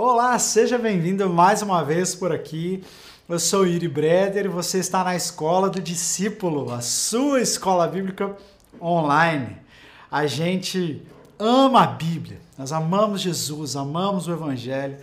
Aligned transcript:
Olá, 0.00 0.38
seja 0.38 0.78
bem-vindo 0.78 1.28
mais 1.28 1.60
uma 1.60 1.82
vez 1.82 2.14
por 2.14 2.30
aqui. 2.30 2.84
Eu 3.28 3.36
sou 3.36 3.66
Yuri 3.66 3.88
Breder 3.88 4.44
e 4.44 4.48
você 4.48 4.78
está 4.78 5.02
na 5.02 5.16
Escola 5.16 5.68
do 5.68 5.80
Discípulo, 5.80 6.72
a 6.72 6.80
sua 6.80 7.40
escola 7.40 7.84
bíblica 7.88 8.36
online. 8.80 9.56
A 10.08 10.24
gente 10.24 11.02
ama 11.36 11.82
a 11.82 11.86
Bíblia, 11.88 12.38
nós 12.56 12.70
amamos 12.70 13.20
Jesus, 13.20 13.74
amamos 13.74 14.28
o 14.28 14.32
Evangelho 14.32 14.98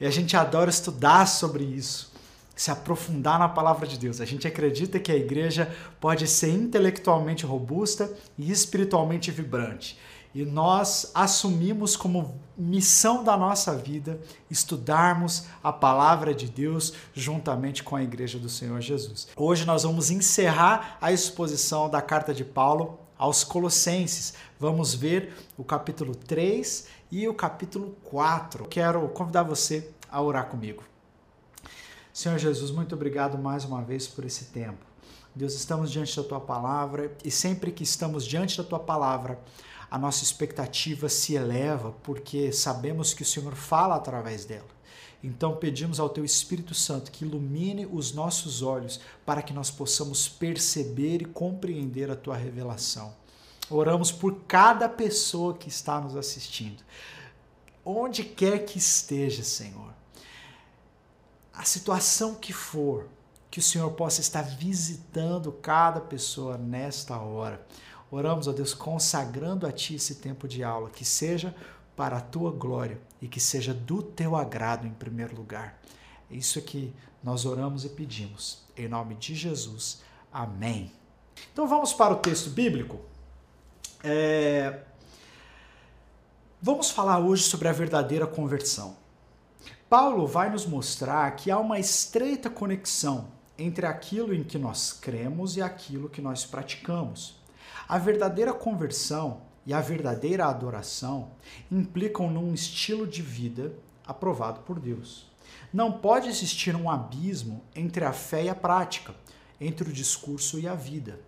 e 0.00 0.06
a 0.06 0.10
gente 0.10 0.36
adora 0.36 0.70
estudar 0.70 1.26
sobre 1.26 1.62
isso, 1.62 2.12
se 2.56 2.68
aprofundar 2.68 3.38
na 3.38 3.48
palavra 3.48 3.86
de 3.86 3.96
Deus. 3.96 4.20
A 4.20 4.24
gente 4.24 4.48
acredita 4.48 4.98
que 4.98 5.12
a 5.12 5.16
igreja 5.16 5.72
pode 6.00 6.26
ser 6.26 6.50
intelectualmente 6.50 7.46
robusta 7.46 8.12
e 8.36 8.50
espiritualmente 8.50 9.30
vibrante. 9.30 9.96
E 10.34 10.44
nós 10.44 11.10
assumimos 11.14 11.94
como 11.94 12.40
missão 12.56 13.22
da 13.22 13.36
nossa 13.36 13.76
vida 13.76 14.20
estudarmos 14.50 15.46
a 15.62 15.72
palavra 15.72 16.34
de 16.34 16.48
Deus 16.48 16.94
juntamente 17.12 17.82
com 17.82 17.96
a 17.96 18.02
igreja 18.02 18.38
do 18.38 18.48
Senhor 18.48 18.80
Jesus. 18.80 19.28
Hoje 19.36 19.64
nós 19.66 19.82
vamos 19.82 20.10
encerrar 20.10 20.96
a 21.00 21.12
exposição 21.12 21.90
da 21.90 22.00
carta 22.00 22.32
de 22.32 22.44
Paulo 22.44 22.98
aos 23.18 23.44
Colossenses. 23.44 24.34
Vamos 24.58 24.94
ver 24.94 25.34
o 25.56 25.64
capítulo 25.64 26.14
3 26.14 26.86
e 27.10 27.28
o 27.28 27.34
capítulo 27.34 27.96
4. 28.04 28.66
Quero 28.68 29.06
convidar 29.10 29.42
você 29.42 29.90
a 30.10 30.20
orar 30.20 30.46
comigo. 30.46 30.82
Senhor 32.12 32.38
Jesus, 32.38 32.70
muito 32.70 32.94
obrigado 32.94 33.38
mais 33.38 33.64
uma 33.64 33.82
vez 33.82 34.06
por 34.06 34.24
esse 34.24 34.46
tempo. 34.46 34.84
Deus, 35.34 35.54
estamos 35.54 35.90
diante 35.90 36.14
da 36.14 36.22
tua 36.22 36.40
palavra 36.40 37.10
e 37.24 37.30
sempre 37.30 37.72
que 37.72 37.82
estamos 37.82 38.26
diante 38.26 38.58
da 38.58 38.64
tua 38.64 38.78
palavra, 38.78 39.38
a 39.92 39.98
nossa 39.98 40.24
expectativa 40.24 41.06
se 41.10 41.34
eleva 41.34 41.92
porque 42.02 42.50
sabemos 42.50 43.12
que 43.12 43.20
o 43.20 43.26
Senhor 43.26 43.54
fala 43.54 43.94
através 43.94 44.46
dela. 44.46 44.70
Então 45.22 45.56
pedimos 45.56 46.00
ao 46.00 46.08
Teu 46.08 46.24
Espírito 46.24 46.74
Santo 46.74 47.12
que 47.12 47.26
ilumine 47.26 47.84
os 47.84 48.14
nossos 48.14 48.62
olhos 48.62 48.98
para 49.26 49.42
que 49.42 49.52
nós 49.52 49.70
possamos 49.70 50.26
perceber 50.26 51.20
e 51.20 51.26
compreender 51.26 52.10
a 52.10 52.16
Tua 52.16 52.38
revelação. 52.38 53.14
Oramos 53.68 54.10
por 54.10 54.34
cada 54.48 54.88
pessoa 54.88 55.52
que 55.52 55.68
está 55.68 56.00
nos 56.00 56.16
assistindo, 56.16 56.82
onde 57.84 58.24
quer 58.24 58.64
que 58.64 58.78
esteja, 58.78 59.42
Senhor. 59.42 59.92
A 61.52 61.64
situação 61.64 62.34
que 62.36 62.54
for, 62.54 63.08
que 63.50 63.58
o 63.58 63.62
Senhor 63.62 63.90
possa 63.90 64.22
estar 64.22 64.40
visitando 64.40 65.52
cada 65.52 66.00
pessoa 66.00 66.56
nesta 66.56 67.18
hora 67.18 67.62
Oramos, 68.14 68.46
ó 68.46 68.52
Deus, 68.52 68.74
consagrando 68.74 69.66
a 69.66 69.72
Ti 69.72 69.94
esse 69.94 70.16
tempo 70.16 70.46
de 70.46 70.62
aula, 70.62 70.90
que 70.90 71.02
seja 71.02 71.54
para 71.96 72.18
a 72.18 72.20
Tua 72.20 72.50
glória 72.50 73.00
e 73.22 73.26
que 73.26 73.40
seja 73.40 73.72
do 73.72 74.02
Teu 74.02 74.36
agrado 74.36 74.86
em 74.86 74.92
primeiro 74.92 75.34
lugar. 75.34 75.80
É 76.30 76.34
isso 76.34 76.60
que 76.60 76.92
nós 77.24 77.46
oramos 77.46 77.86
e 77.86 77.88
pedimos. 77.88 78.64
Em 78.76 78.86
nome 78.86 79.14
de 79.14 79.34
Jesus. 79.34 80.02
Amém. 80.30 80.92
Então 81.54 81.66
vamos 81.66 81.94
para 81.94 82.12
o 82.12 82.18
texto 82.18 82.50
bíblico. 82.50 83.00
É... 84.04 84.82
Vamos 86.60 86.90
falar 86.90 87.18
hoje 87.18 87.44
sobre 87.44 87.66
a 87.66 87.72
verdadeira 87.72 88.26
conversão. 88.26 88.94
Paulo 89.88 90.26
vai 90.26 90.50
nos 90.50 90.66
mostrar 90.66 91.34
que 91.34 91.50
há 91.50 91.58
uma 91.58 91.78
estreita 91.78 92.50
conexão 92.50 93.28
entre 93.56 93.86
aquilo 93.86 94.34
em 94.34 94.44
que 94.44 94.58
nós 94.58 94.92
cremos 94.92 95.56
e 95.56 95.62
aquilo 95.62 96.10
que 96.10 96.20
nós 96.20 96.44
praticamos. 96.44 97.41
A 97.92 97.98
verdadeira 97.98 98.54
conversão 98.54 99.42
e 99.66 99.74
a 99.74 99.80
verdadeira 99.82 100.46
adoração 100.46 101.32
implicam 101.70 102.30
num 102.30 102.54
estilo 102.54 103.06
de 103.06 103.20
vida 103.20 103.74
aprovado 104.06 104.60
por 104.60 104.80
Deus. 104.80 105.30
Não 105.70 105.92
pode 105.92 106.26
existir 106.26 106.74
um 106.74 106.88
abismo 106.88 107.62
entre 107.76 108.06
a 108.06 108.14
fé 108.14 108.44
e 108.44 108.48
a 108.48 108.54
prática, 108.54 109.14
entre 109.60 109.90
o 109.90 109.92
discurso 109.92 110.58
e 110.58 110.66
a 110.66 110.74
vida. 110.74 111.20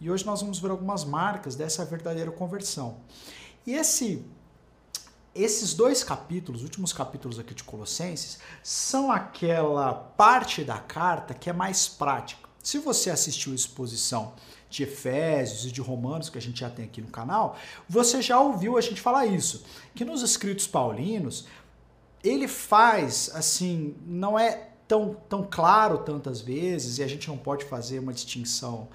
E 0.00 0.10
hoje 0.10 0.24
nós 0.24 0.40
vamos 0.40 0.58
ver 0.58 0.70
algumas 0.70 1.04
marcas 1.04 1.54
dessa 1.54 1.84
verdadeira 1.84 2.30
conversão. 2.30 2.96
E 3.66 3.74
esse 3.74 4.24
esses 5.34 5.74
dois 5.74 6.02
capítulos, 6.02 6.62
últimos 6.62 6.90
capítulos 6.90 7.38
aqui 7.38 7.52
de 7.52 7.64
Colossenses, 7.64 8.38
são 8.62 9.12
aquela 9.12 9.92
parte 9.92 10.64
da 10.64 10.78
carta 10.78 11.34
que 11.34 11.50
é 11.50 11.52
mais 11.52 11.86
prática. 11.86 12.48
Se 12.62 12.78
você 12.78 13.10
assistiu 13.10 13.52
a 13.52 13.54
exposição 13.54 14.32
de 14.68 14.82
Efésios 14.82 15.66
e 15.66 15.72
de 15.72 15.80
Romanos, 15.80 16.28
que 16.28 16.38
a 16.38 16.40
gente 16.40 16.60
já 16.60 16.68
tem 16.68 16.84
aqui 16.84 17.00
no 17.00 17.08
canal, 17.08 17.56
você 17.88 18.20
já 18.20 18.40
ouviu 18.40 18.76
a 18.76 18.80
gente 18.80 19.00
falar 19.00 19.26
isso. 19.26 19.64
Que 19.94 20.04
nos 20.04 20.22
escritos 20.22 20.66
paulinos, 20.66 21.46
ele 22.22 22.46
faz, 22.46 23.30
assim, 23.34 23.96
não 24.06 24.38
é 24.38 24.68
tão, 24.86 25.16
tão 25.28 25.46
claro 25.48 25.98
tantas 25.98 26.40
vezes, 26.40 26.98
e 26.98 27.02
a 27.02 27.06
gente 27.06 27.28
não 27.28 27.36
pode 27.36 27.64
fazer 27.64 27.98
uma 27.98 28.12
distinção 28.12 28.88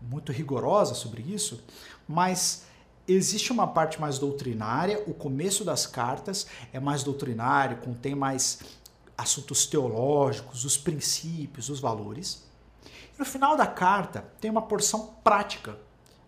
muito 0.00 0.30
rigorosa 0.32 0.94
sobre 0.94 1.22
isso, 1.22 1.62
mas 2.06 2.64
existe 3.06 3.50
uma 3.50 3.66
parte 3.66 4.00
mais 4.00 4.18
doutrinária, 4.18 5.02
o 5.06 5.14
começo 5.14 5.64
das 5.64 5.86
cartas 5.86 6.46
é 6.72 6.78
mais 6.78 7.02
doutrinário, 7.02 7.78
contém 7.78 8.14
mais 8.14 8.60
assuntos 9.16 9.66
teológicos, 9.66 10.64
os 10.64 10.76
princípios, 10.76 11.68
os 11.68 11.80
valores. 11.80 12.47
No 13.18 13.24
final 13.24 13.56
da 13.56 13.66
carta 13.66 14.24
tem 14.40 14.48
uma 14.48 14.62
porção 14.62 15.16
prática, 15.24 15.76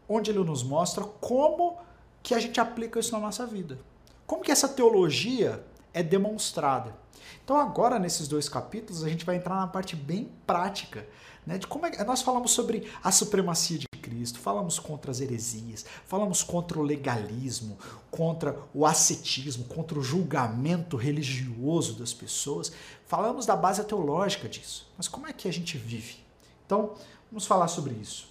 onde 0.09 0.33
ele 0.33 0.41
nos 0.41 0.65
mostra 0.65 1.05
como 1.05 1.79
que 2.21 2.35
a 2.35 2.41
gente 2.41 2.61
aplica 2.61 2.99
isso 2.99 3.13
na 3.13 3.21
nossa 3.21 3.47
vida. 3.47 3.79
Como 4.27 4.43
que 4.43 4.51
essa 4.51 4.69
teologia 4.69 5.65
é 5.95 6.03
demonstrada. 6.03 6.97
Então 7.45 7.57
agora 7.61 7.97
nesses 7.97 8.27
dois 8.27 8.49
capítulos 8.49 9.05
a 9.05 9.09
gente 9.09 9.25
vai 9.25 9.37
entrar 9.37 9.55
na 9.55 9.69
parte 9.69 9.95
bem 9.95 10.33
prática, 10.45 11.07
né, 11.47 11.59
de 11.59 11.67
como 11.67 11.87
é, 11.87 12.05
nós 12.05 12.23
falamos 12.23 12.51
sobre 12.51 12.91
a 13.03 13.13
supremacia 13.13 13.79
de 13.79 13.87
Cristo, 14.03 14.41
falamos 14.41 14.79
contra 14.79 15.13
as 15.13 15.21
heresias, 15.21 15.87
falamos 16.07 16.43
contra 16.43 16.79
o 16.79 16.83
legalismo, 16.83 17.79
contra 18.11 18.59
o 18.75 18.85
ascetismo, 18.85 19.65
contra 19.65 19.99
o 19.99 20.03
julgamento 20.03 20.97
religioso 20.97 21.95
das 21.95 22.13
pessoas, 22.13 22.73
falamos 23.07 23.47
da 23.47 23.55
base 23.55 23.83
teológica 23.85 24.49
disso. 24.49 24.91
Mas 24.97 25.07
como 25.07 25.29
é 25.29 25.33
que 25.33 25.47
a 25.47 25.53
gente 25.53 25.79
vive? 25.79 26.30
Então, 26.71 26.95
vamos 27.29 27.47
falar 27.47 27.67
sobre 27.67 27.95
isso. 27.95 28.29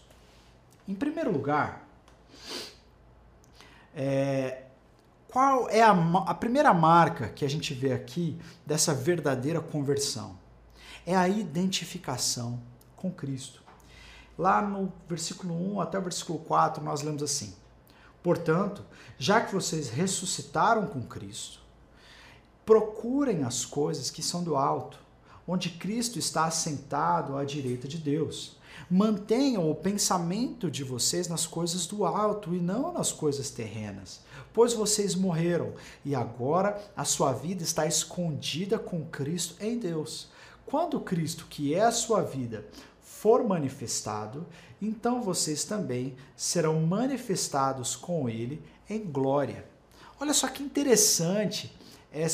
Em 0.88 0.96
primeiro 0.96 1.30
lugar, 1.30 1.86
é, 3.94 4.64
qual 5.28 5.70
é 5.70 5.82
a, 5.82 5.92
a 6.26 6.34
primeira 6.34 6.74
marca 6.74 7.28
que 7.28 7.44
a 7.44 7.50
gente 7.50 7.74
vê 7.74 7.92
aqui 7.92 8.40
dessa 8.66 8.94
verdadeira 8.94 9.60
conversão? 9.60 10.40
É 11.06 11.18
a 11.18 11.28
identificação 11.28 12.62
com 12.96 13.12
Cristo. 13.12 13.62
Lá 14.38 14.62
no 14.62 14.90
versículo 15.06 15.54
1 15.74 15.82
até 15.82 16.00
o 16.00 16.02
versículo 16.02 16.40
4, 16.40 16.82
nós 16.82 17.02
lemos 17.02 17.22
assim: 17.22 17.54
Portanto, 18.24 18.86
já 19.18 19.42
que 19.42 19.54
vocês 19.54 19.90
ressuscitaram 19.90 20.88
com 20.88 21.02
Cristo, 21.02 21.60
procurem 22.66 23.44
as 23.44 23.66
coisas 23.66 24.10
que 24.10 24.24
são 24.24 24.42
do 24.46 24.56
alto 24.56 25.09
onde 25.50 25.72
Cristo 25.72 26.20
está 26.20 26.46
assentado 26.46 27.36
à 27.36 27.44
direita 27.44 27.88
de 27.88 27.98
Deus. 27.98 28.56
Mantenham 28.88 29.70
o 29.70 29.74
pensamento 29.74 30.70
de 30.70 30.84
vocês 30.84 31.28
nas 31.28 31.48
coisas 31.48 31.88
do 31.88 32.06
alto 32.06 32.54
e 32.54 32.60
não 32.60 32.94
nas 32.94 33.12
coisas 33.12 33.50
terrenas, 33.50 34.22
pois 34.54 34.74
vocês 34.74 35.16
morreram 35.16 35.74
e 36.06 36.14
agora 36.14 36.80
a 36.96 37.04
sua 37.04 37.34
vida 37.34 37.64
está 37.64 37.88
escondida 37.88 38.78
com 38.78 39.04
Cristo 39.06 39.56
em 39.60 39.80
Deus. 39.80 40.30
Quando 40.68 41.00
Cristo, 41.00 41.48
que 41.50 41.74
é 41.74 41.82
a 41.82 41.92
sua 41.92 42.22
vida, 42.22 42.68
for 43.02 43.44
manifestado, 43.44 44.46
então 44.80 45.20
vocês 45.20 45.64
também 45.64 46.16
serão 46.38 46.80
manifestados 46.82 47.96
com 47.96 48.30
Ele 48.30 48.62
em 48.88 49.04
glória. 49.04 49.66
Olha 50.20 50.34
só 50.34 50.48
que 50.48 50.62
interessante. 50.62 51.76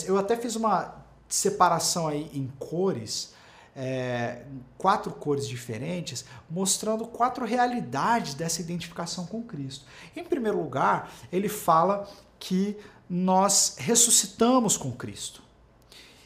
Eu 0.05 0.17
até 0.17 0.35
fiz 0.35 0.57
uma 0.57 1.04
separação 1.27 2.07
aí 2.07 2.29
em 2.33 2.47
cores, 2.59 3.33
é, 3.75 4.43
quatro 4.77 5.11
cores 5.11 5.47
diferentes, 5.47 6.25
mostrando 6.49 7.05
quatro 7.07 7.45
realidades 7.45 8.33
dessa 8.33 8.61
identificação 8.61 9.25
com 9.25 9.43
Cristo. 9.43 9.85
Em 10.15 10.23
primeiro 10.23 10.61
lugar, 10.61 11.11
ele 11.31 11.49
fala 11.49 12.07
que 12.39 12.77
nós 13.09 13.75
ressuscitamos 13.77 14.77
com 14.77 14.91
Cristo. 14.91 15.43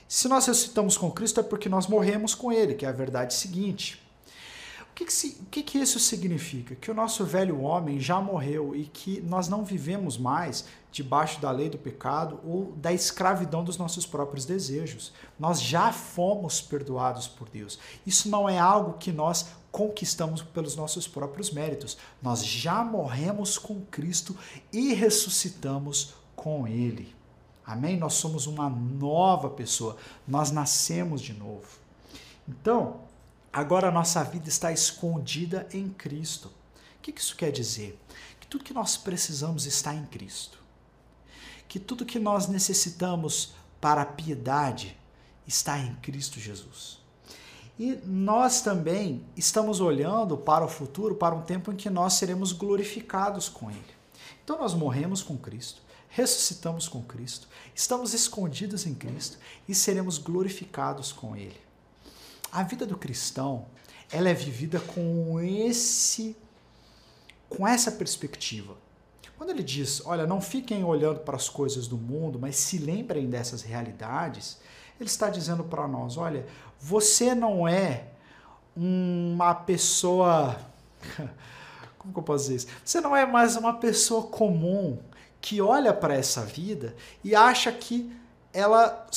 Se 0.08 0.28
nós 0.28 0.46
ressuscitamos 0.48 0.98
com 0.98 1.12
Cristo 1.12 1.40
é 1.40 1.44
porque 1.44 1.70
nós 1.70 1.88
morremos 1.88 2.34
com 2.34 2.52
Ele, 2.52 2.74
que 2.74 2.86
é 2.86 2.90
a 2.90 2.94
verdade 2.94 3.34
seguinte 3.34 4.09
que, 5.00 5.06
que, 5.06 5.28
o 5.42 5.46
que, 5.46 5.64
que 5.64 5.78
isso 5.78 6.00
significa? 6.00 6.76
Que 6.76 6.92
o 6.92 6.94
nosso 6.94 7.24
velho 7.24 7.62
homem 7.62 8.00
já 8.00 8.20
morreu 8.20 8.76
e 8.76 8.86
que 8.86 9.22
nós 9.22 9.48
não 9.48 9.64
vivemos 9.64 10.18
mais 10.18 10.66
debaixo 10.92 11.40
da 11.40 11.52
lei 11.52 11.70
do 11.70 11.78
pecado 11.78 12.40
ou 12.44 12.74
da 12.74 12.92
escravidão 12.92 13.64
dos 13.64 13.78
nossos 13.78 14.06
próprios 14.06 14.46
desejos. 14.46 15.14
Nós 15.40 15.62
já 15.62 15.94
fomos 15.94 16.62
perdoados 16.62 17.28
por 17.28 17.48
Deus. 17.50 17.80
Isso 18.06 18.30
não 18.30 18.50
é 18.50 18.60
algo 18.60 18.98
que 18.98 19.12
nós 19.12 19.48
conquistamos 19.72 20.42
pelos 20.42 20.76
nossos 20.76 21.08
próprios 21.08 21.52
méritos. 21.52 21.98
Nós 22.22 22.44
já 22.44 22.84
morremos 22.84 23.58
com 23.58 23.82
Cristo 23.86 24.36
e 24.74 24.94
ressuscitamos 24.94 26.14
com 26.36 26.68
Ele. 26.68 27.16
Amém? 27.66 27.98
Nós 27.98 28.16
somos 28.16 28.48
uma 28.48 28.70
nova 28.70 29.50
pessoa. 29.50 29.96
Nós 30.28 30.52
nascemos 30.52 31.22
de 31.22 31.34
novo. 31.34 31.68
Então, 32.48 33.09
agora 33.52 33.88
a 33.90 33.92
nossa 33.92 34.24
vida 34.24 34.50
está 34.50 34.72
escondida 34.72 35.68
em 35.74 35.90
Cristo. 35.90 36.48
O 36.98 37.02
que 37.02 37.18
isso 37.18 37.36
quer 37.36 37.52
dizer? 37.52 38.00
Que 38.40 38.48
tudo 38.48 38.64
que 38.64 38.74
nós 38.74 38.98
precisamos 38.98 39.66
está 39.66 39.94
em 39.94 40.06
Cristo. 40.06 40.60
Que 41.68 41.80
tudo 41.80 42.06
que 42.06 42.20
nós 42.20 42.48
necessitamos 42.48 43.54
para 43.80 44.02
a 44.02 44.06
piedade 44.06 44.98
está 45.48 45.80
em 45.80 45.96
Cristo 45.96 46.40
Jesus. 46.40 47.00
E 47.78 47.96
nós 48.06 48.62
também 48.62 49.24
estamos 49.38 49.80
olhando 49.80 50.38
para 50.38 50.66
o 50.66 50.68
futuro, 50.68 51.16
para 51.16 51.34
um 51.34 51.42
tempo 51.42 51.72
em 51.72 51.76
que 51.78 51.90
nós 51.90 52.16
seremos 52.16 52.52
glorificados 52.52 53.48
com 53.48 53.72
Ele. 53.72 53.96
Então 54.44 54.60
nós 54.60 54.74
morremos 54.74 55.24
com 55.24 55.38
Cristo, 55.38 55.82
ressuscitamos 56.10 56.90
com 56.90 57.02
Cristo, 57.02 57.48
estamos 57.74 58.14
escondidos 58.14 58.86
em 58.86 58.94
Cristo 58.94 59.38
e 59.68 59.74
seremos 59.74 60.18
glorificados 60.18 61.14
com 61.14 61.36
Ele. 61.36 61.69
A 62.52 62.64
vida 62.64 62.86
do 62.86 62.98
cristão, 62.98 63.66
ela 64.12 64.30
é 64.30 64.34
vivida 64.34 64.80
com 64.80 65.40
esse 65.40 66.36
com 67.48 67.68
essa 67.68 67.92
perspectiva. 67.92 68.76
Quando 69.38 69.52
ele 69.52 69.64
diz, 69.64 70.06
olha, 70.06 70.28
não 70.28 70.42
fiquem 70.42 70.84
olhando 70.84 71.22
para 71.22 71.36
as 71.36 71.48
coisas 71.48 71.88
do 71.88 71.98
mundo, 71.98 72.38
mas 72.38 72.58
se 72.58 72.78
lembrem 72.78 73.30
dessas 73.30 73.62
realidades, 73.62 74.60
ele 75.00 75.10
está 75.10 75.30
dizendo 75.30 75.64
para 75.64 75.88
nós: 75.88 76.18
olha, 76.18 76.46
você 76.80 77.34
não 77.34 77.68
é 77.68 78.08
uma 78.76 79.56
pessoa. 79.56 80.60
Como 81.98 82.14
que 82.14 82.20
eu 82.20 82.24
posso 82.24 82.46
dizer 82.46 82.56
isso? 82.56 82.68
Você 82.84 83.02
não 83.02 83.16
é 83.16 83.26
mais 83.26 83.56
uma 83.56 83.74
pessoa 83.74 84.24
comum 84.24 85.00
que 85.42 85.62
olha 85.62 85.94
para 85.94 86.14
essa 86.14 86.46
vida 86.46 86.96
e 87.24 87.34
acha 87.34 87.72
que 87.72 88.12
ela 88.54 89.08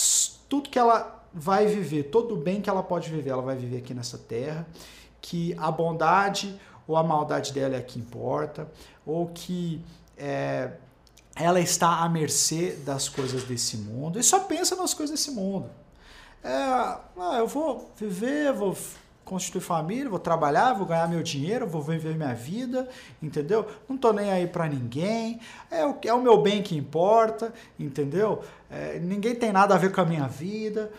tudo 0.49 0.69
que 0.69 0.78
ela 0.78 1.22
vai 1.34 1.67
viver, 1.67 2.05
todo 2.05 2.34
o 2.34 2.37
bem 2.37 2.61
que 2.61 2.69
ela 2.69 2.82
pode 2.82 3.11
viver, 3.11 3.31
ela 3.31 3.43
vai 3.43 3.56
viver 3.56 3.79
aqui 3.79 3.94
nessa 3.94 4.19
terra, 4.19 4.67
que 5.20 5.55
a 5.58 5.70
bondade 5.70 6.58
ou 6.87 6.96
a 6.96 7.02
maldade 7.02 7.52
dela 7.52 7.76
é 7.76 7.81
que 7.81 7.99
importa, 7.99 8.69
ou 9.06 9.29
que 9.29 9.81
é, 10.17 10.73
ela 11.34 11.61
está 11.61 12.02
à 12.02 12.08
mercê 12.08 12.73
das 12.84 13.08
coisas 13.08 13.44
desse 13.44 13.76
mundo 13.76 14.19
e 14.19 14.23
só 14.23 14.40
pensa 14.40 14.76
nas 14.76 14.93
coisas 14.93 15.19
desse 15.19 15.31
mundo. 15.31 15.70
É, 16.43 16.50
ah, 16.50 17.37
eu 17.38 17.46
vou 17.46 17.90
viver, 17.96 18.52
vou 18.52 18.76
constituir 19.25 19.61
família, 19.61 20.11
vou 20.11 20.19
trabalhar, 20.19 20.75
vou 20.75 20.85
ganhar 20.85 21.08
meu 21.08 21.23
dinheiro, 21.23 21.67
vou 21.67 21.81
viver 21.81 22.17
minha 22.17 22.35
vida, 22.35 22.88
entendeu? 23.23 23.67
Não 23.88 23.96
tô 23.96 24.12
nem 24.12 24.31
aí 24.31 24.46
para 24.46 24.67
ninguém, 24.67 25.40
é 25.70 25.87
o, 25.87 25.96
é 26.05 26.12
o 26.12 26.20
meu 26.20 26.43
bem 26.43 26.62
que 26.62 26.76
importa, 26.76 27.52
entendeu? 27.78 28.43
É, 28.69 28.99
ninguém 28.99 29.35
tem 29.35 29.52
nada 29.52 29.75
a 29.75 29.78
ver 29.78 29.93
com 29.93 30.00
a 30.00 30.05
minha 30.05 30.26
vida. 30.26 30.93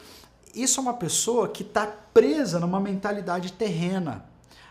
Isso 0.53 0.79
é 0.79 0.83
uma 0.83 0.93
pessoa 0.93 1.47
que 1.49 1.63
está 1.63 1.87
presa 1.87 2.59
numa 2.59 2.79
mentalidade 2.79 3.53
terrena. 3.53 4.25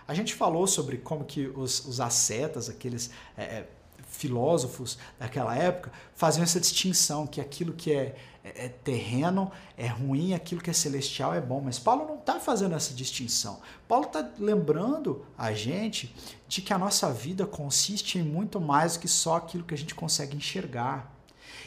A 0.07 0.15
gente 0.15 0.35
falou 0.35 0.67
sobre 0.67 0.99
como 0.99 1.25
que 1.25 1.47
os, 1.47 1.85
os 1.87 2.01
ascetas, 2.01 2.69
aqueles 2.69 3.11
é, 3.37 3.43
é 3.43 3.69
filósofos 4.13 4.99
daquela 5.19 5.57
época 5.57 5.91
faziam 6.15 6.45
essa 6.45 6.61
distinção 6.61 7.27
que 7.27 7.41
aquilo 7.41 7.73
que 7.73 7.93
é, 7.93 8.15
é, 8.45 8.67
é 8.67 8.69
terreno 8.69 9.51
é 9.77 9.87
ruim, 9.87 10.35
aquilo 10.35 10.61
que 10.61 10.71
é 10.71 10.73
celestial 10.73 11.35
é 11.35 11.41
bom. 11.41 11.61
Mas 11.61 11.79
Paulo 11.79 12.07
não 12.07 12.17
está 12.17 12.39
fazendo 12.39 12.75
essa 12.75 12.95
distinção. 12.95 13.61
Paulo 13.89 14.07
está 14.07 14.29
lembrando 14.39 15.25
a 15.37 15.53
gente 15.53 16.15
de 16.47 16.61
que 16.61 16.73
a 16.73 16.79
nossa 16.79 17.11
vida 17.11 17.47
consiste 17.47 18.19
em 18.19 18.23
muito 18.23 18.61
mais 18.61 18.95
do 18.95 19.01
que 19.01 19.09
só 19.09 19.37
aquilo 19.37 19.65
que 19.65 19.75
a 19.75 19.79
gente 19.79 19.95
consegue 19.95 20.37
enxergar. 20.37 21.11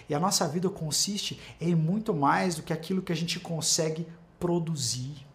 E 0.09 0.15
a 0.15 0.19
nossa 0.19 0.47
vida 0.47 0.69
consiste 0.69 1.39
em 1.59 1.75
muito 1.75 2.13
mais 2.13 2.55
do 2.55 2.63
que 2.63 2.73
aquilo 2.73 3.01
que 3.01 3.11
a 3.11 3.15
gente 3.15 3.39
consegue 3.39 4.07
produzir. 4.39 5.25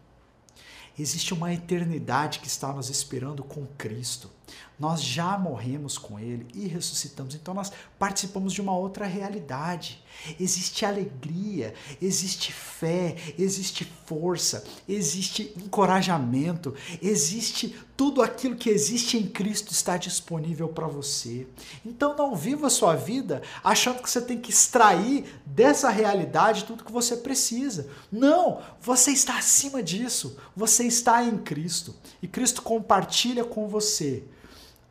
Existe 0.99 1.33
uma 1.33 1.53
eternidade 1.53 2.39
que 2.39 2.47
está 2.47 2.71
nos 2.73 2.89
esperando 2.89 3.43
com 3.43 3.65
Cristo. 3.77 4.29
Nós 4.77 5.01
já 5.01 5.37
morremos 5.37 5.97
com 5.97 6.19
Ele 6.19 6.45
e 6.53 6.67
ressuscitamos, 6.67 7.33
então 7.33 7.53
nós 7.53 7.71
participamos 7.97 8.51
de 8.51 8.61
uma 8.61 8.75
outra 8.75 9.05
realidade. 9.05 10.03
Existe 10.39 10.85
alegria, 10.85 11.73
existe 12.01 12.51
fé, 12.51 13.15
existe 13.37 13.85
força, 14.05 14.63
existe 14.87 15.53
encorajamento, 15.55 16.75
existe 17.01 17.75
tudo 18.01 18.23
aquilo 18.23 18.55
que 18.55 18.67
existe 18.67 19.15
em 19.15 19.27
Cristo 19.27 19.71
está 19.71 19.95
disponível 19.95 20.67
para 20.67 20.87
você. 20.87 21.45
Então 21.85 22.17
não 22.17 22.35
viva 22.35 22.65
a 22.65 22.69
sua 22.71 22.95
vida 22.95 23.43
achando 23.63 24.01
que 24.01 24.09
você 24.09 24.19
tem 24.19 24.41
que 24.41 24.49
extrair 24.49 25.39
dessa 25.45 25.87
realidade 25.87 26.63
tudo 26.63 26.83
que 26.83 26.91
você 26.91 27.15
precisa. 27.15 27.87
Não, 28.11 28.59
você 28.81 29.11
está 29.11 29.37
acima 29.37 29.83
disso. 29.83 30.35
Você 30.55 30.83
está 30.83 31.23
em 31.23 31.37
Cristo 31.37 31.93
e 32.23 32.27
Cristo 32.27 32.63
compartilha 32.63 33.43
com 33.43 33.67
você 33.67 34.23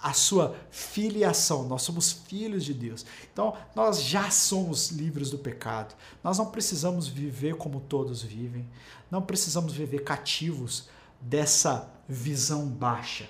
a 0.00 0.12
sua 0.12 0.54
filiação. 0.70 1.64
Nós 1.64 1.82
somos 1.82 2.12
filhos 2.12 2.64
de 2.64 2.72
Deus. 2.72 3.04
Então, 3.32 3.56
nós 3.74 4.04
já 4.04 4.30
somos 4.30 4.90
livres 4.90 5.30
do 5.30 5.38
pecado. 5.38 5.96
Nós 6.22 6.38
não 6.38 6.46
precisamos 6.46 7.08
viver 7.08 7.56
como 7.56 7.80
todos 7.80 8.22
vivem. 8.22 8.68
Não 9.10 9.20
precisamos 9.20 9.72
viver 9.72 10.04
cativos 10.04 10.88
dessa 11.20 11.88
visão 12.08 12.66
baixa. 12.66 13.28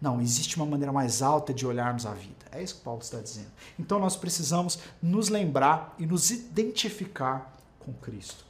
Não, 0.00 0.20
existe 0.20 0.56
uma 0.56 0.66
maneira 0.66 0.92
mais 0.92 1.22
alta 1.22 1.52
de 1.52 1.66
olharmos 1.66 2.06
a 2.06 2.12
vida. 2.12 2.46
É 2.52 2.62
isso 2.62 2.76
que 2.76 2.82
Paulo 2.82 3.00
está 3.00 3.18
dizendo. 3.18 3.50
Então, 3.78 3.98
nós 3.98 4.16
precisamos 4.16 4.78
nos 5.02 5.28
lembrar 5.28 5.94
e 5.98 6.06
nos 6.06 6.30
identificar 6.30 7.52
com 7.80 7.92
Cristo. 7.94 8.44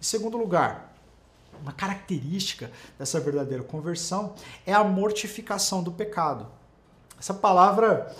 Em 0.00 0.04
segundo 0.04 0.36
lugar, 0.36 0.92
uma 1.60 1.72
característica 1.72 2.70
dessa 2.98 3.20
verdadeira 3.20 3.62
conversão 3.62 4.34
é 4.66 4.72
a 4.72 4.82
mortificação 4.82 5.82
do 5.82 5.92
pecado. 5.92 6.46
Essa 7.18 7.34
palavra 7.34 8.14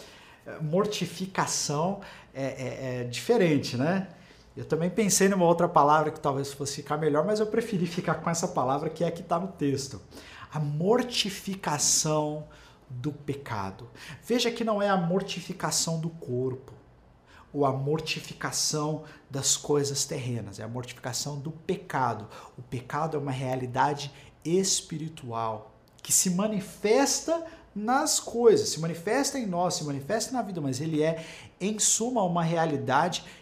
eh, 0.47 0.59
mortificação 0.61 2.01
é, 2.33 2.45
é, 2.45 3.01
é, 3.01 3.05
diferente, 3.05 3.77
né? 3.77 4.09
Eu 4.57 4.65
também 4.65 4.91
pensei 4.91 5.29
numa 5.29 5.47
outra 5.47 5.69
palavra 5.69 6.11
que 6.11 6.21
talvez 6.21 6.53
fosse 6.53 6.77
ficar 6.77 6.99
melhor, 6.99 7.25
mas 7.25 7.41
eu 7.41 7.47
preferi 7.47 7.87
ficar 7.87 8.17
com 8.17 8.29
essa 8.29 8.47
palavra 8.49 8.91
que 8.91 9.03
é 9.03 9.09
a 9.09 9.11
que 9.11 9.23
está 9.23 9.39
no 9.39 9.49
texto. 9.49 10.01
A 10.53 10.61
mortificação 10.61 12.47
do 12.91 13.11
pecado. 13.11 13.89
Veja 14.23 14.51
que 14.51 14.65
não 14.65 14.83
é 14.83 14.89
a 14.89 14.97
mortificação 14.97 15.99
do 15.99 16.11
corpo 16.11 16.73
ou 17.53 17.65
a 17.65 17.73
mortificação 17.73 19.05
das 19.31 19.57
coisas 19.57 20.05
terrenas, 20.05 20.59
é 20.59 20.63
a 20.63 20.69
mortificação 20.69 21.39
do 21.39 21.51
pecado. 21.51 22.29
O 22.57 22.63
pecado 22.63 23.17
é 23.17 23.21
uma 23.21 23.33
realidade 23.33 24.13
espiritual 24.45 25.75
que 26.03 26.13
se 26.13 26.31
manifesta 26.31 27.45
nas 27.75 28.21
coisas, 28.21 28.71
se 28.71 28.81
manifesta 28.81 29.39
em 29.39 29.47
nós, 29.47 29.75
se 29.75 29.85
manifesta 29.85 30.33
na 30.33 30.43
vida, 30.43 30.61
mas 30.61 30.81
ele 30.81 31.03
é, 31.03 31.25
em 31.61 31.79
suma, 31.79 32.23
uma 32.23 32.43
realidade 32.43 33.21
espiritual 33.21 33.42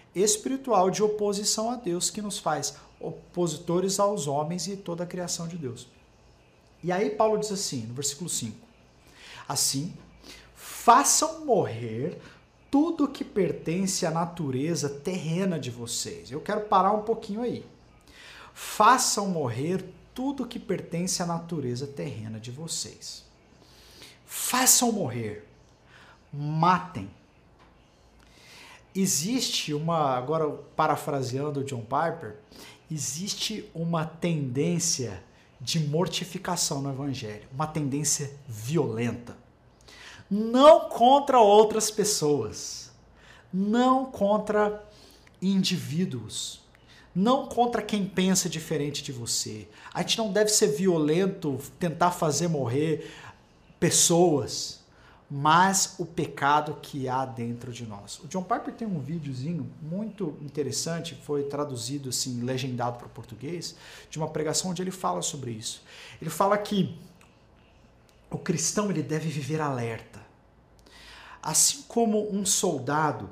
de 0.93 1.03
oposição 1.03 1.71
a 1.71 1.77
Deus 1.77 2.11
que 2.11 2.23
nos 2.23 2.39
faz 2.39 2.75
opositores 2.99 3.99
aos 3.99 4.27
homens 4.27 4.67
e 4.67 4.77
toda 4.77 5.05
a 5.05 5.07
criação 5.07 5.47
de 5.47 5.57
Deus. 5.57 5.87
E 6.83 6.91
aí 6.91 7.11
Paulo 7.11 7.39
diz 7.39 7.53
assim, 7.53 7.87
no 7.87 7.95
versículo 7.95 8.29
5: 8.29 8.57
Assim, 9.49 9.95
façam 10.55 11.45
morrer 11.45 12.21
tudo 12.71 13.09
que 13.09 13.25
pertence 13.25 14.07
à 14.07 14.11
natureza 14.11 14.89
terrena 14.89 15.59
de 15.59 15.71
vocês. 15.71 16.31
Eu 16.31 16.41
quero 16.41 16.63
parar 16.63 16.93
um 16.93 17.03
pouquinho 17.03 17.43
aí. 17.43 17.65
Façam 18.55 19.29
morrer 19.29 19.85
tudo 20.15 20.47
que 20.47 20.59
pertence 20.59 21.23
à 21.23 21.27
natureza 21.27 21.87
terrena 21.87 22.39
de 22.39 22.51
vocês 22.51 23.31
façam 24.31 24.93
morrer, 24.93 25.45
matem. 26.33 27.11
Existe 28.95 29.73
uma, 29.73 30.17
agora 30.17 30.49
parafraseando 30.75 31.65
John 31.65 31.83
Piper, 31.83 32.37
existe 32.91 33.69
uma 33.75 34.05
tendência 34.05 35.23
de 35.61 35.79
mortificação 35.79 36.81
no 36.81 36.91
evangelho, 36.91 37.47
uma 37.53 37.67
tendência 37.67 38.33
violenta. 38.49 39.37
Não 40.31 40.89
contra 40.89 41.39
outras 41.39 41.91
pessoas, 41.91 42.91
não 43.53 44.07
contra 44.07 44.85
indivíduos, 45.43 46.61
não 47.15 47.47
contra 47.47 47.83
quem 47.83 48.07
pensa 48.07 48.49
diferente 48.49 49.03
de 49.03 49.13
você. 49.13 49.69
A 49.93 50.01
gente 50.03 50.19
não 50.19 50.33
deve 50.33 50.51
ser 50.51 50.69
violento, 50.69 51.59
tentar 51.79 52.13
fazer 52.13 52.49
morrer 52.49 53.11
pessoas, 53.79 54.80
mas 55.31 55.95
o 55.99 56.05
pecado 56.05 56.77
que 56.83 57.09
há 57.09 57.25
dentro 57.25 57.73
de 57.73 57.87
nós. 57.87 58.19
O 58.19 58.27
John 58.27 58.43
Piper 58.43 58.75
tem 58.75 58.89
um 58.89 58.99
videozinho 58.99 59.71
muito 59.81 60.37
interessante, 60.41 61.15
foi 61.15 61.45
traduzido 61.45 62.09
assim, 62.09 62.43
legendado 62.43 62.99
para 62.99 63.07
o 63.07 63.11
português, 63.11 63.77
de 64.11 64.19
uma 64.19 64.29
pregação 64.29 64.73
onde 64.73 64.83
ele 64.83 64.91
fala 64.91 65.23
sobre 65.23 65.53
isso. 65.53 65.85
Ele 66.21 66.31
fala 66.31 66.59
que 66.59 66.99
o 68.29 68.39
cristão 68.39 68.91
ele 68.91 69.03
deve 69.03 69.29
viver 69.29 69.61
alerta. 69.61 70.21
Assim 71.41 71.85
como 71.87 72.35
um 72.35 72.45
soldado 72.45 73.31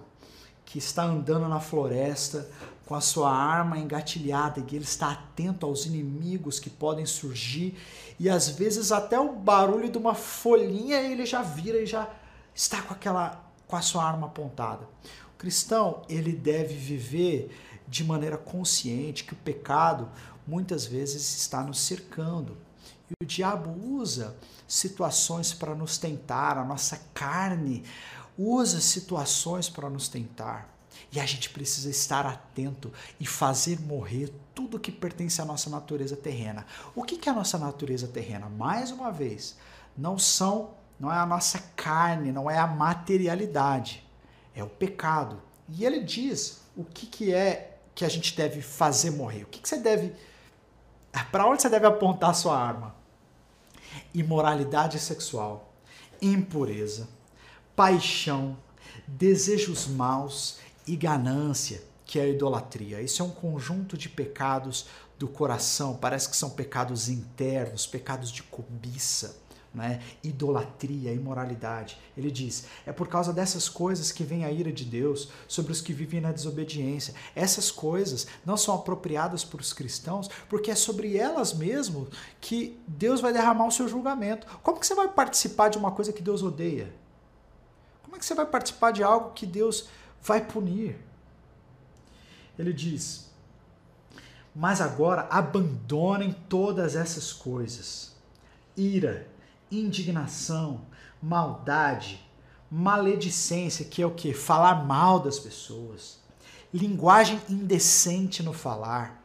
que 0.64 0.78
está 0.78 1.02
andando 1.02 1.48
na 1.48 1.60
floresta 1.60 2.48
com 2.88 2.95
a 2.95 3.02
sua 3.02 3.30
arma 3.30 3.76
engatilhada 3.76 4.61
e 4.61 4.75
ele 4.75 4.83
está 4.83 5.12
atento 5.12 5.66
aos 5.66 5.85
inimigos 5.85 6.59
que 6.59 6.71
podem 6.71 7.04
surgir 7.04 7.76
e 8.18 8.30
às 8.30 8.49
vezes 8.49 8.90
até 8.90 9.21
o 9.21 9.30
barulho 9.30 9.90
de 9.90 9.99
uma 9.99 10.14
folhinha 10.14 10.97
ele 10.97 11.26
já 11.26 11.42
vira 11.42 11.83
e 11.83 11.85
já 11.85 12.09
está 12.54 12.80
com 12.80 12.95
aquela 12.95 13.45
com 13.66 13.76
a 13.76 13.83
sua 13.83 14.02
arma 14.02 14.28
apontada. 14.28 14.88
O 15.35 15.37
cristão, 15.37 16.00
ele 16.09 16.33
deve 16.33 16.75
viver 16.75 17.54
de 17.87 18.02
maneira 18.02 18.38
consciente 18.38 19.23
que 19.23 19.35
o 19.35 19.37
pecado 19.37 20.09
muitas 20.47 20.87
vezes 20.87 21.37
está 21.37 21.62
nos 21.62 21.80
cercando. 21.80 22.57
E 23.11 23.23
o 23.23 23.26
diabo 23.26 23.71
usa 23.87 24.35
situações 24.66 25.52
para 25.52 25.75
nos 25.75 25.99
tentar, 25.99 26.57
a 26.57 26.64
nossa 26.64 26.99
carne 27.12 27.85
usa 28.38 28.80
situações 28.80 29.68
para 29.68 29.90
nos 29.90 30.09
tentar. 30.09 30.77
E 31.10 31.18
a 31.18 31.24
gente 31.24 31.50
precisa 31.50 31.88
estar 31.88 32.26
atento 32.26 32.92
e 33.18 33.26
fazer 33.26 33.80
morrer 33.80 34.32
tudo 34.54 34.78
que 34.78 34.92
pertence 34.92 35.40
à 35.40 35.44
nossa 35.44 35.70
natureza 35.70 36.16
terrena. 36.16 36.66
O 36.94 37.02
que 37.02 37.28
é 37.28 37.32
a 37.32 37.34
nossa 37.34 37.56
natureza 37.56 38.06
terrena? 38.06 38.48
Mais 38.48 38.90
uma 38.90 39.10
vez, 39.10 39.56
não 39.96 40.18
são, 40.18 40.74
não 41.00 41.10
é 41.10 41.16
a 41.16 41.24
nossa 41.24 41.58
carne, 41.74 42.30
não 42.30 42.50
é 42.50 42.58
a 42.58 42.66
materialidade, 42.66 44.06
é 44.54 44.62
o 44.62 44.68
pecado. 44.68 45.40
E 45.68 45.84
ele 45.84 46.00
diz 46.00 46.60
o 46.76 46.84
que, 46.84 47.06
que 47.06 47.32
é 47.32 47.78
que 47.94 48.04
a 48.04 48.08
gente 48.08 48.36
deve 48.36 48.60
fazer 48.60 49.10
morrer. 49.10 49.44
O 49.44 49.46
que, 49.46 49.60
que 49.60 49.68
você 49.68 49.78
deve. 49.78 50.12
Para 51.32 51.48
onde 51.48 51.62
você 51.62 51.68
deve 51.68 51.86
apontar 51.86 52.30
a 52.30 52.34
sua 52.34 52.56
arma? 52.56 52.94
Imoralidade 54.14 54.98
sexual, 54.98 55.72
impureza, 56.20 57.08
paixão, 57.74 58.56
desejos 59.06 59.86
maus 59.86 60.58
e 60.88 60.97
ganância, 60.97 61.83
que 62.04 62.18
é 62.18 62.23
a 62.23 62.28
idolatria. 62.28 63.02
Isso 63.02 63.23
é 63.23 63.25
um 63.25 63.30
conjunto 63.30 63.97
de 63.97 64.09
pecados 64.09 64.87
do 65.18 65.28
coração, 65.28 65.97
parece 65.97 66.28
que 66.28 66.37
são 66.37 66.50
pecados 66.50 67.09
internos, 67.09 67.87
pecados 67.87 68.30
de 68.30 68.42
cobiça, 68.45 69.37
né? 69.75 70.00
idolatria, 70.25 71.12
imoralidade. 71.12 71.99
Ele 72.16 72.30
diz: 72.30 72.64
é 72.87 72.92
por 72.92 73.09
causa 73.09 73.33
dessas 73.33 73.68
coisas 73.68 74.11
que 74.11 74.25
vem 74.25 74.45
a 74.45 74.50
ira 74.50 74.73
de 74.73 74.85
Deus 74.85 75.28
sobre 75.47 75.73
os 75.73 75.80
que 75.83 75.92
vivem 75.92 76.21
na 76.21 76.33
desobediência. 76.33 77.12
Essas 77.35 77.71
coisas 77.71 78.26
não 78.47 78.57
são 78.57 78.75
apropriadas 78.75 79.45
para 79.45 79.61
os 79.61 79.73
cristãos, 79.75 80.30
porque 80.49 80.71
é 80.71 80.75
sobre 80.75 81.16
elas 81.16 81.52
mesmo 81.52 82.09
que 82.40 82.80
Deus 82.87 83.21
vai 83.21 83.33
derramar 83.33 83.66
o 83.66 83.73
seu 83.73 83.87
julgamento. 83.87 84.47
Como 84.62 84.80
que 84.80 84.87
você 84.87 84.95
vai 84.95 85.09
participar 85.09 85.68
de 85.68 85.76
uma 85.76 85.90
coisa 85.90 86.12
que 86.12 86.23
Deus 86.23 86.42
odeia? 86.42 86.95
Como 88.04 88.16
é 88.16 88.18
que 88.18 88.25
você 88.25 88.35
vai 88.35 88.47
participar 88.47 88.92
de 88.92 89.02
algo 89.02 89.33
que 89.33 89.45
Deus 89.45 89.88
vai 90.22 90.44
punir. 90.44 90.98
Ele 92.58 92.72
diz: 92.72 93.30
Mas 94.54 94.80
agora 94.80 95.28
abandonem 95.30 96.32
todas 96.48 96.96
essas 96.96 97.32
coisas: 97.32 98.16
ira, 98.76 99.28
indignação, 99.70 100.82
maldade, 101.22 102.25
maledicência, 102.70 103.84
que 103.84 104.02
é 104.02 104.06
o 104.06 104.14
que? 104.14 104.32
Falar 104.32 104.84
mal 104.84 105.20
das 105.20 105.38
pessoas, 105.38 106.18
linguagem 106.72 107.40
indecente 107.48 108.42
no 108.42 108.52
falar. 108.52 109.22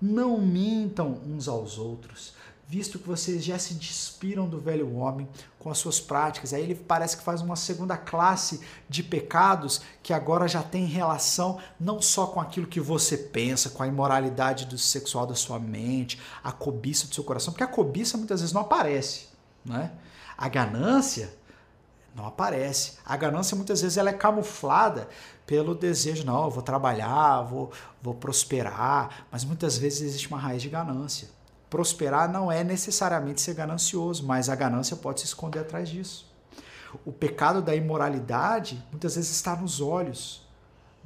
Não 0.00 0.40
mintam 0.40 1.20
uns 1.26 1.48
aos 1.48 1.76
outros, 1.76 2.34
visto 2.68 2.98
que 2.98 3.08
vocês 3.08 3.42
já 3.42 3.58
se 3.58 3.72
despiram 3.72 4.46
do 4.46 4.60
velho 4.60 4.94
homem 4.94 5.26
com 5.58 5.70
as 5.70 5.78
suas 5.78 5.98
práticas. 5.98 6.52
Aí 6.52 6.62
ele 6.62 6.74
parece 6.74 7.16
que 7.16 7.22
faz 7.22 7.40
uma 7.40 7.56
segunda 7.56 7.96
classe 7.96 8.60
de 8.86 9.02
pecados 9.02 9.80
que 10.02 10.12
agora 10.12 10.46
já 10.46 10.62
tem 10.62 10.84
relação 10.84 11.58
não 11.80 12.02
só 12.02 12.26
com 12.26 12.38
aquilo 12.38 12.66
que 12.66 12.78
você 12.78 13.16
pensa, 13.16 13.70
com 13.70 13.82
a 13.82 13.86
imoralidade 13.86 14.66
do 14.66 14.76
sexual 14.76 15.26
da 15.26 15.34
sua 15.34 15.58
mente, 15.58 16.20
a 16.44 16.52
cobiça 16.52 17.08
do 17.08 17.14
seu 17.14 17.24
coração, 17.24 17.54
porque 17.54 17.64
a 17.64 17.68
cobiça 17.68 18.18
muitas 18.18 18.40
vezes 18.40 18.52
não 18.52 18.60
aparece, 18.60 19.28
né? 19.64 19.92
A 20.36 20.46
ganância 20.46 21.34
não 22.14 22.26
aparece. 22.26 22.98
A 23.04 23.16
ganância 23.16 23.56
muitas 23.56 23.80
vezes 23.80 23.96
ela 23.96 24.10
é 24.10 24.12
camuflada 24.12 25.08
pelo 25.46 25.74
desejo, 25.74 26.26
não, 26.26 26.44
eu 26.44 26.50
vou 26.50 26.62
trabalhar, 26.62 27.40
vou, 27.42 27.72
vou 28.02 28.12
prosperar, 28.12 29.24
mas 29.32 29.42
muitas 29.42 29.78
vezes 29.78 30.02
existe 30.02 30.28
uma 30.28 30.38
raiz 30.38 30.60
de 30.60 30.68
ganância. 30.68 31.37
Prosperar 31.70 32.30
não 32.30 32.50
é 32.50 32.64
necessariamente 32.64 33.40
ser 33.40 33.54
ganancioso, 33.54 34.26
mas 34.26 34.48
a 34.48 34.54
ganância 34.54 34.96
pode 34.96 35.20
se 35.20 35.26
esconder 35.26 35.60
atrás 35.60 35.88
disso. 35.88 36.26
O 37.04 37.12
pecado 37.12 37.60
da 37.60 37.74
imoralidade 37.74 38.82
muitas 38.90 39.16
vezes 39.16 39.30
está 39.30 39.54
nos 39.54 39.80
olhos 39.80 40.48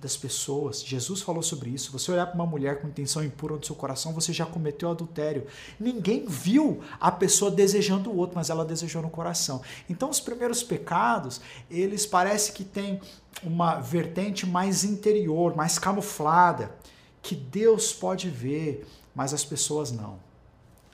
das 0.02 0.16
pessoas. 0.16 0.82
Jesus 0.82 1.22
falou 1.22 1.44
sobre 1.44 1.70
isso. 1.70 1.92
Você 1.92 2.10
olhar 2.10 2.26
para 2.26 2.34
uma 2.34 2.44
mulher 2.44 2.80
com 2.80 2.88
intenção 2.88 3.22
impura 3.22 3.54
no 3.54 3.64
seu 3.64 3.76
coração, 3.76 4.12
você 4.12 4.32
já 4.32 4.44
cometeu 4.44 4.90
adultério. 4.90 5.46
Ninguém 5.78 6.26
viu 6.26 6.80
a 7.00 7.10
pessoa 7.12 7.52
desejando 7.52 8.10
o 8.10 8.16
outro, 8.16 8.34
mas 8.34 8.50
ela 8.50 8.64
desejou 8.64 9.00
no 9.00 9.08
coração. 9.08 9.62
Então, 9.88 10.10
os 10.10 10.18
primeiros 10.18 10.60
pecados, 10.60 11.40
eles 11.70 12.04
parecem 12.04 12.52
que 12.52 12.64
têm 12.64 13.00
uma 13.44 13.80
vertente 13.80 14.44
mais 14.44 14.82
interior, 14.82 15.54
mais 15.54 15.78
camuflada, 15.78 16.74
que 17.22 17.36
Deus 17.36 17.92
pode 17.92 18.28
ver, 18.28 18.84
mas 19.14 19.32
as 19.32 19.44
pessoas 19.44 19.92
não. 19.92 20.18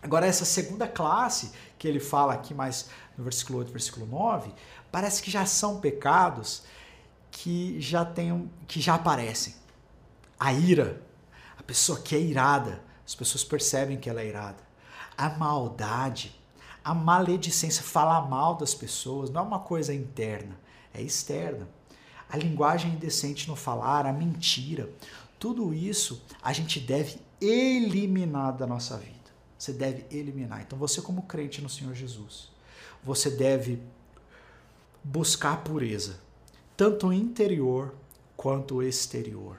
Agora, 0.02 0.26
essa 0.26 0.44
segunda 0.44 0.86
classe 0.86 1.52
que 1.78 1.88
ele 1.88 2.00
fala 2.00 2.34
aqui 2.34 2.54
mais 2.54 2.88
no 3.16 3.24
versículo 3.24 3.58
8, 3.58 3.72
versículo 3.72 4.06
9, 4.06 4.52
parece 4.92 5.22
que 5.22 5.30
já 5.30 5.44
são 5.44 5.80
pecados 5.80 6.62
que 7.30 7.80
já 7.80 8.04
tem, 8.04 8.50
que 8.66 8.80
já 8.80 8.94
aparecem. 8.94 9.54
A 10.38 10.52
ira, 10.52 11.02
a 11.58 11.62
pessoa 11.62 12.00
que 12.00 12.14
é 12.14 12.20
irada, 12.20 12.82
as 13.04 13.14
pessoas 13.14 13.42
percebem 13.42 13.98
que 13.98 14.08
ela 14.08 14.20
é 14.20 14.26
irada. 14.26 14.62
A 15.16 15.30
maldade, 15.30 16.34
a 16.84 16.94
maledicência, 16.94 17.82
falar 17.82 18.28
mal 18.28 18.54
das 18.54 18.74
pessoas, 18.74 19.30
não 19.30 19.40
é 19.40 19.44
uma 19.44 19.58
coisa 19.58 19.92
interna, 19.92 20.58
é 20.94 21.02
externa. 21.02 21.68
A 22.30 22.36
linguagem 22.36 22.92
indecente 22.92 23.48
no 23.48 23.56
falar, 23.56 24.06
a 24.06 24.12
mentira, 24.12 24.88
tudo 25.38 25.74
isso 25.74 26.22
a 26.42 26.52
gente 26.52 26.78
deve 26.78 27.20
eliminar 27.40 28.52
da 28.52 28.66
nossa 28.66 28.96
vida. 28.96 29.17
Você 29.58 29.72
deve 29.72 30.04
eliminar. 30.16 30.62
Então, 30.62 30.78
você, 30.78 31.02
como 31.02 31.22
crente 31.22 31.60
no 31.60 31.68
Senhor 31.68 31.94
Jesus, 31.94 32.48
você 33.02 33.28
deve 33.28 33.80
buscar 35.02 35.64
pureza, 35.64 36.20
tanto 36.76 37.12
interior 37.12 37.94
quanto 38.36 38.82
exterior. 38.82 39.56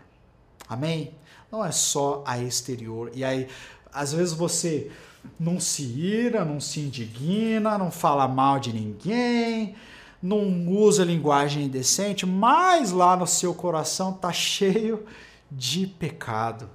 Amém? 0.68 1.13
Não 1.51 1.65
é 1.65 1.72
só 1.72 2.24
a 2.25 2.38
exterior. 2.39 3.12
E 3.13 3.24
aí, 3.24 3.48
às 3.91 4.13
vezes 4.13 4.34
você 4.34 4.89
não 5.38 5.60
se 5.60 5.84
ira, 5.84 6.46
não 6.46 6.62
se 6.62 6.79
indigna, 6.79 7.77
não 7.77 7.91
fala 7.91 8.27
mal 8.27 8.60
de 8.60 8.72
ninguém, 8.72 9.75
não 10.22 10.68
usa 10.70 11.03
linguagem 11.03 11.65
indecente, 11.65 12.25
mas 12.25 12.91
lá 12.91 13.18
no 13.18 13.27
seu 13.27 13.53
coração 13.53 14.13
tá 14.13 14.32
cheio 14.34 15.06
de 15.51 15.88
pecado 15.88 16.70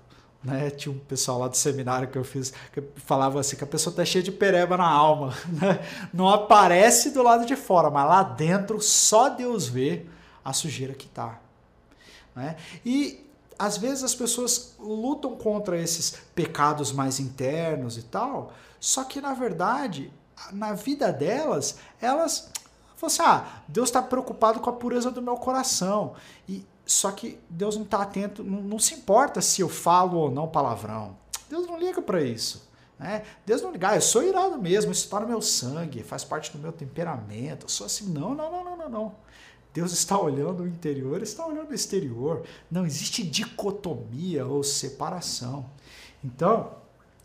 né? 0.45 0.71
Tinha 0.71 0.95
um 0.95 0.99
pessoal 0.99 1.39
lá 1.39 1.49
do 1.49 1.57
seminário 1.57 2.09
que 2.09 2.19
eu 2.19 2.25
fiz 2.25 2.53
que 2.73 2.83
falava 2.97 3.41
assim 3.41 3.57
que 3.57 3.65
a 3.65 3.67
pessoa 3.67 3.95
tá 3.95 4.05
cheia 4.05 4.23
de 4.23 4.31
pereba 4.31 4.77
na 4.77 4.89
alma, 4.89 5.35
né? 5.49 5.81
Não 6.13 6.29
aparece 6.29 7.11
do 7.11 7.23
lado 7.23 7.47
de 7.47 7.57
fora, 7.57 7.91
mas 7.91 8.07
lá 8.07 8.23
dentro 8.23 8.81
só 8.81 9.31
Deus 9.31 9.67
vê 9.67 10.05
a 10.45 10.53
sujeira 10.53 10.93
que 10.93 11.09
tá, 11.09 11.41
né? 12.37 12.57
E 12.85 13.25
às 13.59 13.79
vezes 13.79 14.05
as 14.05 14.15
pessoas 14.15 14.75
lutam 14.79 15.37
contra 15.37 15.81
esses 15.81 16.19
pecados 16.35 16.93
mais 16.93 17.19
internos 17.19 17.97
e 17.97 18.03
tal, 18.03 18.53
só 18.79 19.05
que 19.05 19.21
na 19.21 19.33
verdade, 19.33 20.13
na 20.53 20.75
vida 20.75 21.11
delas, 21.11 21.79
elas 22.01 22.51
falam 22.97 23.07
assim: 23.07 23.23
ah, 23.23 23.63
Deus 23.67 23.89
está 23.89 24.03
preocupado 24.03 24.61
com 24.61 24.69
a 24.69 24.73
pureza 24.75 25.11
do 25.11 25.23
meu 25.23 25.37
coração. 25.37 26.15
E 26.49 26.65
só 26.87 27.11
que 27.11 27.39
Deus 27.49 27.77
não 27.77 27.85
está 27.85 28.03
atento, 28.03 28.45
não, 28.45 28.61
não, 28.63 28.79
se 28.79 28.95
importa 28.95 29.41
se 29.41 29.61
eu 29.61 29.69
falo 29.69 30.19
ou 30.19 30.31
não 30.31 30.47
palavrão. 30.47 31.17
Deus 31.49 31.67
não 31.67 31.79
liga 31.79 32.03
para 32.03 32.23
isso. 32.23 32.69
Né? 32.99 33.25
Deus 33.45 33.63
não 33.63 33.73
liga, 33.73 33.91
ah, 33.91 33.97
eu 33.97 34.01
sou 34.01 34.23
irado 34.23 34.61
mesmo, 34.61 34.93
isso 34.93 35.05
está 35.05 35.21
no 35.21 35.27
meu 35.27 35.41
sangue, 35.41 36.03
faz 36.03 36.25
parte 36.25 36.53
do 36.53 36.59
meu 36.59 36.73
temperamento. 36.73 37.65
Eu 37.65 37.69
sou 37.69 37.87
assim, 37.87 38.07
não, 38.11 38.35
não, 38.35 38.51
não, 38.51 38.65
não, 38.65 38.77
não, 38.77 38.89
não. 38.89 39.15
Deus 39.73 39.93
está 39.93 40.19
olhando 40.19 40.63
o 40.63 40.69
interior, 40.69 41.21
está 41.21 41.45
olhando 41.45 41.71
o 41.71 41.75
exterior. 41.75 42.45
Não 42.71 42.87
existe 42.87 43.25
dicotomia 43.25 44.47
ou 44.47 44.63
separação. 44.63 45.67
Então, 46.23 46.77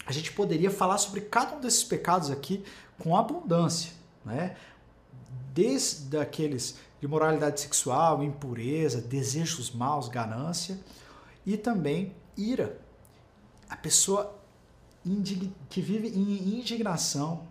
a 0.05 0.11
gente 0.11 0.31
poderia 0.31 0.71
falar 0.71 0.97
sobre 0.97 1.21
cada 1.21 1.55
um 1.55 1.61
desses 1.61 1.83
pecados 1.83 2.31
aqui 2.31 2.63
com 2.97 3.15
abundância, 3.15 3.91
né? 4.25 4.57
Desde 5.53 6.17
aqueles 6.17 6.77
de 6.99 7.07
moralidade 7.07 7.61
sexual, 7.61 8.23
impureza, 8.23 9.01
desejos 9.01 9.71
maus, 9.71 10.07
ganância 10.07 10.79
e 11.45 11.57
também 11.57 12.13
ira. 12.37 12.79
A 13.69 13.75
pessoa 13.75 14.37
que 15.69 15.81
vive 15.81 16.09
em 16.09 16.59
indignação, 16.59 17.47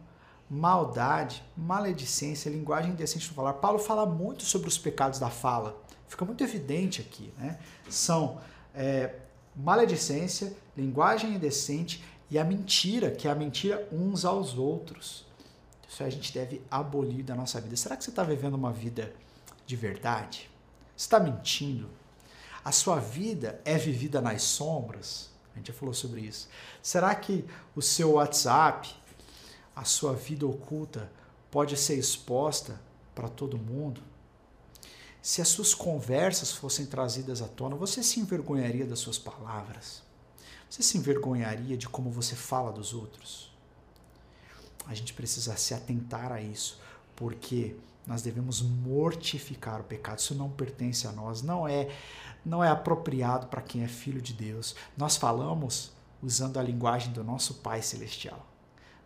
maldade, 0.51 1.43
maledicência, 1.57 2.51
linguagem 2.51 2.93
indecente 2.93 3.29
no 3.29 3.35
falar. 3.35 3.55
Paulo 3.55 3.79
fala 3.79 4.07
muito 4.07 4.45
sobre 4.45 4.69
os 4.69 4.79
pecados 4.79 5.19
da 5.19 5.31
fala. 5.31 5.77
Fica 6.07 6.25
muito 6.25 6.43
evidente 6.43 7.01
aqui, 7.01 7.33
né? 7.37 7.59
São 7.89 8.41
é, 8.75 9.15
maledicência, 9.55 10.55
linguagem 10.77 11.35
indecente 11.35 12.05
e 12.31 12.39
a 12.39 12.45
mentira, 12.45 13.11
que 13.11 13.29
é 13.29 13.31
a 13.31 13.35
mentira 13.35 13.87
uns 13.93 14.25
aos 14.25 14.57
outros. 14.57 15.27
Isso 15.89 16.03
a 16.03 16.11
gente 16.11 16.33
deve 16.33 16.63
abolir 16.71 17.25
da 17.25 17.35
nossa 17.35 17.61
vida. 17.61 17.77
Será 17.77 17.97
que 17.97 18.05
você 18.05 18.11
está 18.11 18.23
vivendo 18.23 18.55
uma 18.55 18.73
vida 18.73 19.13
de 19.69 19.77
verdade? 19.77 20.51
Está 20.97 21.21
mentindo? 21.21 21.91
A 22.65 22.73
sua 22.73 22.99
vida 22.99 23.61
é 23.67 23.77
vivida 23.77 24.19
nas 24.19 24.43
sombras? 24.43 25.29
A 25.53 25.59
gente 25.59 25.69
já 25.69 25.75
falou 25.75 25.93
sobre 25.93 26.23
isso. 26.23 26.49
Será 26.83 27.15
que 27.15 27.45
o 27.77 27.83
seu 27.83 28.13
WhatsApp, 28.13 28.97
a 29.77 29.85
sua 29.85 30.15
vida 30.15 30.47
oculta, 30.47 31.13
pode 31.51 31.77
ser 31.77 31.99
exposta 31.99 32.81
para 33.15 33.29
todo 33.29 33.59
mundo? 33.59 34.01
Se 35.21 35.43
as 35.43 35.49
suas 35.49 35.75
conversas 35.75 36.51
fossem 36.51 36.87
trazidas 36.87 37.43
à 37.43 37.47
tona, 37.47 37.77
você 37.77 38.03
se 38.03 38.21
envergonharia 38.21 38.87
das 38.87 39.01
suas 39.01 39.19
palavras? 39.19 40.03
Você 40.71 40.83
se 40.83 40.97
envergonharia 40.97 41.77
de 41.77 41.87
como 41.87 42.11
você 42.11 42.35
fala 42.35 42.73
dos 42.73 42.95
outros? 42.95 43.53
A 44.87 44.95
gente 44.95 45.13
precisa 45.13 45.55
se 45.59 45.75
atentar 45.75 46.33
a 46.33 46.41
isso, 46.41 46.81
porque 47.15 47.77
nós 48.09 48.23
devemos 48.23 48.63
mortificar 48.63 49.83
o 49.83 49.85
pecado. 49.85 50.19
Isso 50.19 50.35
não 50.35 50.49
pertence 50.49 51.07
a 51.07 51.13
nós, 51.13 51.43
não 51.43 51.69
é 51.69 51.89
não 52.45 52.65
é 52.65 52.71
apropriado 52.71 53.49
para 53.49 53.61
quem 53.61 53.85
é 53.85 53.89
filho 53.89 54.23
de 54.23 54.33
Deus. 54.33 54.75
Nós 54.97 55.17
falamos 55.17 55.93
usando 56.23 56.59
a 56.59 56.63
linguagem 56.63 57.13
do 57.13 57.23
nosso 57.23 57.55
Pai 57.57 57.83
celestial. 57.83 58.47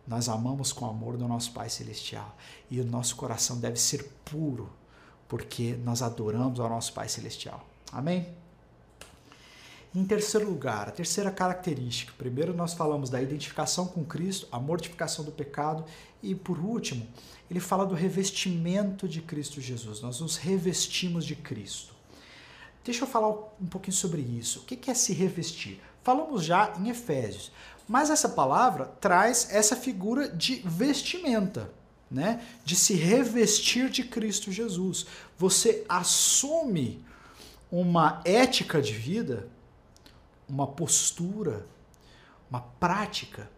Nós 0.07 0.29
amamos 0.29 0.71
com 0.71 0.85
o 0.85 0.89
amor 0.89 1.17
do 1.17 1.27
nosso 1.27 1.51
Pai 1.51 1.69
celestial 1.69 2.35
e 2.71 2.79
o 2.79 2.85
nosso 2.85 3.17
coração 3.17 3.59
deve 3.59 3.77
ser 3.77 4.03
puro, 4.23 4.69
porque 5.27 5.75
nós 5.83 6.01
adoramos 6.01 6.59
ao 6.59 6.69
nosso 6.69 6.93
Pai 6.93 7.09
celestial. 7.09 7.65
Amém? 7.91 8.42
Em 9.95 10.03
terceiro 10.03 10.49
lugar, 10.49 10.89
a 10.89 10.91
terceira 10.91 11.29
característica. 11.29 12.13
Primeiro, 12.17 12.51
nós 12.51 12.73
falamos 12.73 13.11
da 13.11 13.21
identificação 13.21 13.85
com 13.85 14.03
Cristo, 14.03 14.47
a 14.51 14.59
mortificação 14.59 15.23
do 15.23 15.31
pecado, 15.31 15.85
e 16.21 16.33
por 16.33 16.57
último, 16.57 17.07
ele 17.49 17.59
fala 17.59 17.85
do 17.85 17.93
revestimento 17.93 19.07
de 19.07 19.21
Cristo 19.21 19.61
Jesus. 19.61 20.01
Nós 20.01 20.19
nos 20.19 20.37
revestimos 20.37 21.23
de 21.23 21.35
Cristo. 21.35 21.93
Deixa 22.83 23.03
eu 23.03 23.07
falar 23.07 23.29
um 23.61 23.67
pouquinho 23.67 23.95
sobre 23.95 24.21
isso. 24.21 24.59
O 24.59 24.63
que 24.63 24.89
é 24.89 24.93
se 24.95 25.13
revestir? 25.13 25.79
Falamos 26.01 26.43
já 26.43 26.73
em 26.79 26.89
Efésios, 26.89 27.51
mas 27.87 28.09
essa 28.09 28.29
palavra 28.29 28.85
traz 28.99 29.47
essa 29.51 29.75
figura 29.75 30.27
de 30.27 30.55
vestimenta. 30.65 31.71
Né, 32.11 32.45
de 32.63 32.75
se 32.75 32.93
revestir 32.93 33.89
de 33.89 34.03
Cristo 34.03 34.51
Jesus. 34.51 35.07
Você 35.35 35.83
assume 35.89 37.03
uma 37.71 38.21
ética 38.23 38.79
de 38.79 38.93
vida 38.93 39.47
uma 40.53 40.67
postura, 40.67 41.65
uma 42.49 42.61
prática 42.61 43.49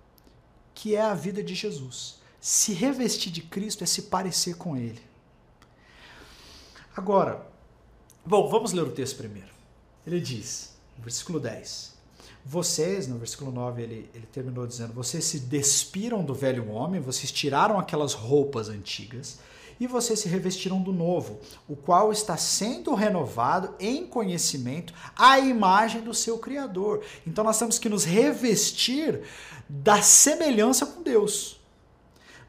que 0.73 0.95
é 0.95 1.01
a 1.01 1.13
vida 1.13 1.43
de 1.43 1.53
Jesus. 1.53 2.19
Se 2.39 2.73
revestir 2.73 3.31
de 3.31 3.41
Cristo 3.41 3.83
é 3.83 3.87
se 3.87 4.03
parecer 4.03 4.55
com 4.55 4.77
Ele. 4.77 5.01
Agora, 6.95 7.45
bom, 8.25 8.47
vamos 8.47 8.71
ler 8.71 8.83
o 8.83 8.91
texto 8.91 9.17
primeiro. 9.17 9.49
Ele 10.07 10.21
diz, 10.21 10.77
no 10.97 11.03
versículo 11.03 11.39
10: 11.39 11.95
Vocês, 12.45 13.07
no 13.07 13.17
versículo 13.17 13.51
9, 13.51 13.81
ele, 13.81 14.09
ele 14.13 14.27
terminou 14.27 14.65
dizendo: 14.65 14.93
Vocês 14.93 15.25
se 15.25 15.39
despiram 15.39 16.23
do 16.23 16.33
velho 16.33 16.69
homem, 16.69 17.01
vocês 17.01 17.31
tiraram 17.31 17.77
aquelas 17.77 18.13
roupas 18.13 18.69
antigas 18.69 19.39
e 19.79 19.87
vocês 19.87 20.19
se 20.19 20.29
revestiram 20.29 20.81
do 20.81 20.93
novo, 20.93 21.39
o 21.67 21.75
qual 21.75 22.11
está 22.11 22.37
sendo 22.37 22.93
renovado 22.93 23.75
em 23.79 24.05
conhecimento 24.05 24.93
à 25.15 25.39
imagem 25.39 26.01
do 26.01 26.13
seu 26.13 26.37
Criador. 26.37 27.03
Então 27.25 27.43
nós 27.43 27.59
temos 27.59 27.77
que 27.77 27.89
nos 27.89 28.03
revestir 28.03 29.21
da 29.67 30.01
semelhança 30.01 30.85
com 30.85 31.01
Deus. 31.01 31.59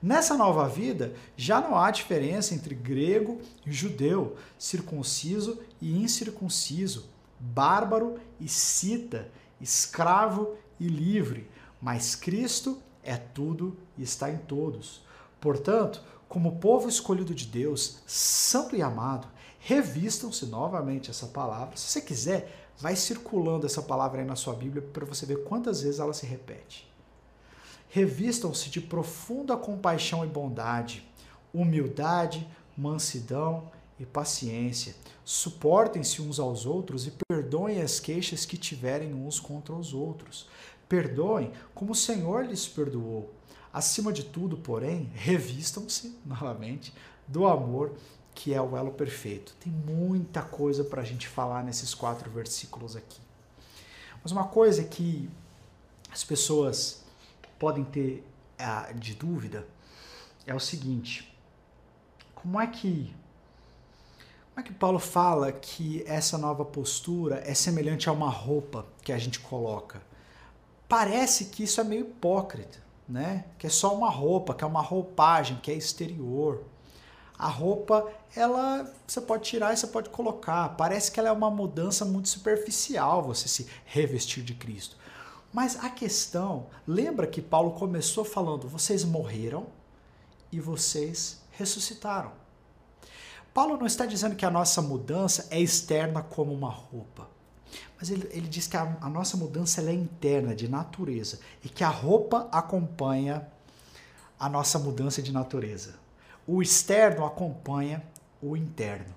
Nessa 0.02 0.36
nova 0.36 0.68
vida, 0.68 1.14
já 1.36 1.60
não 1.60 1.76
há 1.76 1.90
diferença 1.90 2.54
entre 2.54 2.74
grego 2.74 3.40
e 3.66 3.72
judeu, 3.72 4.36
circunciso 4.58 5.58
e 5.80 6.00
incircunciso, 6.02 7.08
bárbaro 7.40 8.18
e 8.38 8.48
cita, 8.48 9.28
escravo 9.60 10.54
e 10.78 10.86
livre, 10.86 11.48
mas 11.80 12.14
Cristo 12.14 12.80
é 13.02 13.16
tudo 13.16 13.76
e 13.96 14.02
está 14.02 14.30
em 14.30 14.36
todos. 14.36 15.02
Portanto, 15.40 16.02
como 16.28 16.56
povo 16.56 16.88
escolhido 16.88 17.34
de 17.34 17.46
Deus, 17.46 17.98
santo 18.06 18.74
e 18.74 18.82
amado, 18.82 19.28
revistam-se 19.58 20.46
novamente 20.46 21.10
essa 21.10 21.26
palavra. 21.26 21.76
Se 21.76 21.88
você 21.88 22.00
quiser, 22.00 22.68
vai 22.78 22.94
circulando 22.96 23.66
essa 23.66 23.82
palavra 23.82 24.20
aí 24.20 24.26
na 24.26 24.36
sua 24.36 24.54
Bíblia 24.54 24.82
para 24.82 25.04
você 25.04 25.24
ver 25.24 25.44
quantas 25.44 25.82
vezes 25.82 26.00
ela 26.00 26.12
se 26.12 26.26
repete. 26.26 26.88
Revistam-se 27.88 28.68
de 28.68 28.80
profunda 28.80 29.56
compaixão 29.56 30.24
e 30.24 30.28
bondade, 30.28 31.06
humildade, 31.54 32.46
mansidão 32.76 33.70
e 33.98 34.04
paciência. 34.04 34.94
Suportem-se 35.24 36.20
uns 36.20 36.38
aos 36.38 36.66
outros 36.66 37.06
e 37.06 37.12
perdoem 37.28 37.80
as 37.80 37.98
queixas 37.98 38.44
que 38.44 38.56
tiverem 38.56 39.14
uns 39.14 39.40
contra 39.40 39.74
os 39.74 39.94
outros. 39.94 40.48
Perdoem 40.88 41.50
como 41.74 41.92
o 41.92 41.96
Senhor 41.96 42.44
lhes 42.44 42.68
perdoou. 42.68 43.32
Acima 43.76 44.10
de 44.10 44.24
tudo, 44.24 44.56
porém, 44.56 45.10
revistam-se, 45.14 46.18
novamente, 46.24 46.94
do 47.28 47.46
amor 47.46 47.92
que 48.34 48.54
é 48.54 48.60
o 48.60 48.74
elo 48.74 48.90
perfeito. 48.90 49.54
Tem 49.60 49.70
muita 49.70 50.40
coisa 50.40 50.82
para 50.82 51.02
a 51.02 51.04
gente 51.04 51.28
falar 51.28 51.62
nesses 51.62 51.92
quatro 51.92 52.30
versículos 52.30 52.96
aqui. 52.96 53.20
Mas 54.22 54.32
uma 54.32 54.48
coisa 54.48 54.82
que 54.82 55.28
as 56.10 56.24
pessoas 56.24 57.04
podem 57.58 57.84
ter 57.84 58.26
uh, 58.58 58.94
de 58.98 59.14
dúvida 59.14 59.68
é 60.46 60.54
o 60.54 60.60
seguinte: 60.60 61.30
como 62.34 62.58
é 62.58 62.66
que 62.66 63.14
como 64.54 64.60
é 64.60 64.62
que 64.62 64.72
Paulo 64.72 64.98
fala 64.98 65.52
que 65.52 66.02
essa 66.06 66.38
nova 66.38 66.64
postura 66.64 67.42
é 67.44 67.52
semelhante 67.52 68.08
a 68.08 68.12
uma 68.12 68.30
roupa 68.30 68.86
que 69.02 69.12
a 69.12 69.18
gente 69.18 69.38
coloca? 69.38 70.00
Parece 70.88 71.46
que 71.46 71.64
isso 71.64 71.78
é 71.78 71.84
meio 71.84 72.06
hipócrita 72.06 72.85
né? 73.08 73.44
Que 73.58 73.66
é 73.66 73.70
só 73.70 73.94
uma 73.94 74.10
roupa, 74.10 74.54
que 74.54 74.64
é 74.64 74.66
uma 74.66 74.82
roupagem, 74.82 75.58
que 75.62 75.70
é 75.70 75.74
exterior. 75.74 76.64
A 77.38 77.48
roupa, 77.48 78.10
ela 78.34 78.90
você 79.06 79.20
pode 79.20 79.44
tirar 79.44 79.72
e 79.72 79.76
você 79.76 79.86
pode 79.86 80.08
colocar. 80.10 80.70
Parece 80.70 81.12
que 81.12 81.20
ela 81.20 81.28
é 81.28 81.32
uma 81.32 81.50
mudança 81.50 82.04
muito 82.04 82.28
superficial, 82.28 83.22
você 83.22 83.46
se 83.46 83.66
revestir 83.84 84.42
de 84.42 84.54
Cristo. 84.54 84.96
Mas 85.52 85.82
a 85.84 85.90
questão, 85.90 86.66
lembra 86.86 87.26
que 87.26 87.42
Paulo 87.42 87.72
começou 87.72 88.24
falando: 88.24 88.68
vocês 88.68 89.04
morreram 89.04 89.66
e 90.50 90.60
vocês 90.60 91.42
ressuscitaram. 91.52 92.32
Paulo 93.52 93.76
não 93.76 93.86
está 93.86 94.04
dizendo 94.04 94.36
que 94.36 94.44
a 94.44 94.50
nossa 94.50 94.82
mudança 94.82 95.46
é 95.50 95.58
externa 95.58 96.22
como 96.22 96.52
uma 96.52 96.68
roupa. 96.68 97.35
Mas 97.98 98.10
ele, 98.10 98.28
ele 98.30 98.48
diz 98.48 98.66
que 98.66 98.76
a, 98.76 98.96
a 99.00 99.08
nossa 99.08 99.36
mudança 99.36 99.80
é 99.80 99.92
interna, 99.92 100.54
de 100.54 100.68
natureza, 100.68 101.40
e 101.64 101.68
que 101.68 101.82
a 101.82 101.88
roupa 101.88 102.48
acompanha 102.52 103.46
a 104.38 104.48
nossa 104.48 104.78
mudança 104.78 105.22
de 105.22 105.32
natureza. 105.32 105.94
O 106.46 106.62
externo 106.62 107.24
acompanha 107.24 108.02
o 108.42 108.56
interno. 108.56 109.14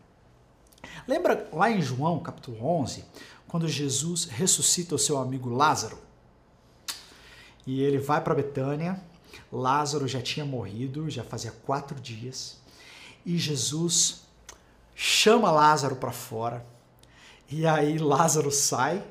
Lembra 1.07 1.49
lá 1.51 1.69
em 1.69 1.81
João, 1.81 2.19
capítulo 2.19 2.65
11, 2.65 3.03
quando 3.47 3.67
Jesus 3.67 4.25
ressuscita 4.25 4.95
o 4.95 4.99
seu 4.99 5.17
amigo 5.17 5.49
Lázaro? 5.49 5.99
E 7.67 7.81
ele 7.81 7.97
vai 7.99 8.21
para 8.21 8.33
Betânia, 8.33 9.01
Lázaro 9.51 10.07
já 10.07 10.21
tinha 10.21 10.45
morrido, 10.45 11.09
já 11.09 11.23
fazia 11.23 11.51
quatro 11.51 11.99
dias, 11.99 12.57
e 13.25 13.37
Jesus 13.37 14.21
chama 14.95 15.51
Lázaro 15.51 15.97
para 15.97 16.11
fora 16.11 16.65
e 17.51 17.65
aí 17.65 17.97
Lázaro 17.97 18.51
sai. 18.51 19.03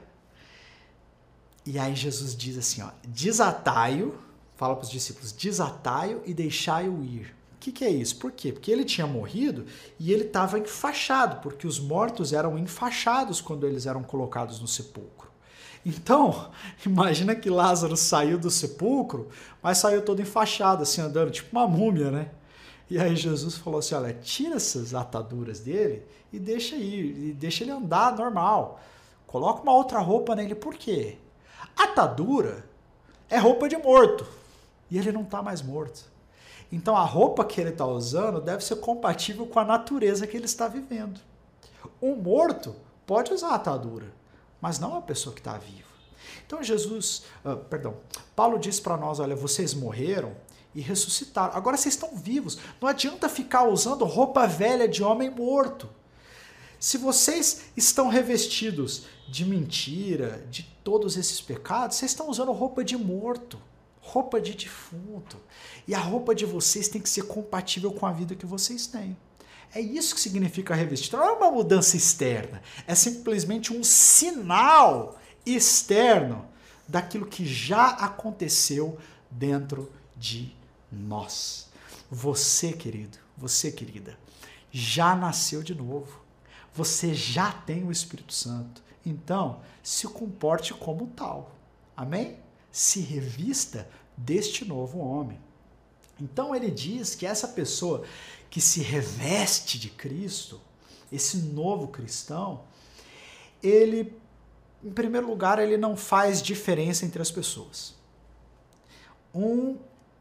E 1.66 1.78
aí 1.78 1.94
Jesus 1.94 2.34
diz 2.34 2.56
assim, 2.56 2.82
ó, 2.82 2.90
desatai-o, 3.06 4.14
fala 4.56 4.74
para 4.74 4.84
os 4.84 4.90
discípulos, 4.90 5.32
desatai-o 5.32 6.22
e 6.24 6.32
deixai-o 6.32 7.04
ir. 7.04 7.34
O 7.54 7.58
que, 7.60 7.72
que 7.72 7.84
é 7.84 7.90
isso? 7.90 8.16
Por 8.16 8.32
quê? 8.32 8.52
Porque 8.52 8.70
ele 8.70 8.84
tinha 8.84 9.06
morrido 9.06 9.66
e 9.98 10.12
ele 10.12 10.24
estava 10.24 10.58
enfaixado, 10.58 11.42
porque 11.42 11.66
os 11.66 11.78
mortos 11.78 12.32
eram 12.32 12.56
enfaixados 12.56 13.40
quando 13.40 13.66
eles 13.66 13.84
eram 13.84 14.02
colocados 14.02 14.60
no 14.60 14.68
sepulcro. 14.68 15.28
Então, 15.84 16.50
imagina 16.86 17.34
que 17.34 17.50
Lázaro 17.50 17.96
saiu 17.96 18.38
do 18.38 18.50
sepulcro, 18.50 19.28
mas 19.62 19.78
saiu 19.78 20.02
todo 20.02 20.22
enfaixado, 20.22 20.84
assim, 20.84 21.00
andando, 21.00 21.30
tipo 21.30 21.48
uma 21.52 21.66
múmia, 21.66 22.10
né? 22.10 22.30
E 22.90 22.98
aí 22.98 23.14
Jesus 23.14 23.56
falou 23.56 23.80
assim: 23.80 23.94
olha, 23.94 24.14
tira 24.14 24.56
essas 24.56 24.94
ataduras 24.94 25.60
dele 25.60 26.04
e 26.32 26.38
deixa 26.38 26.76
ir, 26.76 27.28
e 27.28 27.32
deixa 27.32 27.64
ele 27.64 27.70
andar 27.70 28.16
normal. 28.16 28.80
Coloca 29.26 29.62
uma 29.62 29.72
outra 29.72 29.98
roupa 30.00 30.34
nele, 30.34 30.54
por 30.54 30.74
quê? 30.74 31.18
Atadura 31.76 32.64
é 33.28 33.38
roupa 33.38 33.68
de 33.68 33.76
morto 33.76 34.26
e 34.90 34.98
ele 34.98 35.12
não 35.12 35.22
está 35.22 35.42
mais 35.42 35.60
morto. 35.60 36.04
Então 36.72 36.96
a 36.96 37.04
roupa 37.04 37.44
que 37.44 37.60
ele 37.60 37.70
está 37.70 37.86
usando 37.86 38.40
deve 38.40 38.64
ser 38.64 38.76
compatível 38.76 39.46
com 39.46 39.58
a 39.58 39.64
natureza 39.64 40.26
que 40.26 40.36
ele 40.36 40.46
está 40.46 40.66
vivendo. 40.68 41.20
Um 42.00 42.14
morto 42.14 42.74
pode 43.06 43.32
usar 43.32 43.54
atadura, 43.54 44.06
mas 44.60 44.78
não 44.78 44.96
a 44.96 45.02
pessoa 45.02 45.34
que 45.34 45.40
está 45.40 45.56
viva. 45.56 45.88
Então 46.46 46.62
Jesus, 46.62 47.24
uh, 47.44 47.56
perdão, 47.56 47.96
Paulo 48.34 48.58
diz 48.58 48.80
para 48.80 48.96
nós, 48.96 49.20
olha, 49.20 49.36
vocês 49.36 49.74
morreram 49.74 50.34
e 50.78 50.80
ressuscitaram. 50.80 51.56
Agora 51.56 51.76
vocês 51.76 51.96
estão 51.96 52.14
vivos. 52.14 52.56
Não 52.80 52.88
adianta 52.88 53.28
ficar 53.28 53.64
usando 53.64 54.04
roupa 54.04 54.46
velha 54.46 54.86
de 54.86 55.02
homem 55.02 55.28
morto. 55.28 55.90
Se 56.78 56.96
vocês 56.96 57.62
estão 57.76 58.06
revestidos 58.08 59.06
de 59.28 59.44
mentira, 59.44 60.46
de 60.48 60.62
todos 60.84 61.16
esses 61.16 61.40
pecados, 61.40 61.96
vocês 61.96 62.12
estão 62.12 62.30
usando 62.30 62.52
roupa 62.52 62.84
de 62.84 62.96
morto, 62.96 63.60
roupa 64.00 64.40
de 64.40 64.54
defunto. 64.54 65.36
E 65.84 65.96
a 65.96 65.98
roupa 65.98 66.32
de 66.32 66.46
vocês 66.46 66.86
tem 66.86 67.02
que 67.02 67.10
ser 67.10 67.22
compatível 67.22 67.90
com 67.90 68.06
a 68.06 68.12
vida 68.12 68.36
que 68.36 68.46
vocês 68.46 68.86
têm. 68.86 69.16
É 69.74 69.80
isso 69.80 70.14
que 70.14 70.20
significa 70.20 70.76
revestir. 70.76 71.12
Não 71.12 71.24
é 71.24 71.32
uma 71.32 71.50
mudança 71.50 71.96
externa, 71.96 72.62
é 72.86 72.94
simplesmente 72.94 73.72
um 73.72 73.82
sinal 73.82 75.18
externo 75.44 76.46
daquilo 76.86 77.26
que 77.26 77.44
já 77.44 77.88
aconteceu 77.88 78.96
dentro 79.28 79.90
de 80.16 80.56
nós. 80.90 81.68
Você, 82.10 82.72
querido, 82.72 83.18
você, 83.36 83.70
querida, 83.70 84.18
já 84.70 85.14
nasceu 85.14 85.62
de 85.62 85.74
novo. 85.74 86.20
Você 86.74 87.14
já 87.14 87.52
tem 87.52 87.84
o 87.84 87.92
Espírito 87.92 88.32
Santo. 88.32 88.82
Então, 89.04 89.60
se 89.82 90.06
comporte 90.06 90.74
como 90.74 91.06
tal. 91.08 91.54
Amém? 91.96 92.38
Se 92.70 93.00
revista 93.00 93.88
deste 94.16 94.64
novo 94.64 94.98
homem. 94.98 95.38
Então 96.20 96.54
ele 96.54 96.70
diz 96.70 97.14
que 97.14 97.26
essa 97.26 97.48
pessoa 97.48 98.04
que 98.50 98.60
se 98.60 98.80
reveste 98.80 99.78
de 99.78 99.90
Cristo, 99.90 100.60
esse 101.12 101.38
novo 101.38 101.88
cristão, 101.88 102.64
ele, 103.62 104.12
em 104.82 104.90
primeiro 104.90 105.26
lugar, 105.26 105.58
ele 105.58 105.76
não 105.76 105.96
faz 105.96 106.42
diferença 106.42 107.04
entre 107.04 107.22
as 107.22 107.30
pessoas. 107.30 107.94
Um 109.34 109.76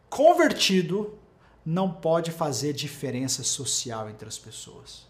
convertido 0.10 1.18
não 1.66 1.92
pode 1.92 2.32
fazer 2.32 2.74
diferença 2.74 3.44
social 3.44 4.10
entre 4.10 4.28
as 4.28 4.38
pessoas. 4.38 5.06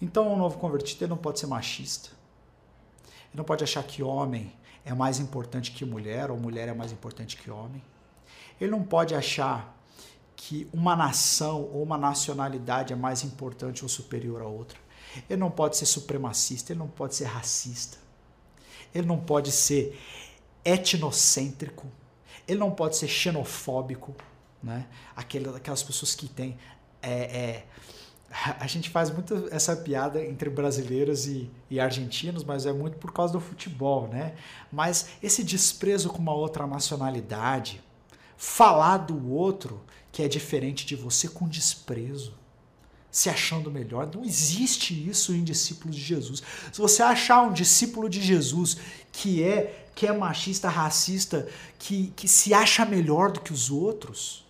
Então, 0.00 0.32
um 0.32 0.36
novo 0.36 0.58
convertido 0.58 1.08
não 1.08 1.16
pode 1.16 1.40
ser 1.40 1.46
machista. 1.46 2.10
Ele 3.06 3.36
não 3.36 3.44
pode 3.44 3.64
achar 3.64 3.82
que 3.84 4.02
homem 4.02 4.52
é 4.84 4.92
mais 4.92 5.18
importante 5.20 5.72
que 5.72 5.84
mulher 5.84 6.30
ou 6.30 6.36
mulher 6.36 6.68
é 6.68 6.74
mais 6.74 6.92
importante 6.92 7.36
que 7.36 7.50
homem. 7.50 7.82
Ele 8.60 8.70
não 8.70 8.82
pode 8.82 9.14
achar 9.14 9.76
que 10.36 10.68
uma 10.72 10.96
nação 10.96 11.62
ou 11.72 11.82
uma 11.82 11.96
nacionalidade 11.96 12.92
é 12.92 12.96
mais 12.96 13.22
importante 13.22 13.84
ou 13.84 13.88
superior 13.88 14.42
a 14.42 14.46
outra. 14.46 14.78
Ele 15.28 15.38
não 15.38 15.50
pode 15.50 15.76
ser 15.76 15.86
supremacista, 15.86 16.72
ele 16.72 16.80
não 16.80 16.88
pode 16.88 17.14
ser 17.14 17.24
racista. 17.24 17.98
Ele 18.94 19.06
não 19.06 19.18
pode 19.18 19.52
ser 19.52 19.98
etnocêntrico. 20.64 21.86
Ele 22.46 22.58
não 22.58 22.70
pode 22.70 22.96
ser 22.96 23.08
xenofóbico, 23.08 24.14
né? 24.62 24.86
Aquelas 25.16 25.82
pessoas 25.82 26.14
que 26.14 26.28
têm 26.28 26.58
é, 27.02 27.10
é, 27.10 27.64
a 28.58 28.66
gente 28.66 28.88
faz 28.88 29.10
muito 29.10 29.48
essa 29.50 29.76
piada 29.76 30.24
entre 30.24 30.48
brasileiros 30.48 31.26
e, 31.26 31.50
e, 31.68 31.78
argentinos, 31.78 32.42
mas 32.42 32.64
é 32.64 32.72
muito 32.72 32.96
por 32.96 33.12
causa 33.12 33.34
do 33.34 33.40
futebol, 33.40 34.08
né? 34.08 34.34
Mas 34.70 35.10
esse 35.22 35.44
desprezo 35.44 36.08
com 36.08 36.18
uma 36.18 36.32
outra 36.32 36.66
nacionalidade, 36.66 37.82
falar 38.36 38.98
do 38.98 39.30
outro 39.30 39.82
que 40.10 40.22
é 40.22 40.28
diferente 40.28 40.86
de 40.86 40.96
você 40.96 41.28
com 41.28 41.46
desprezo, 41.46 42.34
se 43.12 43.28
achando 43.28 43.70
melhor, 43.70 44.10
não 44.12 44.24
existe 44.24 45.08
isso 45.08 45.34
em 45.34 45.44
discípulos 45.44 45.94
de 45.94 46.02
Jesus. 46.02 46.42
Se 46.72 46.80
você 46.80 47.02
achar 47.02 47.42
um 47.42 47.52
discípulo 47.52 48.08
de 48.08 48.22
Jesus 48.22 48.78
que 49.12 49.44
é 49.44 49.80
que 49.94 50.06
é 50.06 50.12
machista, 50.12 50.70
racista, 50.70 51.46
que, 51.78 52.10
que 52.16 52.26
se 52.26 52.54
acha 52.54 52.86
melhor 52.86 53.30
do 53.30 53.42
que 53.42 53.52
os 53.52 53.70
outros, 53.70 54.46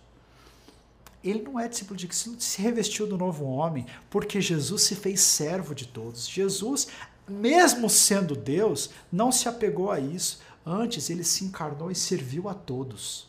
ele 1.21 1.41
não 1.41 1.59
é 1.59 1.67
discípulo 1.67 1.97
de 1.97 2.07
Cristo, 2.07 2.35
se 2.39 2.61
revestiu 2.61 3.05
do 3.05 3.17
novo 3.17 3.43
homem, 3.43 3.85
porque 4.09 4.39
Jesus 4.39 4.83
se 4.83 4.95
fez 4.95 5.19
servo 5.19 5.75
de 5.75 5.85
todos. 5.85 6.29
Jesus, 6.29 6.87
mesmo 7.27 7.89
sendo 7.89 8.35
Deus, 8.35 8.89
não 9.11 9.33
se 9.33 9.49
apegou 9.49 9.91
a 9.91 9.99
isso. 9.99 10.39
Antes, 10.65 11.09
ele 11.09 11.25
se 11.25 11.43
encarnou 11.43 11.91
e 11.91 11.95
serviu 11.95 12.47
a 12.47 12.53
todos. 12.53 13.27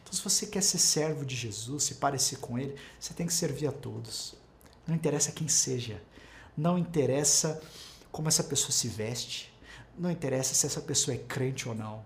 Então, 0.00 0.12
se 0.12 0.22
você 0.22 0.46
quer 0.46 0.62
ser 0.62 0.78
servo 0.78 1.24
de 1.24 1.34
Jesus, 1.34 1.82
se 1.82 1.96
parecer 1.96 2.38
com 2.38 2.56
ele, 2.56 2.76
você 3.00 3.12
tem 3.12 3.26
que 3.26 3.34
servir 3.34 3.66
a 3.66 3.72
todos. 3.72 4.37
Não 4.88 4.94
interessa 4.94 5.30
quem 5.32 5.46
seja, 5.48 6.02
não 6.56 6.78
interessa 6.78 7.60
como 8.10 8.26
essa 8.26 8.42
pessoa 8.42 8.72
se 8.72 8.88
veste, 8.88 9.52
não 9.98 10.10
interessa 10.10 10.54
se 10.54 10.64
essa 10.64 10.80
pessoa 10.80 11.14
é 11.14 11.18
crente 11.18 11.68
ou 11.68 11.74
não. 11.74 12.02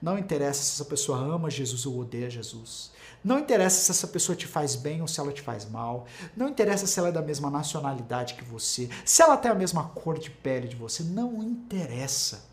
Não 0.00 0.16
interessa 0.16 0.62
se 0.62 0.74
essa 0.74 0.84
pessoa 0.84 1.18
ama 1.18 1.50
Jesus 1.50 1.86
ou 1.86 1.98
odeia 1.98 2.30
Jesus. 2.30 2.92
Não 3.24 3.40
interessa 3.40 3.82
se 3.82 3.90
essa 3.90 4.06
pessoa 4.06 4.36
te 4.36 4.46
faz 4.46 4.76
bem 4.76 5.00
ou 5.00 5.08
se 5.08 5.18
ela 5.18 5.32
te 5.32 5.42
faz 5.42 5.68
mal. 5.68 6.06
Não 6.36 6.48
interessa 6.48 6.86
se 6.86 7.00
ela 7.00 7.08
é 7.08 7.12
da 7.12 7.20
mesma 7.20 7.50
nacionalidade 7.50 8.34
que 8.34 8.44
você, 8.44 8.88
se 9.04 9.22
ela 9.22 9.36
tem 9.36 9.50
a 9.50 9.54
mesma 9.54 9.88
cor 9.88 10.16
de 10.16 10.30
pele 10.30 10.68
de 10.68 10.76
você. 10.76 11.02
Não 11.02 11.42
interessa. 11.42 12.48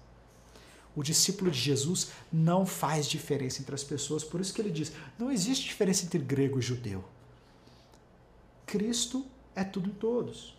O 0.96 1.04
discípulo 1.04 1.52
de 1.52 1.60
Jesus 1.60 2.08
não 2.34 2.66
faz 2.66 3.06
diferença 3.06 3.62
entre 3.62 3.76
as 3.76 3.84
pessoas, 3.84 4.24
por 4.24 4.42
isso 4.42 4.54
que 4.54 4.60
ele 4.60 4.72
diz: 4.72 4.92
não 5.20 5.32
existe 5.32 5.66
diferença 5.68 6.04
entre 6.04 6.18
grego 6.18 6.58
e 6.58 6.64
judeu. 6.64 7.06
Cristo 8.66 9.24
é 9.58 9.64
tudo 9.64 9.90
em 9.90 9.94
todos. 9.94 10.56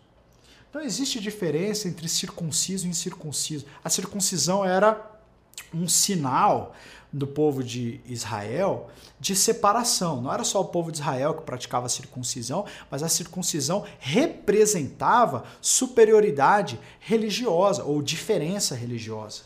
Não 0.73 0.81
existe 0.81 1.19
diferença 1.19 1.87
entre 1.87 2.07
circunciso 2.07 2.85
e 2.85 2.89
incircunciso. 2.89 3.65
A 3.83 3.89
circuncisão 3.89 4.63
era 4.63 5.09
um 5.73 5.87
sinal 5.87 6.75
do 7.11 7.25
povo 7.25 7.63
de 7.63 7.99
Israel 8.05 8.89
de 9.19 9.35
separação. 9.35 10.21
Não 10.21 10.31
era 10.31 10.43
só 10.43 10.61
o 10.61 10.65
povo 10.65 10.91
de 10.91 10.99
Israel 10.99 11.33
que 11.33 11.43
praticava 11.43 11.87
a 11.87 11.89
circuncisão, 11.89 12.65
mas 12.91 13.01
a 13.01 13.09
circuncisão 13.09 13.83
representava 13.99 15.45
superioridade 15.61 16.79
religiosa 16.99 17.83
ou 17.83 18.01
diferença 18.01 18.75
religiosa. 18.75 19.43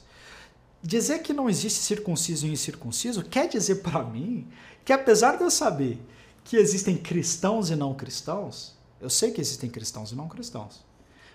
Dizer 0.81 1.19
que 1.19 1.31
não 1.31 1.49
existe 1.49 1.79
circunciso 1.79 2.45
e 2.45 2.51
incircunciso 2.51 3.23
quer 3.23 3.47
dizer 3.47 3.75
para 3.75 4.03
mim 4.03 4.47
que 4.83 4.91
apesar 4.91 5.37
de 5.37 5.43
eu 5.43 5.51
saber 5.51 6.01
que 6.43 6.57
existem 6.57 6.97
cristãos 6.97 7.69
e 7.69 7.75
não 7.75 7.93
cristãos, 7.93 8.73
eu 9.03 9.09
sei 9.09 9.31
que 9.31 9.41
existem 9.41 9.69
cristãos 9.69 10.13
e 10.13 10.15
não 10.15 10.29
cristãos, 10.29 10.83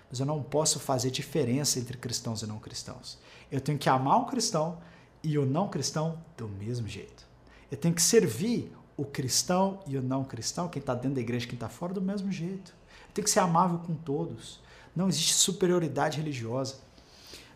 mas 0.09 0.19
eu 0.19 0.25
não 0.25 0.41
posso 0.41 0.79
fazer 0.79 1.11
diferença 1.11 1.77
entre 1.77 1.97
cristãos 1.97 2.41
e 2.41 2.47
não 2.47 2.57
cristãos. 2.57 3.19
Eu 3.51 3.61
tenho 3.61 3.77
que 3.77 3.87
amar 3.87 4.17
um 4.17 4.25
cristão 4.25 4.79
e 5.23 5.37
o 5.37 5.45
não 5.45 5.69
cristão 5.69 6.19
do 6.35 6.47
mesmo 6.47 6.87
jeito. 6.87 7.27
Eu 7.71 7.77
tenho 7.77 7.93
que 7.93 8.01
servir 8.01 8.75
o 8.97 9.05
cristão 9.05 9.79
e 9.85 9.97
o 9.97 10.01
não 10.01 10.23
cristão, 10.23 10.67
quem 10.67 10.79
está 10.79 10.95
dentro 10.95 11.13
da 11.15 11.21
igreja, 11.21 11.45
quem 11.45 11.53
está 11.53 11.69
fora, 11.69 11.93
do 11.93 12.01
mesmo 12.01 12.31
jeito. 12.31 12.73
Eu 13.07 13.13
tenho 13.13 13.25
que 13.25 13.29
ser 13.29 13.39
amável 13.39 13.77
com 13.77 13.93
todos. 13.93 14.59
Não 14.95 15.07
existe 15.07 15.33
superioridade 15.33 16.17
religiosa. 16.17 16.77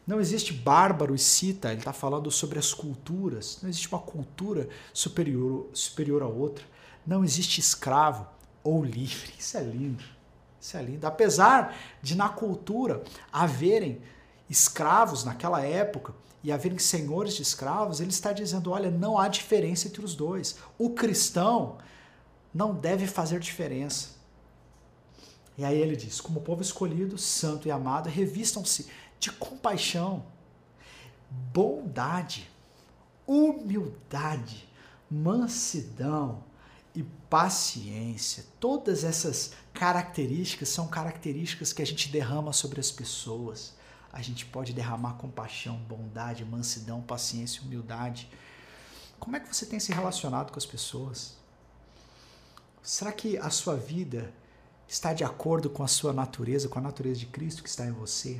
Não 0.05 0.19
existe 0.19 0.53
bárbaro 0.53 1.15
e 1.15 1.19
cita, 1.19 1.69
ele 1.69 1.79
está 1.79 1.91
falando 1.91 2.29
sobre 2.29 2.59
as 2.59 2.71
culturas. 2.71 3.57
Não 3.63 3.69
existe 3.69 3.87
uma 3.87 3.99
cultura 3.99 4.69
superior, 4.93 5.69
superior 5.73 6.21
a 6.21 6.27
outra. 6.27 6.63
Não 7.05 7.23
existe 7.23 7.59
escravo 7.59 8.27
ou 8.63 8.83
livre. 8.83 9.33
Isso 9.37 9.57
é 9.57 9.61
lindo. 9.61 10.03
Isso 10.59 10.77
é 10.77 10.81
lindo. 10.81 11.05
Apesar 11.05 11.75
de 12.01 12.15
na 12.15 12.29
cultura 12.29 13.03
haverem 13.31 14.01
escravos 14.49 15.23
naquela 15.23 15.61
época 15.61 16.13
e 16.43 16.51
haverem 16.51 16.77
senhores 16.77 17.35
de 17.35 17.41
escravos, 17.41 17.99
ele 17.99 18.11
está 18.11 18.31
dizendo: 18.31 18.71
olha, 18.71 18.89
não 18.89 19.17
há 19.17 19.27
diferença 19.27 19.87
entre 19.87 20.03
os 20.03 20.15
dois. 20.15 20.57
O 20.77 20.91
cristão 20.91 21.77
não 22.53 22.73
deve 22.73 23.07
fazer 23.07 23.39
diferença. 23.39 24.09
E 25.57 25.65
aí 25.65 25.77
ele 25.77 25.95
diz: 25.95 26.21
como 26.21 26.41
povo 26.41 26.61
escolhido, 26.61 27.17
santo 27.17 27.67
e 27.67 27.71
amado, 27.71 28.07
revistam-se 28.07 28.87
de 29.19 29.31
compaixão, 29.31 30.25
bondade, 31.29 32.49
humildade, 33.27 34.67
mansidão 35.09 36.43
e 36.95 37.03
paciência. 37.03 38.45
Todas 38.59 39.03
essas 39.03 39.53
características 39.73 40.69
são 40.69 40.87
características 40.87 41.73
que 41.73 41.81
a 41.81 41.85
gente 41.85 42.09
derrama 42.09 42.53
sobre 42.53 42.79
as 42.79 42.91
pessoas 42.91 43.73
a 44.13 44.21
gente 44.21 44.45
pode 44.45 44.73
derramar 44.73 45.15
compaixão, 45.15 45.75
bondade, 45.75 46.45
mansidão, 46.45 47.01
paciência, 47.01 47.63
humildade. 47.63 48.29
Como 49.19 49.35
é 49.35 49.39
que 49.39 49.53
você 49.53 49.65
tem 49.65 49.79
se 49.79 49.91
relacionado 49.91 50.51
com 50.51 50.59
as 50.59 50.67
pessoas? 50.67 51.35
Será 52.83 53.11
que 53.11 53.39
a 53.39 53.49
sua 53.49 53.75
vida 53.75 54.31
está 54.87 55.13
de 55.13 55.23
acordo 55.23 55.67
com 55.67 55.81
a 55.81 55.87
sua 55.87 56.13
natureza, 56.13 56.69
com 56.69 56.77
a 56.77 56.81
natureza 56.81 57.21
de 57.21 57.25
Cristo 57.25 57.63
que 57.63 57.69
está 57.69 57.87
em 57.87 57.91
você? 57.91 58.39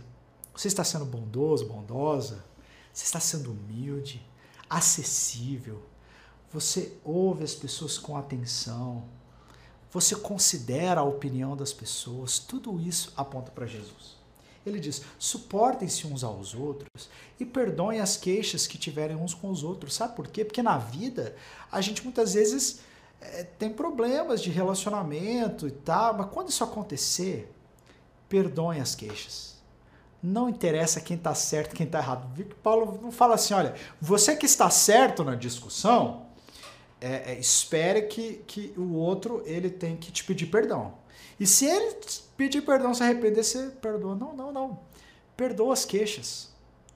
Você 0.56 0.68
está 0.68 0.84
sendo 0.84 1.06
bondoso, 1.06 1.68
bondosa? 1.68 2.46
Você 2.94 3.06
está 3.06 3.20
sendo 3.20 3.52
humilde, 3.52 4.24
acessível? 4.70 5.84
Você 6.54 6.94
ouve 7.04 7.44
as 7.44 7.56
pessoas 7.56 7.98
com 7.98 8.16
atenção? 8.16 9.04
Você 9.92 10.16
considera 10.16 11.02
a 11.02 11.04
opinião 11.04 11.58
das 11.58 11.74
pessoas? 11.74 12.38
Tudo 12.38 12.80
isso 12.80 13.12
aponta 13.18 13.52
para 13.52 13.66
Jesus. 13.66 14.18
Ele 14.64 14.80
diz: 14.80 15.02
suportem-se 15.18 16.06
uns 16.06 16.24
aos 16.24 16.54
outros 16.54 17.10
e 17.40 17.46
perdoem 17.46 18.00
as 18.00 18.18
queixas 18.18 18.68
que 18.68 18.78
tiverem 18.78 19.16
uns 19.16 19.34
com 19.34 19.50
os 19.50 19.64
outros. 19.64 19.96
Sabe 19.96 20.16
por 20.16 20.28
quê? 20.28 20.46
Porque 20.46 20.62
na 20.62 20.78
vida 20.78 21.36
a 21.72 21.82
gente 21.82 22.04
muitas 22.04 22.36
vezes 22.36 22.82
é, 23.20 23.44
tem 23.44 23.74
problemas 23.74 24.40
de 24.40 24.52
relacionamento 24.52 25.68
e 25.68 25.72
tal, 25.72 26.14
mas 26.14 26.30
quando 26.30 26.50
isso 26.50 26.64
acontecer, 26.64 27.52
perdoem 28.30 28.80
as 28.80 28.94
queixas. 28.94 29.54
Não 30.22 30.48
interessa 30.48 31.02
quem 31.02 31.18
está 31.18 31.34
certo 31.36 31.76
quem 31.76 31.86
está 31.86 31.98
errado. 31.98 32.46
Paulo 32.62 33.00
não 33.02 33.12
fala 33.12 33.36
assim: 33.36 33.56
olha, 33.56 33.74
você 34.00 34.36
que 34.36 34.46
está 34.46 34.70
certo 34.70 35.24
na 35.24 35.36
discussão, 35.36 36.23
é, 37.04 37.34
é, 37.34 37.38
espere 37.38 38.04
que, 38.04 38.36
que 38.48 38.74
o 38.78 38.94
outro 38.94 39.44
ele 39.46 39.70
tem 39.70 39.98
que 39.98 40.10
te 40.10 40.24
pedir 40.24 40.46
perdão. 40.46 40.94
E 41.38 41.46
se 41.46 41.66
ele 41.66 41.98
pedir 42.38 42.62
perdão, 42.62 42.94
se 42.94 43.04
arrepender, 43.04 43.44
você 43.44 43.68
perdoa. 43.82 44.16
Não, 44.16 44.34
não, 44.34 44.54
não. 44.54 44.80
Perdoa 45.36 45.74
as 45.74 45.84
queixas. 45.84 46.50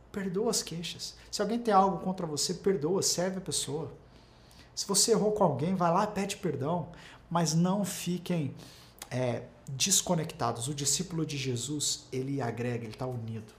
Perdoa 0.10 0.50
as 0.50 0.64
queixas. 0.64 1.16
Se 1.30 1.42
alguém 1.42 1.60
tem 1.60 1.74
algo 1.74 2.00
contra 2.00 2.26
você, 2.26 2.54
perdoa, 2.54 3.04
serve 3.04 3.40
a 3.40 3.42
pessoa. 3.42 3.92
Se 4.74 4.88
você 4.88 5.12
errou 5.12 5.34
com 5.34 5.44
alguém, 5.44 5.76
vai 5.76 5.92
lá, 5.92 6.08
pede 6.08 6.38
perdão. 6.38 6.88
Mas 7.30 7.54
não 7.54 7.84
fiquem 7.84 8.56
é, 9.12 9.44
desconectados. 9.68 10.70
O 10.70 10.74
discípulo 10.74 11.26
de 11.26 11.36
Jesus, 11.36 12.06
ele 12.14 12.42
agrega, 12.42 12.86
ele 12.86 12.94
está 12.94 13.06
unido. 13.06 13.54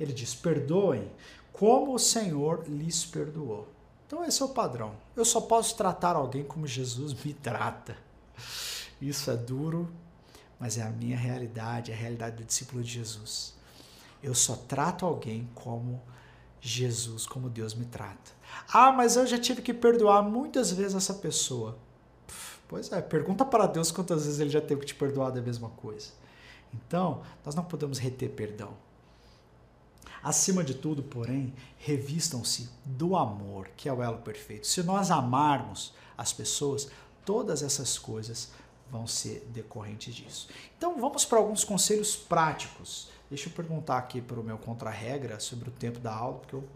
Ele 0.00 0.12
diz: 0.12 0.34
perdoem 0.34 1.08
como 1.52 1.94
o 1.94 1.98
Senhor 2.00 2.64
lhes 2.66 3.04
perdoou. 3.04 3.68
Então 4.10 4.24
esse 4.24 4.42
é 4.42 4.44
o 4.44 4.48
padrão. 4.48 4.96
Eu 5.14 5.24
só 5.24 5.40
posso 5.40 5.76
tratar 5.76 6.16
alguém 6.16 6.42
como 6.42 6.66
Jesus 6.66 7.14
me 7.24 7.32
trata. 7.32 7.96
Isso 9.00 9.30
é 9.30 9.36
duro, 9.36 9.88
mas 10.58 10.76
é 10.76 10.82
a 10.82 10.90
minha 10.90 11.16
realidade, 11.16 11.92
é 11.92 11.94
a 11.94 11.96
realidade 11.96 12.38
do 12.38 12.44
discípulo 12.44 12.82
de 12.82 12.90
Jesus. 12.90 13.54
Eu 14.20 14.34
só 14.34 14.56
trato 14.56 15.06
alguém 15.06 15.48
como 15.54 16.02
Jesus, 16.60 17.24
como 17.24 17.48
Deus 17.48 17.72
me 17.72 17.84
trata. 17.84 18.32
Ah, 18.72 18.90
mas 18.90 19.14
eu 19.14 19.24
já 19.28 19.38
tive 19.38 19.62
que 19.62 19.72
perdoar 19.72 20.24
muitas 20.24 20.72
vezes 20.72 20.96
essa 20.96 21.14
pessoa. 21.14 21.78
Pois 22.66 22.90
é, 22.90 23.00
pergunta 23.00 23.44
para 23.44 23.68
Deus 23.68 23.92
quantas 23.92 24.24
vezes 24.24 24.40
ele 24.40 24.50
já 24.50 24.60
teve 24.60 24.80
que 24.80 24.88
te 24.88 24.94
perdoar 24.96 25.30
da 25.30 25.40
mesma 25.40 25.68
coisa. 25.68 26.08
Então, 26.74 27.22
nós 27.46 27.54
não 27.54 27.62
podemos 27.62 27.98
reter 27.98 28.30
perdão. 28.30 28.74
Acima 30.22 30.62
de 30.62 30.74
tudo, 30.74 31.02
porém, 31.02 31.54
revistam-se 31.78 32.68
do 32.84 33.16
amor, 33.16 33.68
que 33.76 33.88
é 33.88 33.92
o 33.92 34.02
elo 34.02 34.18
perfeito. 34.18 34.66
Se 34.66 34.82
nós 34.82 35.10
amarmos 35.10 35.94
as 36.16 36.32
pessoas, 36.32 36.88
todas 37.24 37.62
essas 37.62 37.98
coisas 37.98 38.50
vão 38.90 39.06
ser 39.06 39.48
decorrentes 39.52 40.14
disso. 40.14 40.48
Então, 40.76 41.00
vamos 41.00 41.24
para 41.24 41.38
alguns 41.38 41.64
conselhos 41.64 42.16
práticos. 42.16 43.08
Deixa 43.30 43.48
eu 43.48 43.52
perguntar 43.52 43.96
aqui 43.96 44.20
para 44.20 44.38
o 44.38 44.44
meu 44.44 44.58
contra-regra 44.58 45.40
sobre 45.40 45.68
o 45.70 45.72
tempo 45.72 45.98
da 46.00 46.12
aula, 46.12 46.38
porque 46.38 46.56
eu 46.56 46.68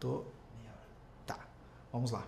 tô. 0.00 0.24
Tá, 1.26 1.38
vamos 1.92 2.10
lá. 2.10 2.26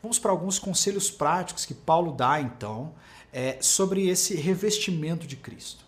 Vamos 0.00 0.18
para 0.18 0.30
alguns 0.30 0.58
conselhos 0.58 1.10
práticos 1.10 1.64
que 1.64 1.74
Paulo 1.74 2.12
dá, 2.12 2.40
então, 2.40 2.94
é, 3.32 3.58
sobre 3.60 4.06
esse 4.08 4.36
revestimento 4.36 5.26
de 5.26 5.36
Cristo. 5.36 5.84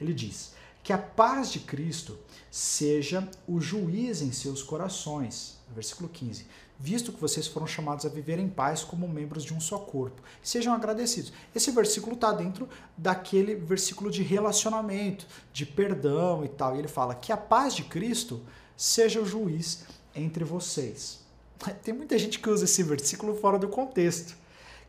Ele 0.00 0.14
diz 0.14 0.54
que 0.82 0.92
a 0.92 0.98
paz 0.98 1.52
de 1.52 1.60
Cristo 1.60 2.18
seja 2.52 3.26
o 3.48 3.62
juiz 3.62 4.20
em 4.20 4.30
seus 4.30 4.62
corações. 4.62 5.56
Versículo 5.74 6.06
15. 6.06 6.46
Visto 6.78 7.10
que 7.10 7.20
vocês 7.20 7.46
foram 7.46 7.66
chamados 7.66 8.04
a 8.04 8.10
viver 8.10 8.38
em 8.38 8.48
paz 8.48 8.84
como 8.84 9.08
membros 9.08 9.42
de 9.42 9.54
um 9.54 9.60
só 9.60 9.78
corpo, 9.78 10.20
sejam 10.42 10.74
agradecidos. 10.74 11.32
Esse 11.54 11.70
versículo 11.70 12.14
está 12.14 12.30
dentro 12.30 12.68
daquele 12.94 13.54
versículo 13.54 14.10
de 14.10 14.22
relacionamento, 14.22 15.26
de 15.50 15.64
perdão 15.64 16.44
e 16.44 16.48
tal. 16.48 16.76
E 16.76 16.80
ele 16.80 16.88
fala 16.88 17.14
que 17.14 17.32
a 17.32 17.38
paz 17.38 17.74
de 17.74 17.84
Cristo 17.84 18.42
seja 18.76 19.18
o 19.18 19.24
juiz 19.24 19.84
entre 20.14 20.44
vocês. 20.44 21.20
Tem 21.82 21.94
muita 21.94 22.18
gente 22.18 22.38
que 22.38 22.50
usa 22.50 22.66
esse 22.66 22.82
versículo 22.82 23.34
fora 23.34 23.58
do 23.58 23.68
contexto. 23.68 24.36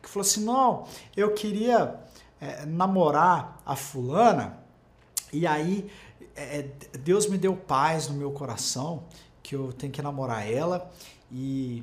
Que 0.02 0.08
falou 0.10 0.26
assim: 0.26 0.44
não, 0.44 0.86
eu 1.16 1.32
queria 1.32 1.98
é, 2.40 2.66
namorar 2.66 3.62
a 3.64 3.74
fulana, 3.74 4.58
e 5.32 5.46
aí 5.46 5.90
é, 6.36 6.58
é, 6.58 6.98
Deus 6.98 7.26
me 7.26 7.38
deu 7.38 7.56
paz 7.56 8.08
no 8.08 8.14
meu 8.14 8.30
coração 8.32 9.04
que 9.42 9.54
eu 9.54 9.72
tenho 9.72 9.92
que 9.92 10.02
namorar 10.02 10.50
ela 10.50 10.90
e, 11.30 11.82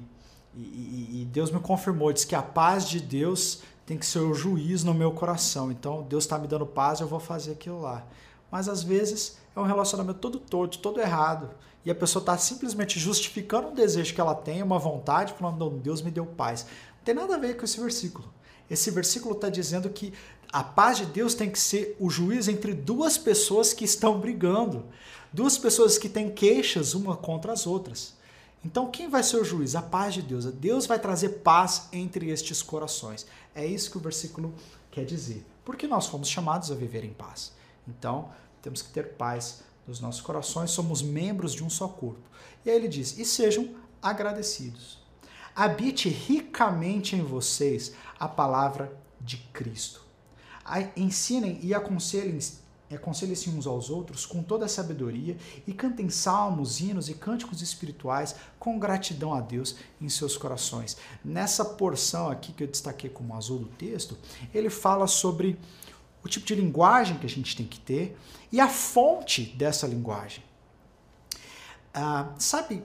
e, 0.55 1.21
e 1.21 1.27
Deus 1.31 1.51
me 1.51 1.59
confirmou, 1.59 2.11
disse 2.11 2.27
que 2.27 2.35
a 2.35 2.41
paz 2.41 2.87
de 2.87 2.99
Deus 2.99 3.61
tem 3.85 3.97
que 3.97 4.05
ser 4.05 4.19
o 4.19 4.33
juiz 4.33 4.83
no 4.83 4.93
meu 4.93 5.11
coração. 5.11 5.71
Então 5.71 6.03
Deus 6.03 6.23
está 6.23 6.37
me 6.37 6.47
dando 6.47 6.65
paz, 6.65 6.99
eu 6.99 7.07
vou 7.07 7.19
fazer 7.19 7.53
aquilo 7.53 7.81
lá. 7.81 8.05
Mas 8.49 8.67
às 8.67 8.83
vezes 8.83 9.37
é 9.55 9.59
um 9.59 9.65
relacionamento 9.65 10.19
todo 10.19 10.39
torto, 10.39 10.79
todo 10.79 10.99
errado. 10.99 11.49
E 11.83 11.89
a 11.89 11.95
pessoa 11.95 12.21
está 12.21 12.37
simplesmente 12.37 12.99
justificando 12.99 13.69
um 13.69 13.73
desejo 13.73 14.13
que 14.13 14.21
ela 14.21 14.35
tem, 14.35 14.61
uma 14.61 14.77
vontade, 14.77 15.33
falando, 15.33 15.69
Deus 15.71 16.01
me 16.01 16.11
deu 16.11 16.25
paz. 16.25 16.65
Não 16.97 17.03
tem 17.03 17.15
nada 17.15 17.35
a 17.35 17.39
ver 17.39 17.57
com 17.57 17.65
esse 17.65 17.79
versículo. 17.79 18.31
Esse 18.69 18.91
versículo 18.91 19.35
está 19.35 19.49
dizendo 19.49 19.89
que 19.89 20.13
a 20.51 20.63
paz 20.63 20.97
de 20.97 21.05
Deus 21.05 21.33
tem 21.33 21.49
que 21.49 21.59
ser 21.59 21.95
o 21.97 22.09
juiz 22.09 22.47
entre 22.49 22.73
duas 22.73 23.17
pessoas 23.17 23.73
que 23.73 23.85
estão 23.85 24.19
brigando, 24.19 24.85
duas 25.31 25.57
pessoas 25.57 25.97
que 25.97 26.09
têm 26.09 26.29
queixas 26.29 26.93
uma 26.93 27.15
contra 27.15 27.53
as 27.53 27.65
outras. 27.65 28.15
Então, 28.63 28.91
quem 28.91 29.09
vai 29.09 29.23
ser 29.23 29.37
o 29.37 29.45
juiz? 29.45 29.75
A 29.75 29.81
paz 29.81 30.13
de 30.13 30.21
Deus. 30.21 30.45
Deus 30.45 30.85
vai 30.85 30.99
trazer 30.99 31.29
paz 31.39 31.87
entre 31.91 32.29
estes 32.29 32.61
corações. 32.61 33.25
É 33.55 33.65
isso 33.65 33.89
que 33.89 33.97
o 33.97 34.01
versículo 34.01 34.53
quer 34.91 35.05
dizer. 35.05 35.43
Porque 35.63 35.87
nós 35.87 36.07
fomos 36.07 36.27
chamados 36.27 36.69
a 36.69 36.75
viver 36.75 37.03
em 37.03 37.13
paz. 37.13 37.53
Então, 37.87 38.29
temos 38.61 38.81
que 38.81 38.89
ter 38.89 39.13
paz 39.13 39.63
nos 39.87 39.99
nossos 39.99 40.21
corações, 40.21 40.69
somos 40.69 41.01
membros 41.01 41.53
de 41.53 41.63
um 41.63 41.69
só 41.69 41.87
corpo. 41.87 42.21
E 42.63 42.69
aí 42.69 42.75
ele 42.75 42.87
diz: 42.87 43.17
e 43.17 43.25
sejam 43.25 43.73
agradecidos. 44.01 44.99
Habite 45.55 46.07
ricamente 46.07 47.15
em 47.15 47.23
vocês 47.23 47.93
a 48.19 48.27
palavra 48.27 48.95
de 49.19 49.37
Cristo 49.51 50.00
ensinem 50.95 51.60
e 51.62 51.73
aconselhem-se 51.73 52.62
aconselhem-se 52.95 53.49
uns 53.49 53.65
aos 53.65 53.89
outros 53.89 54.25
com 54.25 54.43
toda 54.43 54.65
a 54.65 54.69
sabedoria 54.69 55.38
e 55.65 55.73
cantem 55.73 56.10
salmos, 56.10 56.79
hinos 56.79 57.10
e 57.10 57.13
cânticos 57.13 57.62
espirituais 57.62 58.36
com 58.60 58.79
gratidão 58.79 59.34
a 59.34 59.41
Deus 59.41 59.75
em 59.99 60.10
seus 60.10 60.38
corações. 60.38 60.97
Nessa 61.23 61.63
porção 61.63 62.29
aqui 62.29 62.51
que 62.51 62.63
eu 62.63 62.67
destaquei 62.67 63.10
como 63.10 63.36
azul 63.36 63.60
do 63.60 63.67
texto, 63.67 64.17
ele 64.53 64.69
fala 64.69 65.07
sobre 65.07 65.57
o 66.23 66.27
tipo 66.27 66.45
de 66.45 66.55
linguagem 66.55 67.17
que 67.17 67.25
a 67.25 67.29
gente 67.29 67.55
tem 67.55 67.65
que 67.65 67.79
ter 67.79 68.17
e 68.51 68.60
a 68.60 68.67
fonte 68.67 69.45
dessa 69.45 69.88
linguagem. 69.88 70.43
Ah, 71.93 72.34
sabe, 72.38 72.84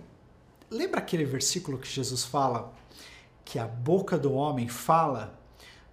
lembra 0.70 1.00
aquele 1.00 1.24
versículo 1.24 1.78
que 1.78 1.88
Jesus 1.88 2.24
fala 2.24 2.72
que 3.44 3.58
a 3.58 3.66
boca 3.66 4.18
do 4.18 4.32
homem 4.32 4.68
fala 4.68 5.38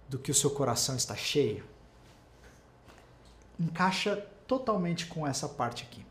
do 0.08 0.18
que 0.18 0.30
o 0.30 0.34
seu 0.34 0.50
coração 0.50 0.96
está 0.96 1.14
cheio? 1.14 1.73
Encaixa 3.58 4.16
totalmente 4.46 5.06
com 5.06 5.26
essa 5.26 5.48
parte 5.48 5.84
aqui. 5.84 6.04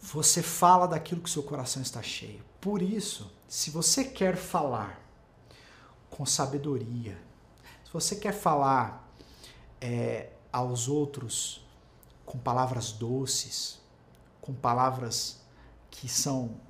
Você 0.00 0.42
fala 0.42 0.86
daquilo 0.86 1.20
que 1.20 1.30
seu 1.30 1.42
coração 1.42 1.82
está 1.82 2.02
cheio. 2.02 2.42
Por 2.60 2.80
isso, 2.80 3.32
se 3.48 3.70
você 3.70 4.04
quer 4.04 4.36
falar 4.36 5.00
com 6.10 6.24
sabedoria, 6.24 7.18
se 7.84 7.92
você 7.92 8.16
quer 8.16 8.32
falar 8.32 9.10
é, 9.80 10.30
aos 10.52 10.88
outros 10.88 11.64
com 12.24 12.38
palavras 12.38 12.92
doces, 12.92 13.80
com 14.40 14.54
palavras 14.54 15.40
que 15.90 16.08
são 16.08 16.60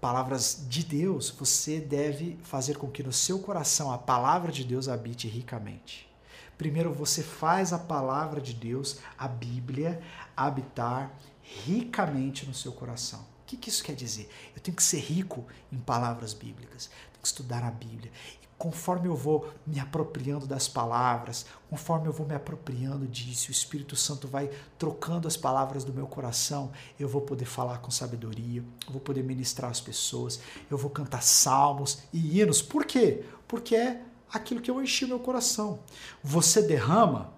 palavras 0.00 0.66
de 0.68 0.84
Deus, 0.84 1.30
você 1.30 1.80
deve 1.80 2.38
fazer 2.42 2.76
com 2.76 2.90
que 2.90 3.02
no 3.02 3.12
seu 3.12 3.38
coração 3.38 3.90
a 3.90 3.96
palavra 3.96 4.52
de 4.52 4.62
Deus 4.62 4.86
habite 4.86 5.26
ricamente. 5.28 6.13
Primeiro 6.56 6.92
você 6.92 7.22
faz 7.22 7.72
a 7.72 7.78
palavra 7.78 8.40
de 8.40 8.54
Deus, 8.54 8.98
a 9.18 9.26
Bíblia, 9.26 10.00
habitar 10.36 11.12
ricamente 11.42 12.46
no 12.46 12.54
seu 12.54 12.72
coração. 12.72 13.20
O 13.20 13.46
que, 13.46 13.56
que 13.56 13.68
isso 13.68 13.84
quer 13.84 13.94
dizer? 13.94 14.28
Eu 14.56 14.62
tenho 14.62 14.76
que 14.76 14.82
ser 14.82 15.00
rico 15.00 15.44
em 15.70 15.78
palavras 15.78 16.32
bíblicas, 16.32 16.86
tenho 16.86 17.20
que 17.20 17.26
estudar 17.26 17.62
a 17.62 17.70
Bíblia. 17.70 18.10
E 18.42 18.48
conforme 18.56 19.06
eu 19.06 19.14
vou 19.14 19.52
me 19.66 19.78
apropriando 19.78 20.46
das 20.46 20.66
palavras, 20.66 21.44
conforme 21.68 22.08
eu 22.08 22.12
vou 22.12 22.26
me 22.26 22.34
apropriando 22.34 23.06
disso, 23.06 23.48
o 23.48 23.52
Espírito 23.52 23.96
Santo 23.96 24.26
vai 24.26 24.50
trocando 24.78 25.28
as 25.28 25.36
palavras 25.36 25.84
do 25.84 25.92
meu 25.92 26.06
coração, 26.06 26.72
eu 26.98 27.06
vou 27.06 27.20
poder 27.20 27.44
falar 27.44 27.78
com 27.78 27.90
sabedoria, 27.90 28.64
eu 28.86 28.92
vou 28.92 29.00
poder 29.00 29.22
ministrar 29.22 29.70
as 29.70 29.80
pessoas, 29.80 30.40
eu 30.70 30.78
vou 30.78 30.90
cantar 30.90 31.22
salmos 31.22 31.98
e 32.12 32.40
hinos. 32.40 32.62
Por 32.62 32.86
quê? 32.86 33.24
Porque 33.46 33.76
é 33.76 34.02
aquilo 34.34 34.60
que 34.60 34.70
eu 34.70 34.82
enchi 34.82 35.06
meu 35.06 35.18
coração. 35.18 35.80
Você 36.22 36.62
derrama 36.62 37.32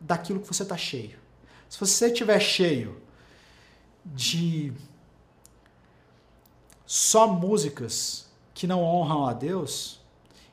daquilo 0.00 0.40
que 0.40 0.46
você 0.46 0.62
está 0.62 0.76
cheio. 0.76 1.18
Se 1.68 1.78
você 1.78 2.06
estiver 2.06 2.40
cheio 2.40 3.00
de 4.04 4.72
só 6.84 7.26
músicas 7.26 8.26
que 8.52 8.66
não 8.66 8.82
honram 8.82 9.26
a 9.26 9.32
Deus, 9.32 10.02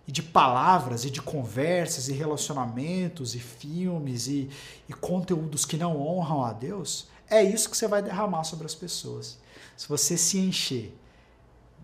e 0.09 0.11
de 0.11 0.23
palavras 0.23 1.05
e 1.05 1.11
de 1.11 1.21
conversas 1.21 2.09
e 2.09 2.13
relacionamentos 2.13 3.35
e 3.35 3.39
filmes 3.39 4.27
e, 4.27 4.49
e 4.87 4.93
conteúdos 4.93 5.65
que 5.65 5.77
não 5.77 6.01
honram 6.01 6.43
a 6.43 6.51
Deus, 6.51 7.07
é 7.29 7.43
isso 7.43 7.69
que 7.69 7.77
você 7.77 7.87
vai 7.87 8.01
derramar 8.01 8.43
sobre 8.43 8.65
as 8.65 8.73
pessoas. 8.73 9.37
Se 9.77 9.87
você 9.87 10.17
se 10.17 10.39
encher 10.39 10.97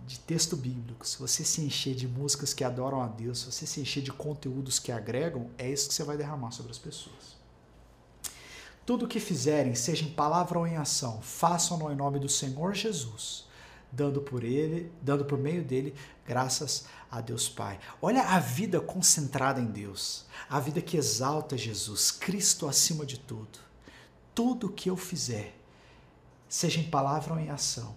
de 0.05 0.19
texto 0.19 0.55
bíblico, 0.55 1.07
se 1.07 1.17
você 1.17 1.43
se 1.43 1.61
encher 1.61 1.95
de 1.95 2.07
músicas 2.07 2.53
que 2.53 2.63
adoram 2.63 3.01
a 3.01 3.07
Deus, 3.07 3.39
se 3.39 3.51
você 3.51 3.65
se 3.65 3.81
encher 3.81 4.03
de 4.03 4.11
conteúdos 4.11 4.77
que 4.77 4.91
agregam, 4.91 5.49
é 5.57 5.69
isso 5.69 5.87
que 5.87 5.95
você 5.95 6.03
vai 6.03 6.15
derramar 6.15 6.51
sobre 6.51 6.71
as 6.71 6.77
pessoas. 6.77 7.35
Tudo 8.85 9.05
o 9.05 9.07
que 9.07 9.19
fizerem, 9.19 9.73
seja 9.73 10.05
em 10.05 10.11
palavra 10.11 10.59
ou 10.59 10.67
em 10.67 10.77
ação, 10.77 11.19
façam-no 11.21 11.91
em 11.91 11.95
nome 11.95 12.19
do 12.19 12.29
Senhor 12.29 12.75
Jesus, 12.75 13.45
dando 13.91 14.21
por 14.21 14.43
ele, 14.43 14.91
dando 15.01 15.25
por 15.25 15.39
meio 15.39 15.63
dele 15.63 15.95
graças 16.25 16.85
a 17.09 17.19
Deus 17.19 17.49
Pai. 17.49 17.79
Olha 17.99 18.21
a 18.21 18.39
vida 18.39 18.79
concentrada 18.79 19.59
em 19.59 19.65
Deus, 19.65 20.25
a 20.47 20.59
vida 20.59 20.81
que 20.81 20.97
exalta 20.97 21.57
Jesus, 21.57 22.11
Cristo 22.11 22.67
acima 22.67 23.07
de 23.07 23.19
tudo. 23.19 23.57
Tudo 24.35 24.69
que 24.69 24.87
eu 24.87 24.97
fizer, 24.97 25.57
seja 26.47 26.79
em 26.79 26.89
palavra 26.89 27.33
ou 27.33 27.39
em 27.39 27.49
ação, 27.49 27.95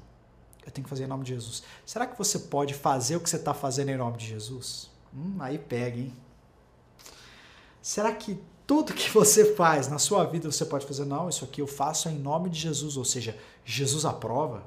eu 0.69 0.73
tenho 0.73 0.85
que 0.85 0.91
fazer 0.91 1.05
em 1.05 1.07
nome 1.07 1.25
de 1.25 1.35
Jesus. 1.35 1.63
Será 1.85 2.07
que 2.07 2.17
você 2.17 2.39
pode 2.39 2.75
fazer 2.75 3.17
o 3.17 3.21
que 3.21 3.29
você 3.29 3.37
está 3.37 3.55
fazendo 3.55 3.89
em 3.89 3.97
nome 3.97 4.19
de 4.19 4.27
Jesus? 4.27 4.91
Hum, 5.15 5.37
aí 5.41 5.59
pega, 5.59 5.99
hein? 5.99 6.15
Será 7.81 8.13
que 8.13 8.39
tudo 8.67 8.93
que 8.93 9.09
você 9.11 9.55
faz 9.55 9.89
na 9.89 9.99
sua 9.99 10.25
vida 10.25 10.51
você 10.51 10.67
pode 10.67 10.85
fazer? 10.85 11.07
Não, 11.07 11.29
isso 11.29 11.45
aqui 11.45 11.63
eu 11.63 11.67
faço 11.67 12.09
em 12.11 12.19
nome 12.19 12.51
de 12.51 12.61
Jesus, 12.61 12.99
ou 12.99 13.05
seja, 13.05 13.37
Jesus 13.65 14.05
aprova, 14.05 14.63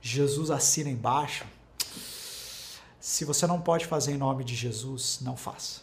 Jesus 0.00 0.50
assina 0.50 0.88
embaixo. 0.88 1.44
Se 2.98 3.24
você 3.24 3.46
não 3.46 3.60
pode 3.60 3.84
fazer 3.84 4.12
em 4.12 4.18
nome 4.18 4.42
de 4.42 4.54
Jesus, 4.54 5.18
não 5.20 5.36
faça. 5.36 5.82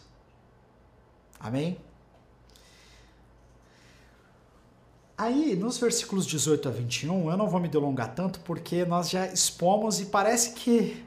Amém? 1.38 1.78
Aí, 5.16 5.54
nos 5.54 5.78
versículos 5.78 6.26
18 6.26 6.68
a 6.68 6.72
21, 6.72 7.30
eu 7.30 7.36
não 7.36 7.48
vou 7.48 7.60
me 7.60 7.68
delongar 7.68 8.14
tanto 8.16 8.40
porque 8.40 8.84
nós 8.84 9.08
já 9.08 9.26
expomos 9.28 10.00
e 10.00 10.06
parece 10.06 10.54
que 10.54 11.04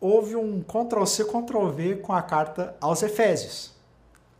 houve 0.00 0.34
um 0.34 0.60
Ctrl-C, 0.62 1.24
Ctrl-V 1.24 1.96
com 1.96 2.12
a 2.12 2.22
carta 2.22 2.76
aos 2.80 3.04
Efésios. 3.04 3.70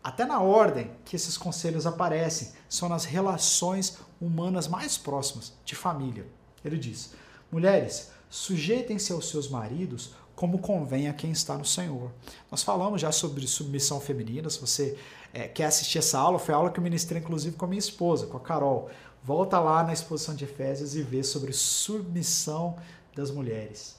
Até 0.03 0.25
na 0.25 0.41
ordem 0.41 0.91
que 1.05 1.15
esses 1.15 1.37
conselhos 1.37 1.87
aparecem, 1.87 2.51
são 2.69 2.89
nas 2.89 3.05
relações 3.05 3.99
humanas 4.21 4.67
mais 4.67 4.99
próximas, 4.99 5.53
de 5.65 5.77
família. 5.77 6.27
Ele 6.65 6.77
diz: 6.77 7.13
Mulheres, 7.51 8.11
sujeitem-se 8.29 9.13
aos 9.13 9.29
seus 9.29 9.49
maridos 9.49 10.15
como 10.37 10.59
convém 10.59 11.09
a 11.09 11.15
quem 11.15 11.31
está 11.33 11.57
no 11.57 11.65
Senhor. 11.65 12.13
Nós 12.51 12.63
falamos 12.63 13.01
já 13.01 13.11
sobre 13.11 13.47
submissão 13.49 13.99
feminina. 13.99 14.51
Se 14.51 14.61
você 14.61 14.97
é, 15.33 15.49
quer 15.49 15.65
assistir 15.65 15.99
essa 15.99 16.19
aula, 16.19 16.39
foi 16.39 16.55
a 16.55 16.59
aula 16.59 16.71
que 16.71 16.79
eu 16.79 16.85
ministrei 16.85 17.21
inclusive 17.21 17.57
com 17.57 17.65
a 17.65 17.69
minha 17.69 17.79
esposa, 17.79 18.27
com 18.27 18.37
a 18.37 18.41
Carol. 18.41 18.91
Volta 19.25 19.59
lá 19.59 19.83
na 19.83 19.95
exposição 19.95 20.35
de 20.35 20.45
Efésios 20.45 20.95
e 20.95 21.03
vê 21.03 21.25
sobre 21.25 21.53
submissão 21.55 22.77
das 23.15 23.31
mulheres. 23.31 23.97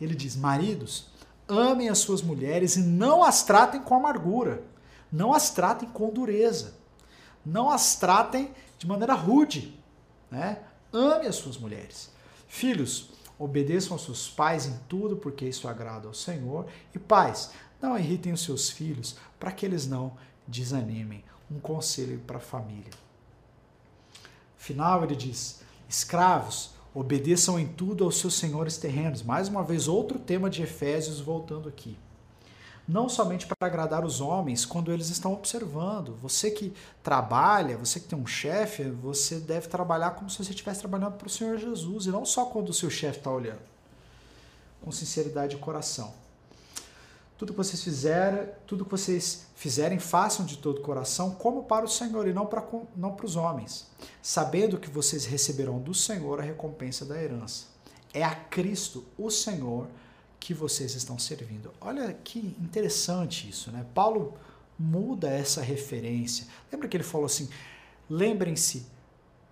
Ele 0.00 0.14
diz: 0.14 0.36
Maridos, 0.36 1.08
amem 1.48 1.88
as 1.88 1.98
suas 1.98 2.22
mulheres 2.22 2.76
e 2.76 2.80
não 2.80 3.24
as 3.24 3.42
tratem 3.42 3.82
com 3.82 3.94
amargura, 3.94 4.62
não 5.12 5.34
as 5.34 5.50
tratem 5.50 5.88
com 5.88 6.08
dureza, 6.08 6.74
não 7.44 7.68
as 7.68 7.96
tratem 7.96 8.52
de 8.78 8.86
maneira 8.86 9.12
rude. 9.12 9.76
Né? 10.30 10.58
Ame 10.92 11.26
as 11.26 11.34
suas 11.34 11.58
mulheres. 11.58 12.10
Filhos, 12.48 13.09
Obedeçam 13.40 13.94
aos 13.94 14.04
seus 14.04 14.28
pais 14.28 14.66
em 14.66 14.78
tudo, 14.88 15.16
porque 15.16 15.46
isso 15.46 15.66
agrada 15.66 16.06
ao 16.06 16.14
Senhor. 16.14 16.66
E 16.94 16.98
pais, 16.98 17.50
não 17.80 17.98
irritem 17.98 18.32
os 18.32 18.42
seus 18.42 18.70
filhos, 18.70 19.16
para 19.38 19.50
que 19.50 19.66
eles 19.66 19.86
não 19.86 20.12
desanimem. 20.46 21.24
Um 21.50 21.58
conselho 21.58 22.20
para 22.26 22.36
a 22.36 22.40
família. 22.40 22.92
Final, 24.56 25.02
ele 25.02 25.16
diz: 25.16 25.62
escravos, 25.88 26.74
obedeçam 26.94 27.58
em 27.58 27.66
tudo 27.66 28.04
aos 28.04 28.18
seus 28.18 28.34
senhores 28.34 28.76
terrenos. 28.76 29.22
Mais 29.22 29.48
uma 29.48 29.64
vez, 29.64 29.88
outro 29.88 30.18
tema 30.18 30.48
de 30.48 30.62
Efésios 30.62 31.18
voltando 31.18 31.68
aqui 31.68 31.96
não 32.86 33.08
somente 33.08 33.46
para 33.46 33.68
agradar 33.68 34.04
os 34.04 34.20
homens 34.20 34.64
quando 34.64 34.92
eles 34.92 35.08
estão 35.08 35.32
observando. 35.32 36.16
Você 36.16 36.50
que 36.50 36.72
trabalha, 37.02 37.76
você 37.76 38.00
que 38.00 38.06
tem 38.06 38.18
um 38.18 38.26
chefe, 38.26 38.84
você 38.84 39.38
deve 39.38 39.68
trabalhar 39.68 40.12
como 40.12 40.28
se 40.28 40.38
você 40.38 40.50
estivesse 40.50 40.80
trabalhando 40.80 41.14
para 41.14 41.26
o 41.26 41.30
Senhor 41.30 41.56
Jesus 41.58 42.06
e 42.06 42.10
não 42.10 42.24
só 42.24 42.46
quando 42.46 42.70
o 42.70 42.74
seu 42.74 42.90
chefe 42.90 43.18
está 43.18 43.30
olhando. 43.30 43.60
Com 44.82 44.90
sinceridade 44.90 45.56
de 45.56 45.62
coração. 45.62 46.12
Tudo 47.40 47.52
que 47.52 47.56
vocês 47.56 47.82
fizerem, 47.82 48.48
tudo 48.66 48.84
que 48.84 48.90
vocês 48.90 49.46
fizerem, 49.54 49.98
façam 49.98 50.44
de 50.44 50.58
todo 50.58 50.78
o 50.78 50.82
coração, 50.82 51.30
como 51.30 51.62
para 51.62 51.86
o 51.86 51.88
Senhor 51.88 52.28
e 52.28 52.34
não 52.34 52.44
para, 52.44 52.62
não 52.94 53.12
para 53.12 53.24
os 53.24 53.34
homens, 53.34 53.86
sabendo 54.20 54.76
que 54.76 54.90
vocês 54.90 55.24
receberão 55.24 55.78
do 55.78 55.94
Senhor 55.94 56.38
a 56.38 56.42
recompensa 56.42 57.06
da 57.06 57.22
herança. 57.22 57.64
É 58.12 58.22
a 58.22 58.34
Cristo, 58.34 59.06
o 59.16 59.30
Senhor, 59.30 59.86
que 60.40 60.54
vocês 60.54 60.94
estão 60.94 61.18
servindo. 61.18 61.70
Olha 61.80 62.12
que 62.12 62.38
interessante 62.60 63.48
isso, 63.48 63.70
né? 63.70 63.86
Paulo 63.94 64.34
muda 64.78 65.28
essa 65.28 65.60
referência. 65.60 66.46
Lembra 66.72 66.88
que 66.88 66.96
ele 66.96 67.04
falou 67.04 67.26
assim: 67.26 67.48
lembrem-se 68.08 68.86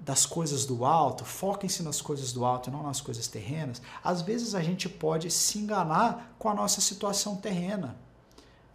das 0.00 0.24
coisas 0.24 0.64
do 0.64 0.84
alto, 0.84 1.24
foquem-se 1.24 1.82
nas 1.82 2.00
coisas 2.00 2.32
do 2.32 2.44
alto 2.44 2.70
e 2.70 2.72
não 2.72 2.82
nas 2.82 3.00
coisas 3.00 3.28
terrenas. 3.28 3.82
Às 4.02 4.22
vezes 4.22 4.54
a 4.54 4.62
gente 4.62 4.88
pode 4.88 5.30
se 5.30 5.58
enganar 5.58 6.34
com 6.38 6.48
a 6.48 6.54
nossa 6.54 6.80
situação 6.80 7.36
terrena. 7.36 7.96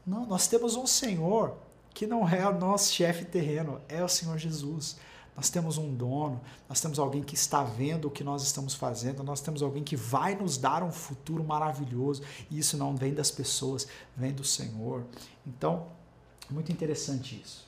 Não, 0.05 0.25
nós 0.25 0.47
temos 0.47 0.75
um 0.75 0.85
Senhor 0.85 1.57
que 1.93 2.05
não 2.05 2.27
é 2.27 2.47
o 2.47 2.57
nosso 2.57 2.91
chefe 2.93 3.23
terreno, 3.23 3.81
é 3.87 4.03
o 4.03 4.09
Senhor 4.09 4.37
Jesus. 4.37 4.97
Nós 5.35 5.49
temos 5.49 5.77
um 5.77 5.93
dono, 5.93 6.39
nós 6.69 6.79
temos 6.79 6.99
alguém 6.99 7.23
que 7.23 7.33
está 7.33 7.63
vendo 7.63 8.07
o 8.07 8.11
que 8.11 8.23
nós 8.23 8.43
estamos 8.43 8.75
fazendo, 8.75 9.23
nós 9.23 9.41
temos 9.41 9.63
alguém 9.63 9.83
que 9.83 9.95
vai 9.95 10.35
nos 10.35 10.57
dar 10.57 10.83
um 10.83 10.91
futuro 10.91 11.43
maravilhoso. 11.43 12.21
E 12.51 12.59
isso 12.59 12.77
não 12.77 12.95
vem 12.95 13.13
das 13.13 13.31
pessoas, 13.31 13.87
vem 14.15 14.31
do 14.31 14.43
Senhor. 14.43 15.03
Então, 15.45 15.87
muito 16.49 16.71
interessante 16.71 17.41
isso. 17.43 17.65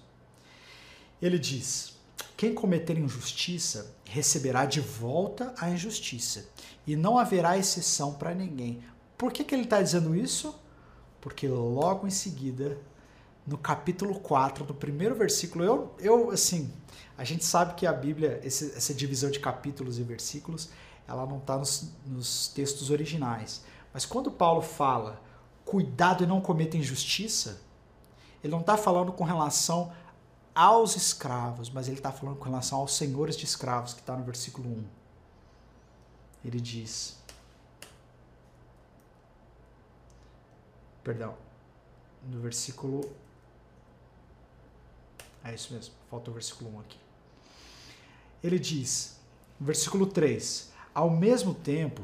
Ele 1.21 1.39
diz: 1.39 1.95
quem 2.38 2.54
cometer 2.54 2.97
injustiça 2.97 3.95
receberá 4.06 4.65
de 4.65 4.80
volta 4.80 5.54
a 5.58 5.69
injustiça, 5.69 6.47
e 6.86 6.95
não 6.95 7.17
haverá 7.17 7.58
exceção 7.58 8.13
para 8.13 8.34
ninguém. 8.34 8.84
Por 9.17 9.32
que, 9.32 9.43
que 9.43 9.56
ele 9.56 9.63
está 9.63 9.82
dizendo 9.82 10.15
isso? 10.15 10.54
Porque 11.21 11.47
logo 11.47 12.06
em 12.06 12.12
seguida, 12.12 12.78
no 13.46 13.58
capítulo 13.58 14.20
4, 14.20 14.66
no 14.66 14.74
primeiro 14.74 15.16
versículo, 15.16 15.64
eu, 15.64 15.96
eu 16.00 16.32
assim, 16.32 16.72
a 17.18 17.24
gente 17.24 17.46
sabe 17.46 17.76
que 17.76 17.86
a 17.86 17.94
Bíblia, 17.94 18.40
esse, 18.44 18.76
essa 18.76 18.94
divisão 18.94 19.30
de 19.30 19.40
capítulos 19.40 20.00
e 20.00 20.04
versículos, 20.04 20.70
ela 21.08 21.26
não 21.26 21.38
está 21.38 21.58
nos, 21.58 21.92
nos 22.06 22.48
textos 22.48 22.90
originais. 22.90 23.64
Mas 23.94 24.06
quando 24.06 24.32
Paulo 24.32 24.62
fala, 24.62 25.22
cuidado 25.64 26.24
e 26.24 26.28
não 26.28 26.42
cometa 26.42 26.76
injustiça, 26.76 27.62
ele 28.44 28.52
não 28.52 28.62
está 28.62 28.76
falando 28.78 29.12
com 29.12 29.24
relação 29.24 29.94
aos 30.54 30.96
escravos, 30.96 31.70
mas 31.70 31.88
ele 31.88 31.98
está 31.98 32.12
falando 32.12 32.38
com 32.38 32.46
relação 32.46 32.80
aos 32.80 32.96
senhores 32.96 33.36
de 33.36 33.46
escravos, 33.46 33.94
que 33.94 34.00
está 34.00 34.16
no 34.16 34.24
versículo 34.24 34.70
1. 34.70 34.86
Ele 36.46 36.62
diz. 36.62 37.18
Perdão. 41.04 41.36
No 42.28 42.40
versículo. 42.40 43.12
É 45.46 45.54
isso 45.54 45.72
mesmo, 45.72 45.94
falta 46.10 46.32
o 46.32 46.34
versículo 46.34 46.76
1 46.78 46.80
aqui. 46.80 46.98
Ele 48.44 48.58
diz, 48.58 49.20
versículo 49.60 50.08
3: 50.08 50.72
Ao 50.94 51.08
mesmo 51.08 51.54
tempo, 51.54 52.02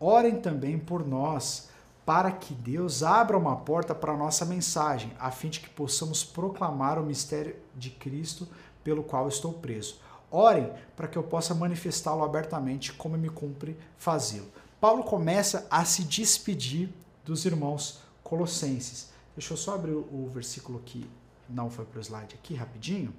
orem 0.00 0.40
também 0.40 0.76
por 0.76 1.06
nós, 1.06 1.68
para 2.04 2.32
que 2.32 2.52
Deus 2.52 3.04
abra 3.04 3.38
uma 3.38 3.54
porta 3.54 3.94
para 3.94 4.12
a 4.12 4.16
nossa 4.16 4.44
mensagem, 4.44 5.12
a 5.20 5.30
fim 5.30 5.48
de 5.48 5.60
que 5.60 5.70
possamos 5.70 6.24
proclamar 6.24 6.98
o 6.98 7.06
mistério 7.06 7.54
de 7.76 7.90
Cristo 7.90 8.48
pelo 8.82 9.04
qual 9.04 9.28
estou 9.28 9.52
preso. 9.52 10.00
Orem 10.28 10.72
para 10.96 11.06
que 11.06 11.16
eu 11.16 11.22
possa 11.22 11.54
manifestá-lo 11.54 12.24
abertamente, 12.24 12.92
como 12.92 13.16
me 13.16 13.28
cumpre 13.28 13.76
fazê-lo. 13.96 14.48
Paulo 14.80 15.04
começa 15.04 15.66
a 15.70 15.84
se 15.84 16.02
despedir 16.02 16.88
dos 17.24 17.44
irmãos 17.44 18.00
colossenses. 18.24 19.10
Deixa 19.36 19.52
eu 19.52 19.56
só 19.56 19.74
abrir 19.76 19.92
o 19.92 20.28
versículo 20.32 20.80
que 20.84 21.08
não 21.50 21.70
foi 21.70 21.84
para 21.84 21.98
o 21.98 22.00
slide 22.00 22.34
aqui 22.34 22.54
rapidinho. 22.54 23.14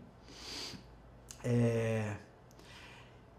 É... 1.44 2.16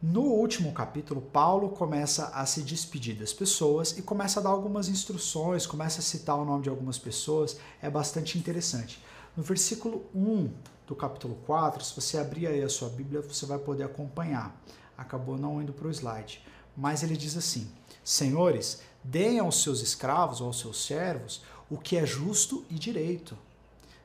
No 0.01 0.23
último 0.23 0.73
capítulo, 0.73 1.23
Paulo 1.23 1.69
começa 1.69 2.27
a 2.35 2.45
se 2.45 2.63
despedir 2.63 3.15
das 3.15 3.33
pessoas 3.33 3.97
e 3.97 4.03
começa 4.03 4.41
a 4.41 4.43
dar 4.43 4.51
algumas 4.51 4.89
instruções, 4.89 5.65
começa 5.65 6.01
a 6.01 6.03
citar 6.03 6.37
o 6.37 6.45
nome 6.45 6.65
de 6.65 6.69
algumas 6.69 6.99
pessoas, 6.99 7.57
é 7.81 7.89
bastante 7.89 8.37
interessante. 8.37 9.01
No 9.37 9.45
versículo 9.45 10.05
1 10.13 10.51
do 10.89 10.97
capítulo 10.97 11.37
4, 11.47 11.85
se 11.85 11.95
você 11.95 12.19
abrir 12.19 12.49
aí 12.49 12.63
a 12.63 12.69
sua 12.69 12.89
Bíblia, 12.89 13.23
você 13.23 13.47
vai 13.47 13.59
poder 13.59 13.85
acompanhar. 13.85 14.61
Acabou 14.99 15.39
não 15.39 15.63
indo 15.63 15.73
para 15.73 15.87
o 15.87 15.91
slide. 15.91 16.45
Mas 16.77 17.05
ele 17.05 17.17
diz 17.17 17.37
assim: 17.37 17.71
Senhores, 18.03 18.83
deem 19.05 19.39
aos 19.39 19.63
seus 19.63 19.81
escravos 19.81 20.41
ou 20.41 20.49
aos 20.49 20.59
seus 20.59 20.85
servos 20.85 21.43
o 21.71 21.79
que 21.79 21.97
é 21.97 22.05
justo 22.05 22.65
e 22.69 22.75
direito, 22.75 23.39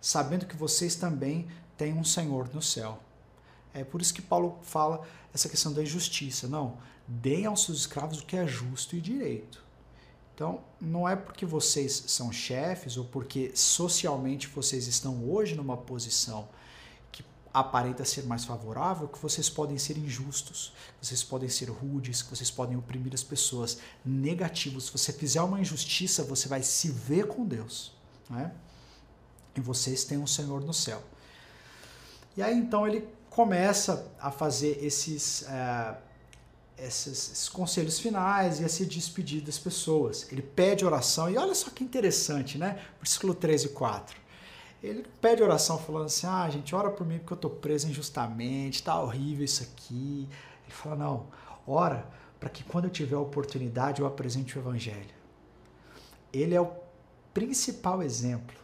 sabendo 0.08 0.46
que 0.46 0.56
vocês 0.56 0.96
também 0.96 1.50
têm 1.78 1.94
um 1.94 2.04
Senhor 2.04 2.50
no 2.54 2.62
céu. 2.62 2.98
É 3.74 3.84
por 3.84 4.02
isso 4.02 4.14
que 4.14 4.22
Paulo 4.22 4.58
fala 4.64 5.06
essa 5.34 5.50
questão 5.50 5.74
da 5.74 5.84
injustiça. 5.84 6.48
Não, 6.48 6.78
deem 7.06 7.46
aos 7.46 7.66
seus 7.66 7.80
escravos 7.80 8.22
o 8.22 8.26
que 8.26 8.38
é 8.38 8.48
justo 8.48 8.96
e 8.96 9.02
direito. 9.02 9.62
Então, 10.34 10.62
não 10.80 11.10
é 11.10 11.14
porque 11.14 11.46
vocês 11.46 12.06
são 12.08 12.32
chefes 12.32 12.96
ou 12.96 13.04
porque 13.04 13.52
socialmente 13.54 14.48
vocês 14.48 14.88
estão 14.88 15.30
hoje 15.30 15.56
numa 15.56 15.76
posição 15.76 16.48
aparenta 17.54 18.06
ser 18.06 18.24
mais 18.24 18.46
favorável, 18.46 19.08
que 19.08 19.18
vocês 19.18 19.50
podem 19.50 19.80
ser 19.80 19.98
injustos, 19.98 20.72
vocês 21.02 21.24
podem 21.24 21.50
ser 21.50 21.70
rudes, 21.72 22.22
que 22.22 22.30
vocês 22.30 22.52
podem 22.52 22.78
oprimir 22.78 23.16
as 23.16 23.24
pessoas, 23.24 23.80
negativos. 24.06 24.86
Se 24.86 24.92
você 24.92 25.12
fizer 25.12 25.42
uma 25.42 25.60
injustiça, 25.60 26.24
você 26.24 26.48
vai 26.48 26.62
se 26.62 26.92
ver 26.92 27.26
com 27.28 27.44
Deus. 27.44 27.94
Né? 28.30 28.54
E 29.58 29.60
vocês 29.60 30.04
têm 30.04 30.18
um 30.18 30.28
Senhor 30.28 30.62
no 30.62 30.74
céu. 30.74 31.02
E 32.38 32.42
aí 32.42 32.56
então 32.56 32.88
ele 32.88 33.08
começa 33.30 34.10
a 34.20 34.32
fazer 34.32 34.84
esses, 34.84 35.44
é, 35.44 35.98
esses, 36.78 37.32
esses, 37.32 37.50
conselhos 37.50 38.00
finais 38.00 38.60
e 38.60 38.66
a 38.66 38.70
se 38.70 38.86
despedir 38.86 39.42
das 39.42 39.58
pessoas. 39.58 40.28
Ele 40.32 40.42
pede 40.42 40.86
oração, 40.86 41.30
e 41.30 41.38
olha 41.38 41.56
só 41.56 41.70
que 41.72 41.84
interessante, 41.84 42.58
né? 42.58 42.80
Versículo 43.00 43.34
3 43.34 43.66
e 43.66 43.70
4 43.70 44.28
ele 44.82 45.06
pede 45.20 45.42
oração 45.42 45.78
falando 45.78 46.06
assim: 46.06 46.28
ah, 46.28 46.48
gente, 46.50 46.76
ora 46.76 46.90
por 46.90 47.06
mim 47.06 47.18
porque 47.18 47.34
eu 47.34 47.36
estou 47.36 47.52
preso 47.52 47.88
injustamente, 47.90 48.84
tá 48.84 49.00
horrível 49.00 49.44
isso 49.44 49.64
aqui. 49.64 50.28
Ele 50.66 50.74
fala: 50.74 50.96
não, 50.96 51.28
ora 51.66 52.08
para 52.40 52.50
que 52.50 52.64
quando 52.64 52.86
eu 52.86 52.92
tiver 52.92 53.16
a 53.16 53.20
oportunidade 53.20 54.02
eu 54.02 54.08
apresente 54.08 54.58
o 54.58 54.62
Evangelho. 54.62 55.18
Ele 56.32 56.54
é 56.54 56.62
o 56.62 56.72
principal 57.34 58.04
exemplo 58.04 58.56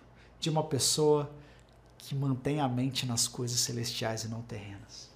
de 0.43 0.49
uma 0.49 0.63
pessoa 0.63 1.31
que 1.97 2.13
mantém 2.13 2.59
a 2.59 2.67
mente 2.67 3.05
nas 3.05 3.27
coisas 3.27 3.59
celestiais 3.59 4.23
e 4.23 4.27
não 4.27 4.41
terrenas. 4.41 5.09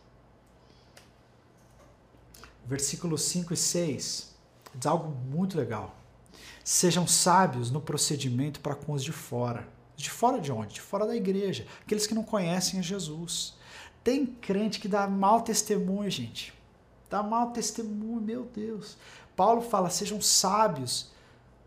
Versículos 2.65 3.21
5 3.23 3.53
e 3.53 3.57
6 3.57 4.35
diz 4.75 4.85
algo 4.85 5.09
muito 5.29 5.57
legal. 5.57 5.95
Sejam 6.63 7.05
sábios 7.07 7.71
no 7.71 7.81
procedimento 7.81 8.59
para 8.59 8.75
com 8.75 8.93
os 8.93 9.03
de 9.03 9.11
fora 9.11 9.67
de 9.97 10.11
fora 10.11 10.39
de 10.39 10.51
onde? 10.51 10.75
De 10.75 10.81
fora 10.81 11.07
da 11.07 11.15
igreja. 11.15 11.65
Aqueles 11.81 12.05
que 12.05 12.13
não 12.13 12.23
conhecem 12.23 12.79
a 12.79 12.83
Jesus. 12.83 13.55
Tem 14.03 14.25
crente 14.25 14.79
que 14.79 14.87
dá 14.87 15.07
mau 15.07 15.41
testemunho, 15.41 16.09
gente. 16.09 16.53
Dá 17.09 17.23
mau 17.23 17.51
testemunho, 17.51 18.21
meu 18.21 18.43
Deus. 18.45 18.95
Paulo 19.35 19.59
fala: 19.59 19.89
sejam 19.89 20.21
sábios 20.21 21.11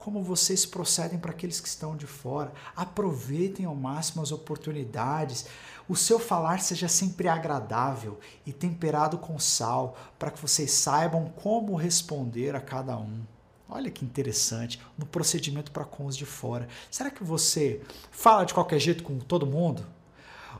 como 0.00 0.22
vocês 0.22 0.64
procedem 0.64 1.18
para 1.18 1.30
aqueles 1.30 1.60
que 1.60 1.68
estão 1.68 1.94
de 1.94 2.06
fora. 2.06 2.52
Aproveitem 2.74 3.66
ao 3.66 3.74
máximo 3.74 4.22
as 4.22 4.32
oportunidades. 4.32 5.44
O 5.86 5.94
seu 5.94 6.18
falar 6.18 6.60
seja 6.60 6.88
sempre 6.88 7.28
agradável 7.28 8.18
e 8.46 8.52
temperado 8.52 9.18
com 9.18 9.38
sal, 9.38 9.96
para 10.18 10.30
que 10.30 10.40
vocês 10.40 10.70
saibam 10.70 11.26
como 11.42 11.76
responder 11.76 12.56
a 12.56 12.60
cada 12.60 12.96
um. 12.96 13.20
Olha 13.68 13.90
que 13.90 14.02
interessante, 14.04 14.80
no 14.96 15.04
procedimento 15.04 15.70
para 15.70 15.84
com 15.84 16.06
os 16.06 16.16
de 16.16 16.24
fora. 16.24 16.66
Será 16.90 17.10
que 17.10 17.22
você 17.22 17.82
fala 18.10 18.44
de 18.44 18.54
qualquer 18.54 18.78
jeito 18.78 19.04
com 19.04 19.18
todo 19.18 19.46
mundo? 19.46 19.84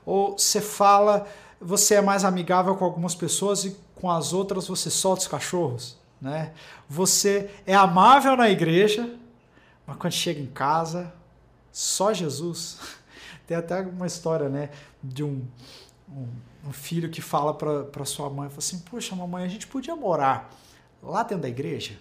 Ou 0.05 0.39
você 0.39 0.61
fala, 0.61 1.27
você 1.59 1.95
é 1.95 2.03
mais 2.03 2.27
amigável 2.27 2.77
com 2.77 2.85
algumas 2.85 3.15
pessoas 3.15 3.65
e 3.65 3.75
com 3.95 4.11
as 4.11 4.35
outras 4.35 4.69
você 4.69 4.91
solta 4.91 5.23
os 5.23 5.29
cachorros? 5.29 5.99
Né? 6.21 6.53
Você 6.87 7.51
é 7.67 7.75
amável 7.75 8.37
na 8.37 8.51
igreja, 8.51 9.19
mas 9.91 9.99
quando 9.99 10.13
chega 10.13 10.41
em 10.41 10.47
casa, 10.47 11.13
só 11.73 12.13
Jesus. 12.13 12.79
Tem 13.45 13.57
até 13.57 13.81
uma 13.81 14.07
história 14.07 14.49
né, 14.49 14.71
de 15.03 15.25
um, 15.25 15.45
um, 16.09 16.29
um 16.69 16.73
filho 16.73 17.11
que 17.11 17.21
fala 17.21 17.53
para 17.53 18.05
sua 18.05 18.31
mãe, 18.31 18.49
fala 18.49 18.59
assim, 18.59 18.79
poxa 18.79 19.17
mamãe, 19.17 19.45
a 19.45 19.49
gente 19.49 19.67
podia 19.67 19.97
morar 19.97 20.55
lá 21.03 21.25
dentro 21.25 21.43
da 21.43 21.49
igreja? 21.49 21.99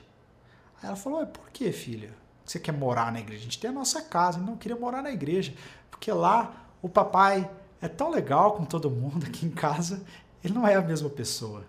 Aí 0.80 0.88
ela 0.88 0.96
falou: 0.96 1.26
por 1.26 1.50
que, 1.50 1.72
filha? 1.72 2.14
Você 2.46 2.60
quer 2.60 2.74
morar 2.74 3.12
na 3.12 3.22
igreja? 3.22 3.42
A 3.42 3.44
gente 3.46 3.60
tem 3.60 3.72
a 3.72 3.74
nossa 3.74 4.04
casa, 4.04 4.38
não 4.38 4.56
queria 4.56 4.78
morar 4.78 5.02
na 5.02 5.12
igreja, 5.12 5.56
porque 5.90 6.12
lá 6.12 6.68
o 6.84 6.90
papai 6.90 7.50
é 7.82 7.88
tão 7.88 8.12
legal 8.12 8.54
com 8.54 8.66
todo 8.66 8.88
mundo 8.88 9.26
aqui 9.26 9.48
em 9.48 9.52
casa, 9.52 10.04
ele 10.44 10.54
não 10.54 10.68
é 10.68 10.76
a 10.76 10.82
mesma 10.82 11.10
pessoa. 11.10 11.66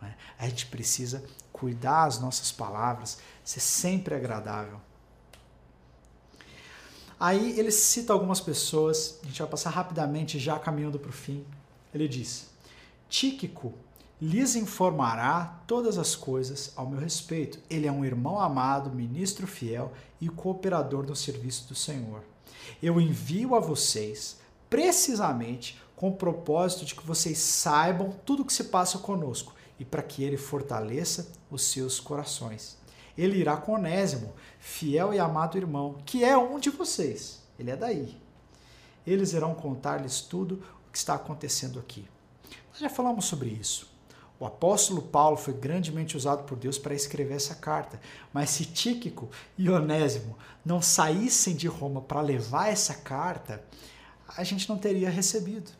Né? 0.00 0.14
A 0.38 0.48
gente 0.48 0.66
precisa 0.66 1.24
cuidar 1.52 2.04
as 2.04 2.20
nossas 2.20 2.52
palavras, 2.52 3.18
ser 3.42 3.58
sempre 3.58 4.14
agradável. 4.14 4.80
Aí 7.18 7.58
ele 7.58 7.70
cita 7.70 8.12
algumas 8.12 8.40
pessoas, 8.40 9.18
a 9.22 9.26
gente 9.26 9.40
vai 9.40 9.50
passar 9.50 9.70
rapidamente 9.70 10.38
já 10.38 10.58
caminhando 10.58 10.98
para 10.98 11.10
o 11.10 11.12
fim. 11.12 11.44
Ele 11.92 12.08
diz: 12.08 12.50
Tíquico 13.08 13.72
lhes 14.20 14.56
informará 14.56 15.62
todas 15.66 15.98
as 15.98 16.16
coisas 16.16 16.72
ao 16.76 16.88
meu 16.88 16.98
respeito. 16.98 17.58
Ele 17.68 17.86
é 17.86 17.92
um 17.92 18.04
irmão 18.04 18.40
amado, 18.40 18.90
ministro 18.90 19.46
fiel 19.46 19.92
e 20.20 20.28
cooperador 20.28 21.06
no 21.06 21.14
serviço 21.14 21.68
do 21.68 21.74
Senhor. 21.74 22.22
Eu 22.82 23.00
envio 23.00 23.54
a 23.54 23.60
vocês 23.60 24.38
precisamente 24.70 25.80
com 25.94 26.08
o 26.08 26.16
propósito 26.16 26.84
de 26.84 26.94
que 26.94 27.06
vocês 27.06 27.38
saibam 27.38 28.12
tudo 28.24 28.42
o 28.42 28.46
que 28.46 28.52
se 28.52 28.64
passa 28.64 28.98
conosco 28.98 29.54
e 29.78 29.84
para 29.84 30.02
que 30.02 30.22
ele 30.24 30.36
fortaleça 30.36 31.30
os 31.50 31.62
seus 31.62 32.00
corações. 32.00 32.76
Ele 33.16 33.38
irá 33.38 33.56
com 33.56 33.72
Onésimo, 33.72 34.32
fiel 34.58 35.14
e 35.14 35.18
amado 35.18 35.56
irmão, 35.56 35.96
que 36.04 36.24
é 36.24 36.36
um 36.36 36.58
de 36.58 36.70
vocês. 36.70 37.42
Ele 37.58 37.70
é 37.70 37.76
daí. 37.76 38.20
Eles 39.06 39.32
irão 39.32 39.54
contar-lhes 39.54 40.20
tudo 40.20 40.62
o 40.88 40.92
que 40.92 40.98
está 40.98 41.14
acontecendo 41.14 41.78
aqui. 41.78 42.06
Nós 42.70 42.80
já 42.80 42.88
falamos 42.88 43.26
sobre 43.26 43.50
isso. 43.50 43.92
O 44.38 44.44
apóstolo 44.44 45.00
Paulo 45.00 45.36
foi 45.36 45.54
grandemente 45.54 46.16
usado 46.16 46.42
por 46.42 46.58
Deus 46.58 46.76
para 46.76 46.94
escrever 46.94 47.34
essa 47.34 47.54
carta, 47.54 48.00
mas 48.32 48.50
se 48.50 48.64
Tíquico 48.64 49.30
e 49.56 49.70
Onésimo 49.70 50.36
não 50.64 50.82
saíssem 50.82 51.54
de 51.54 51.68
Roma 51.68 52.00
para 52.00 52.20
levar 52.20 52.68
essa 52.68 52.94
carta, 52.94 53.62
a 54.36 54.42
gente 54.42 54.68
não 54.68 54.76
teria 54.76 55.08
recebido. 55.08 55.70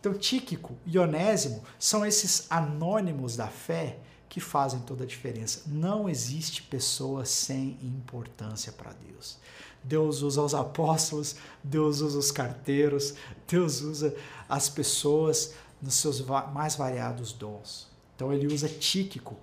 Então, 0.00 0.12
Tíquico 0.12 0.76
e 0.84 0.98
Onésimo 0.98 1.62
são 1.78 2.04
esses 2.04 2.46
anônimos 2.50 3.36
da 3.36 3.46
fé 3.46 3.98
que 4.34 4.40
fazem 4.40 4.80
toda 4.80 5.04
a 5.04 5.06
diferença. 5.06 5.62
Não 5.64 6.08
existe 6.08 6.60
pessoa 6.60 7.24
sem 7.24 7.78
importância 7.80 8.72
para 8.72 8.92
Deus. 8.92 9.38
Deus 9.80 10.22
usa 10.22 10.42
os 10.42 10.52
apóstolos, 10.56 11.36
Deus 11.62 12.00
usa 12.00 12.18
os 12.18 12.32
carteiros, 12.32 13.14
Deus 13.46 13.80
usa 13.80 14.12
as 14.48 14.68
pessoas 14.68 15.54
nos 15.80 15.94
seus 15.94 16.20
mais 16.52 16.74
variados 16.74 17.32
dons. 17.32 17.86
Então 18.16 18.32
ele 18.32 18.52
usa 18.52 18.68
Tíquico. 18.68 19.36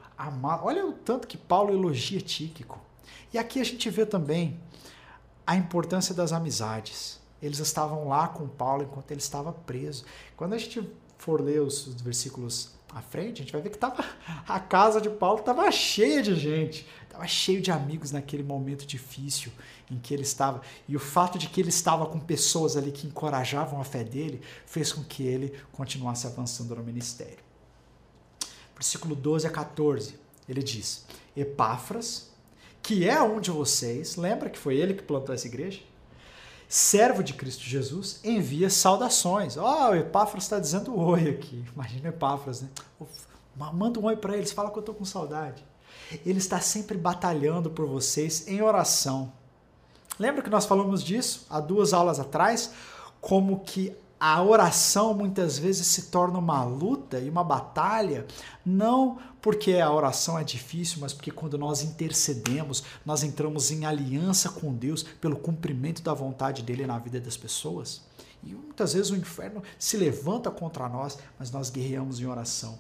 Olha 0.61 0.85
o 0.85 0.91
tanto 0.91 1.25
que 1.25 1.37
Paulo 1.37 1.71
elogia 1.73 2.19
Tíquico. 2.19 2.77
E 3.33 3.37
aqui 3.37 3.61
a 3.61 3.63
gente 3.63 3.89
vê 3.89 4.05
também 4.05 4.59
a 5.47 5.55
importância 5.55 6.13
das 6.13 6.33
amizades. 6.33 7.17
Eles 7.41 7.59
estavam 7.59 8.09
lá 8.09 8.27
com 8.27 8.45
Paulo 8.45 8.83
enquanto 8.83 9.09
ele 9.11 9.21
estava 9.21 9.53
preso. 9.53 10.03
Quando 10.35 10.51
a 10.51 10.57
gente 10.57 10.85
for 11.17 11.39
ler 11.39 11.61
os, 11.61 11.93
versículos 12.01 12.71
à 12.93 13.01
frente, 13.01 13.41
a 13.41 13.43
gente 13.43 13.53
vai 13.53 13.61
ver 13.61 13.69
que 13.69 13.77
tava, 13.77 14.03
a 14.47 14.59
casa 14.59 14.99
de 14.99 15.09
Paulo 15.09 15.39
estava 15.39 15.69
cheia 15.71 16.21
de 16.21 16.35
gente, 16.35 16.85
estava 17.03 17.25
cheio 17.27 17.61
de 17.61 17.71
amigos 17.71 18.11
naquele 18.11 18.43
momento 18.43 18.85
difícil 18.85 19.51
em 19.89 19.97
que 19.97 20.13
ele 20.13 20.23
estava. 20.23 20.61
E 20.87 20.95
o 20.95 20.99
fato 20.99 21.37
de 21.37 21.47
que 21.47 21.61
ele 21.61 21.69
estava 21.69 22.05
com 22.05 22.19
pessoas 22.19 22.77
ali 22.77 22.91
que 22.91 23.07
encorajavam 23.07 23.79
a 23.79 23.83
fé 23.83 24.03
dele 24.03 24.41
fez 24.65 24.91
com 24.91 25.03
que 25.03 25.23
ele 25.23 25.53
continuasse 25.71 26.27
avançando 26.27 26.75
no 26.75 26.83
ministério. 26.83 27.39
Versículo 28.73 29.15
12 29.15 29.47
a 29.47 29.49
14, 29.49 30.15
ele 30.47 30.63
diz: 30.63 31.05
Epáfras, 31.35 32.31
que 32.81 33.07
é 33.07 33.21
um 33.21 33.39
de 33.39 33.51
vocês, 33.51 34.15
lembra 34.15 34.49
que 34.49 34.57
foi 34.57 34.77
ele 34.77 34.93
que 34.93 35.03
plantou 35.03 35.35
essa 35.35 35.47
igreja? 35.47 35.81
Servo 36.72 37.22
de 37.22 37.34
Cristo 37.34 37.63
Jesus, 37.63 38.22
envia 38.24 38.69
saudações. 38.69 39.57
Ó, 39.57 39.89
oh, 39.89 39.91
o 39.91 39.95
Epáfras 39.95 40.43
está 40.43 40.57
dizendo 40.57 40.97
oi 40.97 41.30
aqui. 41.30 41.65
Imagina 41.76 42.07
Epáfras, 42.07 42.61
né? 42.61 42.69
Manda 43.74 43.99
um 43.99 44.05
oi 44.05 44.15
para 44.15 44.38
eles, 44.38 44.53
fala 44.53 44.72
que 44.72 44.78
eu 44.78 44.80
estou 44.80 44.95
com 44.95 45.03
saudade. 45.03 45.65
Ele 46.26 46.39
está 46.39 46.61
sempre 46.61 46.97
batalhando 46.97 47.69
por 47.69 47.86
vocês 47.86 48.47
em 48.47 48.61
oração. 48.61 49.34
Lembra 50.17 50.41
que 50.41 50.49
nós 50.49 50.65
falamos 50.65 51.03
disso 51.03 51.45
há 51.49 51.59
duas 51.59 51.91
aulas 51.91 52.22
atrás? 52.22 52.72
Como 53.19 53.59
que 53.59 53.93
a 54.24 54.39
oração 54.39 55.15
muitas 55.15 55.57
vezes 55.57 55.88
se 55.88 56.03
torna 56.03 56.38
uma 56.38 56.63
luta 56.63 57.19
e 57.19 57.28
uma 57.28 57.43
batalha, 57.43 58.28
não 58.63 59.17
porque 59.41 59.78
a 59.78 59.91
oração 59.91 60.38
é 60.38 60.43
difícil, 60.43 60.99
mas 61.01 61.11
porque 61.11 61.32
quando 61.32 61.57
nós 61.57 61.82
intercedemos, 61.82 62.84
nós 63.03 63.24
entramos 63.24 63.72
em 63.72 63.84
aliança 63.84 64.49
com 64.49 64.72
Deus 64.76 65.01
pelo 65.01 65.38
cumprimento 65.38 66.03
da 66.03 66.13
vontade 66.13 66.61
dele 66.61 66.86
na 66.86 66.99
vida 66.99 67.19
das 67.19 67.36
pessoas. 67.36 68.01
E 68.43 68.53
muitas 68.53 68.93
vezes 68.93 69.09
o 69.09 69.15
inferno 69.15 69.63
se 69.80 69.97
levanta 69.97 70.51
contra 70.51 70.88
nós, 70.88 71.17
mas 71.39 71.49
nós 71.49 71.72
guerreamos 71.72 72.19
em 72.19 72.28
oração. 72.28 72.78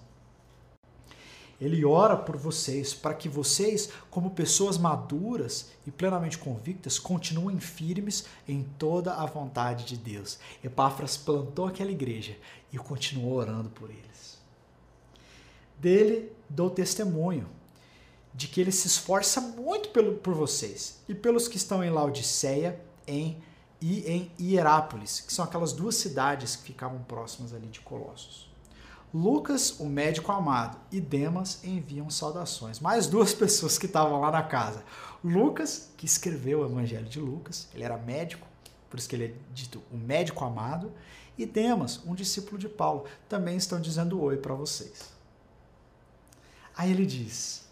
Ele 1.61 1.85
ora 1.85 2.17
por 2.17 2.35
vocês 2.35 2.91
para 2.91 3.13
que 3.13 3.29
vocês, 3.29 3.89
como 4.09 4.31
pessoas 4.31 4.79
maduras 4.79 5.69
e 5.85 5.91
plenamente 5.91 6.39
convictas, 6.39 6.97
continuem 6.97 7.59
firmes 7.59 8.25
em 8.47 8.63
toda 8.79 9.13
a 9.13 9.27
vontade 9.27 9.85
de 9.85 9.95
Deus. 9.95 10.39
Epáfras 10.63 11.15
plantou 11.15 11.67
aquela 11.67 11.91
igreja 11.91 12.35
e 12.73 12.79
continuou 12.79 13.33
orando 13.33 13.69
por 13.69 13.91
eles. 13.91 14.41
Dele 15.77 16.31
dou 16.49 16.71
testemunho 16.71 17.47
de 18.33 18.47
que 18.47 18.59
ele 18.59 18.71
se 18.71 18.87
esforça 18.87 19.39
muito 19.39 19.89
pelo, 19.89 20.15
por 20.17 20.33
vocês 20.33 20.99
e 21.07 21.13
pelos 21.13 21.47
que 21.47 21.57
estão 21.57 21.83
em 21.83 21.91
Laodiceia 21.91 22.81
em, 23.05 23.37
e 23.79 23.99
em 24.09 24.31
Hierápolis, 24.39 25.21
que 25.21 25.31
são 25.31 25.45
aquelas 25.45 25.73
duas 25.73 25.95
cidades 25.95 26.55
que 26.55 26.63
ficavam 26.63 27.03
próximas 27.03 27.53
ali 27.53 27.67
de 27.67 27.81
Colossos. 27.81 28.50
Lucas, 29.13 29.79
o 29.79 29.85
médico 29.85 30.31
amado, 30.31 30.77
e 30.91 31.01
Demas 31.01 31.63
enviam 31.63 32.09
saudações. 32.09 32.79
Mais 32.79 33.07
duas 33.07 33.33
pessoas 33.35 33.77
que 33.77 33.85
estavam 33.85 34.21
lá 34.21 34.31
na 34.31 34.43
casa. 34.43 34.83
Lucas, 35.23 35.89
que 35.97 36.05
escreveu 36.05 36.61
o 36.61 36.65
Evangelho 36.65 37.05
de 37.05 37.19
Lucas, 37.19 37.67
ele 37.73 37.83
era 37.83 37.97
médico, 37.97 38.47
por 38.89 38.97
isso 38.97 39.09
que 39.09 39.15
ele 39.15 39.25
é 39.25 39.33
dito 39.53 39.81
o 39.91 39.97
médico 39.97 40.43
amado, 40.45 40.91
e 41.37 41.45
Demas, 41.45 42.01
um 42.05 42.15
discípulo 42.15 42.57
de 42.57 42.69
Paulo, 42.69 43.05
também 43.27 43.57
estão 43.57 43.79
dizendo 43.79 44.21
oi 44.21 44.37
para 44.37 44.53
vocês. 44.53 45.11
Aí 46.75 46.91
ele 46.91 47.05
diz, 47.05 47.65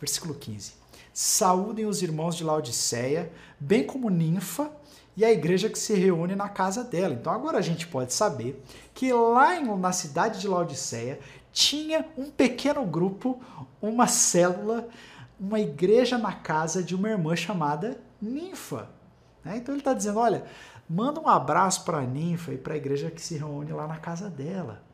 versículo 0.00 0.34
15: 0.34 0.72
Saúdem 1.12 1.86
os 1.86 2.02
irmãos 2.02 2.36
de 2.36 2.44
Laodiceia, 2.44 3.32
bem 3.58 3.84
como 3.84 4.08
Ninfa 4.08 4.70
e 5.18 5.24
a 5.24 5.32
igreja 5.32 5.68
que 5.68 5.76
se 5.76 5.94
reúne 5.94 6.36
na 6.36 6.48
casa 6.48 6.84
dela. 6.84 7.12
Então 7.12 7.32
agora 7.32 7.58
a 7.58 7.60
gente 7.60 7.88
pode 7.88 8.14
saber 8.14 8.62
que 8.94 9.12
lá 9.12 9.60
na 9.60 9.90
cidade 9.90 10.40
de 10.40 10.46
Laodiceia 10.46 11.18
tinha 11.50 12.06
um 12.16 12.30
pequeno 12.30 12.86
grupo, 12.86 13.42
uma 13.82 14.06
célula, 14.06 14.88
uma 15.40 15.58
igreja 15.58 16.16
na 16.16 16.32
casa 16.32 16.84
de 16.84 16.94
uma 16.94 17.08
irmã 17.08 17.34
chamada 17.34 18.00
Ninfa. 18.22 18.88
Né? 19.44 19.56
Então 19.56 19.74
ele 19.74 19.80
está 19.80 19.92
dizendo: 19.92 20.20
olha, 20.20 20.44
manda 20.88 21.18
um 21.18 21.26
abraço 21.26 21.84
para 21.84 21.98
a 21.98 22.06
Ninfa 22.06 22.52
e 22.52 22.56
para 22.56 22.74
a 22.74 22.76
igreja 22.76 23.10
que 23.10 23.20
se 23.20 23.36
reúne 23.36 23.72
lá 23.72 23.88
na 23.88 23.96
casa 23.96 24.30
dela. 24.30 24.84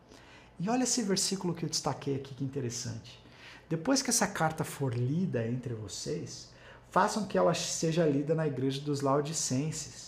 E 0.59 0.71
olha 0.71 0.85
esse 0.85 1.03
versículo 1.03 1.53
que 1.53 1.67
eu 1.67 1.69
destaquei 1.69 2.17
aqui, 2.17 2.35
que 2.35 2.45
interessante. 2.45 3.23
Depois 3.69 4.01
que 4.01 4.09
essa 4.09 4.27
carta 4.27 4.65
for 4.65 4.95
lida 4.95 5.47
entre 5.47 5.75
vocês, 5.75 6.49
façam 6.91 7.27
que 7.27 7.37
ela 7.37 7.53
seja 7.53 8.07
lida 8.07 8.35
na 8.35 8.47
igreja 8.47 8.81
dos 8.81 9.03
Laodicenses 9.03 10.04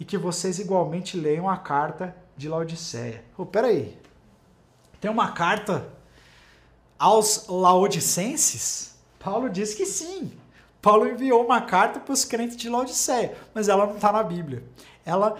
e 0.00 0.04
que 0.04 0.16
vocês 0.16 0.58
igualmente 0.58 1.18
leiam 1.18 1.48
a 1.48 1.58
carta 1.58 2.16
de 2.34 2.48
Laodiceia. 2.48 3.22
Oh, 3.36 3.44
peraí, 3.44 3.98
tem 4.98 5.10
uma 5.10 5.32
carta 5.32 5.86
aos 6.98 7.46
Laodicenses? 7.46 8.94
Paulo 9.18 9.50
diz 9.50 9.74
que 9.74 9.84
sim. 9.84 10.32
Paulo 10.80 11.06
enviou 11.06 11.44
uma 11.44 11.60
carta 11.60 12.00
para 12.00 12.14
os 12.14 12.24
crentes 12.24 12.56
de 12.56 12.70
Laodiceia, 12.70 13.36
mas 13.52 13.68
ela 13.68 13.86
não 13.86 13.96
está 13.96 14.10
na 14.10 14.22
Bíblia. 14.22 14.64
Ela 15.04 15.38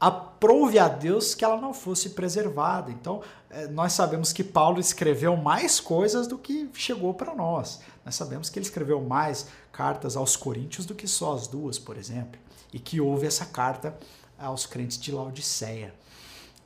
aprove 0.00 0.78
a 0.78 0.88
Deus 0.88 1.34
que 1.34 1.44
ela 1.44 1.60
não 1.60 1.74
fosse 1.74 2.10
preservada. 2.10 2.90
Então, 2.90 3.20
eh, 3.50 3.66
nós 3.66 3.92
sabemos 3.92 4.32
que 4.32 4.42
Paulo 4.42 4.80
escreveu 4.80 5.36
mais 5.36 5.80
coisas 5.80 6.26
do 6.26 6.38
que 6.38 6.70
chegou 6.72 7.12
para 7.12 7.34
nós. 7.34 7.80
Nós 8.06 8.14
sabemos 8.14 8.48
que 8.48 8.58
ele 8.58 8.64
escreveu 8.64 9.02
mais 9.02 9.48
cartas 9.70 10.16
aos 10.16 10.34
coríntios 10.34 10.86
do 10.86 10.94
que 10.94 11.06
só 11.06 11.34
as 11.34 11.46
duas, 11.46 11.78
por 11.78 11.98
exemplo 11.98 12.40
e 12.72 12.78
que 12.78 13.00
houve 13.00 13.26
essa 13.26 13.46
carta 13.46 13.98
aos 14.38 14.66
crentes 14.66 14.98
de 14.98 15.12
Laodiceia. 15.12 15.94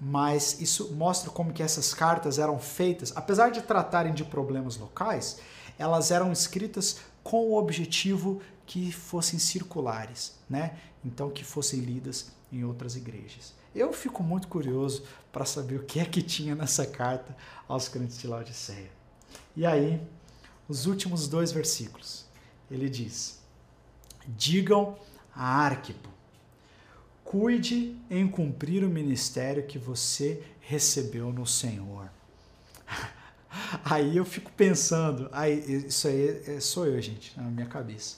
Mas 0.00 0.60
isso 0.60 0.92
mostra 0.94 1.30
como 1.30 1.52
que 1.52 1.62
essas 1.62 1.94
cartas 1.94 2.38
eram 2.38 2.58
feitas, 2.58 3.12
apesar 3.14 3.50
de 3.50 3.62
tratarem 3.62 4.12
de 4.12 4.24
problemas 4.24 4.76
locais, 4.76 5.38
elas 5.78 6.10
eram 6.10 6.32
escritas 6.32 6.98
com 7.22 7.50
o 7.50 7.56
objetivo 7.56 8.42
que 8.66 8.90
fossem 8.90 9.38
circulares, 9.38 10.34
né? 10.48 10.76
Então 11.04 11.30
que 11.30 11.44
fossem 11.44 11.80
lidas 11.80 12.32
em 12.52 12.64
outras 12.64 12.96
igrejas. 12.96 13.54
Eu 13.74 13.92
fico 13.92 14.22
muito 14.22 14.48
curioso 14.48 15.04
para 15.32 15.44
saber 15.44 15.76
o 15.76 15.84
que 15.84 15.98
é 16.00 16.04
que 16.04 16.20
tinha 16.20 16.54
nessa 16.54 16.84
carta 16.84 17.34
aos 17.66 17.88
crentes 17.88 18.18
de 18.18 18.26
Laodiceia. 18.26 18.90
E 19.56 19.64
aí, 19.64 20.00
os 20.68 20.86
últimos 20.86 21.28
dois 21.28 21.52
versículos. 21.52 22.26
Ele 22.70 22.88
diz: 22.88 23.40
Digam 24.26 24.96
a 25.34 25.64
Arquipo. 25.64 26.08
Cuide 27.24 27.96
em 28.10 28.28
cumprir 28.28 28.84
o 28.84 28.88
ministério 28.88 29.66
que 29.66 29.78
você 29.78 30.42
recebeu 30.60 31.32
no 31.32 31.46
Senhor. 31.46 32.10
Aí 33.84 34.16
eu 34.16 34.24
fico 34.24 34.50
pensando, 34.52 35.28
aí, 35.32 35.86
isso 35.86 36.08
aí 36.08 36.42
é, 36.46 36.58
sou 36.58 36.86
eu, 36.86 37.00
gente, 37.02 37.38
na 37.38 37.42
minha 37.44 37.66
cabeça. 37.66 38.16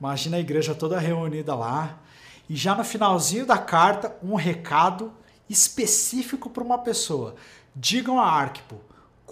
Imagina 0.00 0.36
a 0.36 0.40
igreja 0.40 0.74
toda 0.74 0.98
reunida 0.98 1.54
lá, 1.54 2.00
e 2.48 2.56
já 2.56 2.74
no 2.74 2.82
finalzinho 2.82 3.46
da 3.46 3.58
carta, 3.58 4.16
um 4.20 4.34
recado 4.34 5.12
específico 5.48 6.50
para 6.50 6.64
uma 6.64 6.78
pessoa. 6.78 7.36
Digam 7.74 8.18
a 8.18 8.28
Arquipo, 8.28 8.80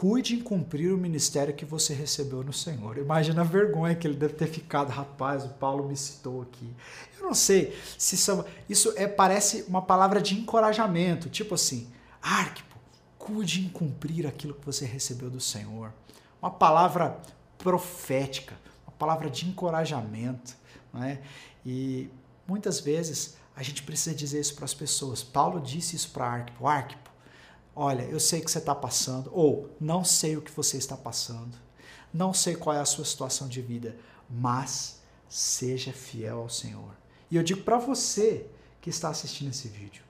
cuide 0.05 0.35
em 0.35 0.41
cumprir 0.41 0.93
o 0.93 0.99
ministério 0.99 1.55
que 1.55 1.65
você 1.65 1.95
recebeu 1.95 2.45
no 2.45 2.53
Senhor. 2.53 2.99
Imagina 2.99 3.41
a 3.41 3.45
vergonha 3.45 3.95
que 3.95 4.07
ele 4.07 4.19
deve 4.19 4.35
ter 4.35 4.47
ficado, 4.47 4.91
rapaz, 4.91 5.47
o 5.47 5.49
Paulo 5.49 5.89
me 5.89 5.97
citou 5.97 6.43
aqui. 6.43 6.71
Eu 7.17 7.25
não 7.25 7.33
sei 7.33 7.75
se 7.97 8.15
isso, 8.15 8.45
isso 8.69 8.93
é, 8.97 9.09
parece 9.09 9.65
uma 9.67 9.81
palavra 9.81 10.21
de 10.21 10.39
encorajamento, 10.39 11.31
tipo 11.31 11.55
assim, 11.55 11.91
Arquipo, 12.21 12.77
cuide 13.17 13.65
em 13.65 13.71
cumprir 13.71 14.27
aquilo 14.27 14.53
que 14.53 14.67
você 14.67 14.85
recebeu 14.85 15.31
do 15.31 15.41
Senhor. 15.41 15.91
Uma 16.43 16.51
palavra 16.51 17.19
profética, 17.57 18.55
uma 18.87 18.93
palavra 18.99 19.31
de 19.31 19.49
encorajamento, 19.49 20.55
não 20.93 21.03
é? 21.03 21.23
E 21.65 22.11
muitas 22.47 22.79
vezes 22.79 23.39
a 23.57 23.63
gente 23.63 23.83
precisa 23.83 24.15
dizer 24.15 24.39
isso 24.39 24.55
para 24.55 24.67
as 24.67 24.75
pessoas. 24.75 25.23
Paulo 25.23 25.63
disse 25.63 25.97
isso 25.97 26.11
para 26.11 26.27
Arquipo, 26.27 26.67
Arquipo, 26.67 27.04
olha, 27.75 28.03
eu 28.03 28.21
sei 28.21 28.41
que 28.41 28.51
você 28.51 28.59
está 28.59 28.75
passando, 28.75 29.31
ou 29.33 29.71
não 29.81 30.05
sei 30.05 30.37
o 30.37 30.43
que 30.43 30.51
você 30.51 30.77
está 30.77 30.97
passando, 30.97 31.57
não 32.13 32.33
sei 32.33 32.55
qual 32.55 32.77
é 32.77 32.81
a 32.81 32.85
sua 32.85 33.05
situação 33.05 33.49
de 33.49 33.61
vida, 33.61 33.97
mas 34.31 35.01
seja 35.29 35.93
fiel 35.93 36.39
ao 36.39 36.49
Senhor. 36.49 36.95
E 37.31 37.37
eu 37.37 37.43
digo 37.43 37.63
para 37.63 37.79
você 37.79 38.47
que 38.81 38.91
está 38.91 39.09
assistindo 39.09 39.51
esse 39.51 39.69
vídeo, 39.69 40.05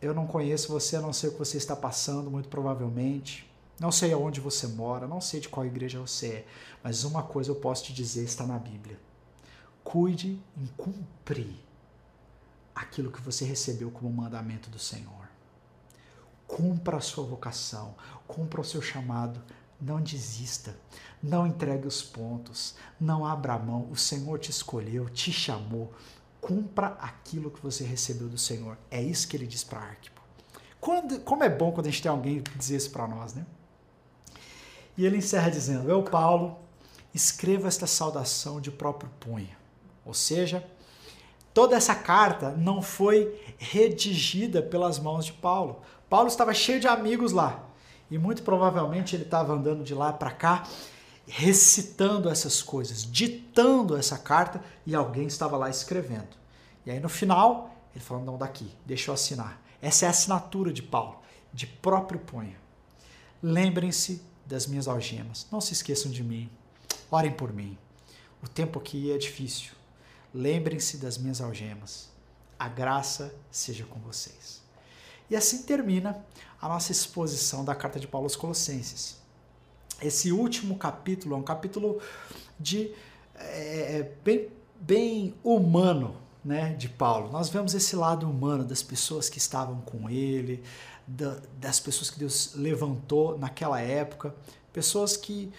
eu 0.00 0.14
não 0.14 0.26
conheço 0.26 0.72
você, 0.72 0.98
não 0.98 1.12
sei 1.12 1.30
o 1.30 1.32
que 1.32 1.38
você 1.38 1.56
está 1.56 1.74
passando, 1.74 2.30
muito 2.30 2.48
provavelmente, 2.48 3.50
não 3.78 3.90
sei 3.90 4.12
aonde 4.12 4.40
você 4.40 4.66
mora, 4.66 5.06
não 5.06 5.20
sei 5.20 5.40
de 5.40 5.48
qual 5.48 5.66
igreja 5.66 6.00
você 6.00 6.26
é, 6.28 6.46
mas 6.82 7.04
uma 7.04 7.22
coisa 7.22 7.50
eu 7.50 7.56
posso 7.56 7.84
te 7.84 7.92
dizer 7.92 8.24
está 8.24 8.46
na 8.46 8.58
Bíblia. 8.58 8.98
Cuide 9.82 10.40
em 10.56 10.66
cumprir 10.76 11.56
aquilo 12.74 13.10
que 13.10 13.20
você 13.20 13.44
recebeu 13.44 13.90
como 13.90 14.12
mandamento 14.12 14.70
do 14.70 14.78
Senhor 14.78 15.21
cumpra 16.52 16.98
a 16.98 17.00
sua 17.00 17.24
vocação, 17.24 17.94
cumpra 18.28 18.60
o 18.60 18.64
seu 18.64 18.82
chamado, 18.82 19.42
não 19.80 20.00
desista, 20.00 20.76
não 21.22 21.46
entregue 21.46 21.86
os 21.86 22.02
pontos, 22.02 22.74
não 23.00 23.24
abra 23.24 23.58
mão. 23.58 23.88
O 23.90 23.96
Senhor 23.96 24.38
te 24.38 24.50
escolheu, 24.50 25.08
te 25.08 25.32
chamou. 25.32 25.92
Cumpra 26.40 26.88
aquilo 27.00 27.50
que 27.50 27.62
você 27.62 27.84
recebeu 27.84 28.28
do 28.28 28.36
Senhor. 28.36 28.76
É 28.90 29.02
isso 29.02 29.26
que 29.26 29.36
ele 29.36 29.46
diz 29.46 29.64
para 29.64 29.80
Arquipo. 29.80 30.20
Quando, 30.78 31.20
como 31.20 31.42
é 31.42 31.48
bom 31.48 31.72
quando 31.72 31.86
a 31.86 31.90
gente 31.90 32.02
tem 32.02 32.10
alguém 32.10 32.42
que 32.42 32.58
diz 32.58 32.70
isso 32.70 32.90
para 32.90 33.06
nós, 33.06 33.32
né? 33.32 33.46
E 34.96 35.06
ele 35.06 35.16
encerra 35.16 35.50
dizendo: 35.50 35.88
Eu, 35.88 36.02
Paulo, 36.02 36.58
escrevo 37.14 37.66
esta 37.66 37.86
saudação 37.86 38.60
de 38.60 38.70
próprio 38.70 39.10
punho. 39.20 39.56
Ou 40.04 40.12
seja, 40.12 40.68
toda 41.54 41.76
essa 41.76 41.94
carta 41.94 42.50
não 42.50 42.82
foi 42.82 43.40
redigida 43.56 44.60
pelas 44.60 44.98
mãos 44.98 45.26
de 45.26 45.32
Paulo. 45.32 45.80
Paulo 46.12 46.28
estava 46.28 46.52
cheio 46.52 46.78
de 46.78 46.86
amigos 46.86 47.32
lá 47.32 47.64
e 48.10 48.18
muito 48.18 48.42
provavelmente 48.42 49.16
ele 49.16 49.22
estava 49.22 49.54
andando 49.54 49.82
de 49.82 49.94
lá 49.94 50.12
para 50.12 50.30
cá 50.30 50.68
recitando 51.26 52.28
essas 52.28 52.60
coisas, 52.60 53.02
ditando 53.02 53.96
essa 53.96 54.18
carta 54.18 54.62
e 54.84 54.94
alguém 54.94 55.26
estava 55.26 55.56
lá 55.56 55.70
escrevendo. 55.70 56.36
E 56.84 56.90
aí 56.90 57.00
no 57.00 57.08
final 57.08 57.74
ele 57.94 58.04
falou: 58.04 58.22
não, 58.22 58.36
daqui, 58.36 58.70
deixa 58.84 59.10
eu 59.10 59.14
assinar. 59.14 59.58
Essa 59.80 60.04
é 60.04 60.08
a 60.08 60.10
assinatura 60.10 60.70
de 60.70 60.82
Paulo, 60.82 61.18
de 61.50 61.66
próprio 61.66 62.20
punho. 62.20 62.58
Lembrem-se 63.42 64.22
das 64.44 64.66
minhas 64.66 64.88
algemas, 64.88 65.46
não 65.50 65.62
se 65.62 65.72
esqueçam 65.72 66.12
de 66.12 66.22
mim, 66.22 66.50
orem 67.10 67.32
por 67.32 67.54
mim. 67.54 67.78
O 68.42 68.48
tempo 68.48 68.78
aqui 68.78 69.10
é 69.10 69.16
difícil. 69.16 69.72
Lembrem-se 70.34 70.98
das 70.98 71.16
minhas 71.16 71.40
algemas. 71.40 72.10
A 72.58 72.68
graça 72.68 73.34
seja 73.50 73.86
com 73.86 73.98
vocês. 73.98 74.61
E 75.32 75.36
assim 75.36 75.62
termina 75.62 76.22
a 76.60 76.68
nossa 76.68 76.92
exposição 76.92 77.64
da 77.64 77.74
carta 77.74 77.98
de 77.98 78.06
Paulo 78.06 78.26
aos 78.26 78.36
Colossenses. 78.36 79.16
Esse 80.02 80.30
último 80.30 80.76
capítulo 80.76 81.34
é 81.34 81.38
um 81.38 81.42
capítulo 81.42 82.02
de 82.60 82.92
é, 83.34 84.10
bem, 84.22 84.50
bem 84.78 85.34
humano 85.42 86.16
né, 86.44 86.74
de 86.74 86.86
Paulo. 86.86 87.32
Nós 87.32 87.48
vemos 87.48 87.72
esse 87.72 87.96
lado 87.96 88.28
humano 88.28 88.62
das 88.62 88.82
pessoas 88.82 89.30
que 89.30 89.38
estavam 89.38 89.80
com 89.80 90.10
ele, 90.10 90.62
da, 91.06 91.40
das 91.58 91.80
pessoas 91.80 92.10
que 92.10 92.18
Deus 92.18 92.52
levantou 92.54 93.38
naquela 93.38 93.80
época, 93.80 94.34
Pessoas 94.70 95.16
que 95.16 95.50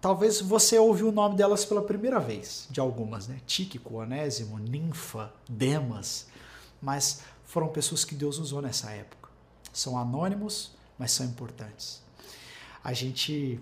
talvez 0.00 0.40
você 0.40 0.78
ouviu 0.78 1.10
o 1.10 1.12
nome 1.12 1.36
delas 1.36 1.64
pela 1.64 1.82
primeira 1.82 2.18
vez, 2.18 2.66
de 2.70 2.80
algumas, 2.80 3.28
né? 3.28 3.40
Tíquico, 3.46 3.98
Onésimo, 3.98 4.58
Ninfa, 4.58 5.32
Demas, 5.48 6.26
mas 6.80 7.22
foram 7.52 7.68
pessoas 7.68 8.02
que 8.02 8.14
Deus 8.14 8.38
usou 8.38 8.62
nessa 8.62 8.90
época. 8.92 9.28
São 9.74 9.98
anônimos, 9.98 10.72
mas 10.98 11.12
são 11.12 11.26
importantes. 11.26 12.00
A 12.82 12.94
gente 12.94 13.60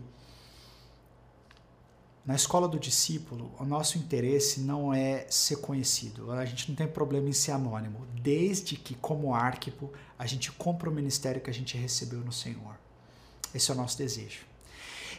na 2.24 2.36
escola 2.36 2.68
do 2.68 2.78
discípulo, 2.78 3.51
o 3.59 3.64
nosso 3.64 3.99
interesse 3.99 4.61
não 4.61 4.95
é 4.95 5.26
ser 5.28 5.57
conhecido. 5.57 6.30
A 6.30 6.45
gente 6.45 6.68
não 6.68 6.76
tem 6.76 6.86
problema 6.86 7.28
em 7.28 7.32
ser 7.32 7.51
anônimo, 7.51 8.07
desde 8.22 8.76
que, 8.76 8.95
como 8.95 9.34
arquipo, 9.34 9.93
a 10.16 10.24
gente 10.24 10.53
compra 10.53 10.88
o 10.88 10.95
ministério 10.95 11.41
que 11.41 11.51
a 11.51 11.55
gente 11.55 11.76
recebeu 11.76 12.20
no 12.20 12.30
Senhor. 12.30 12.78
Esse 13.53 13.72
é 13.72 13.74
o 13.74 13.76
nosso 13.76 13.99
desejo. 13.99 14.43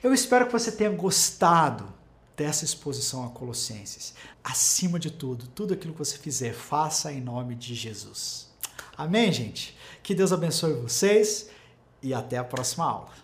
Eu 0.01 0.13
espero 0.13 0.45
que 0.45 0.53
você 0.53 0.71
tenha 0.71 0.91
gostado 0.91 1.93
dessa 2.37 2.63
exposição 2.63 3.25
a 3.25 3.29
Colossenses. 3.31 4.13
Acima 4.41 4.97
de 4.97 5.11
tudo, 5.11 5.47
tudo 5.47 5.73
aquilo 5.73 5.91
que 5.91 5.99
você 5.99 6.17
fizer, 6.17 6.53
faça 6.53 7.11
em 7.11 7.19
nome 7.19 7.53
de 7.53 7.75
Jesus. 7.75 8.50
Amém, 8.97 9.31
gente? 9.31 9.77
Que 10.03 10.13
Deus 10.13 10.31
abençoe 10.31 10.73
vocês 10.73 11.49
e 12.01 12.13
até 12.13 12.37
a 12.37 12.43
próxima 12.43 12.85
aula. 12.85 13.20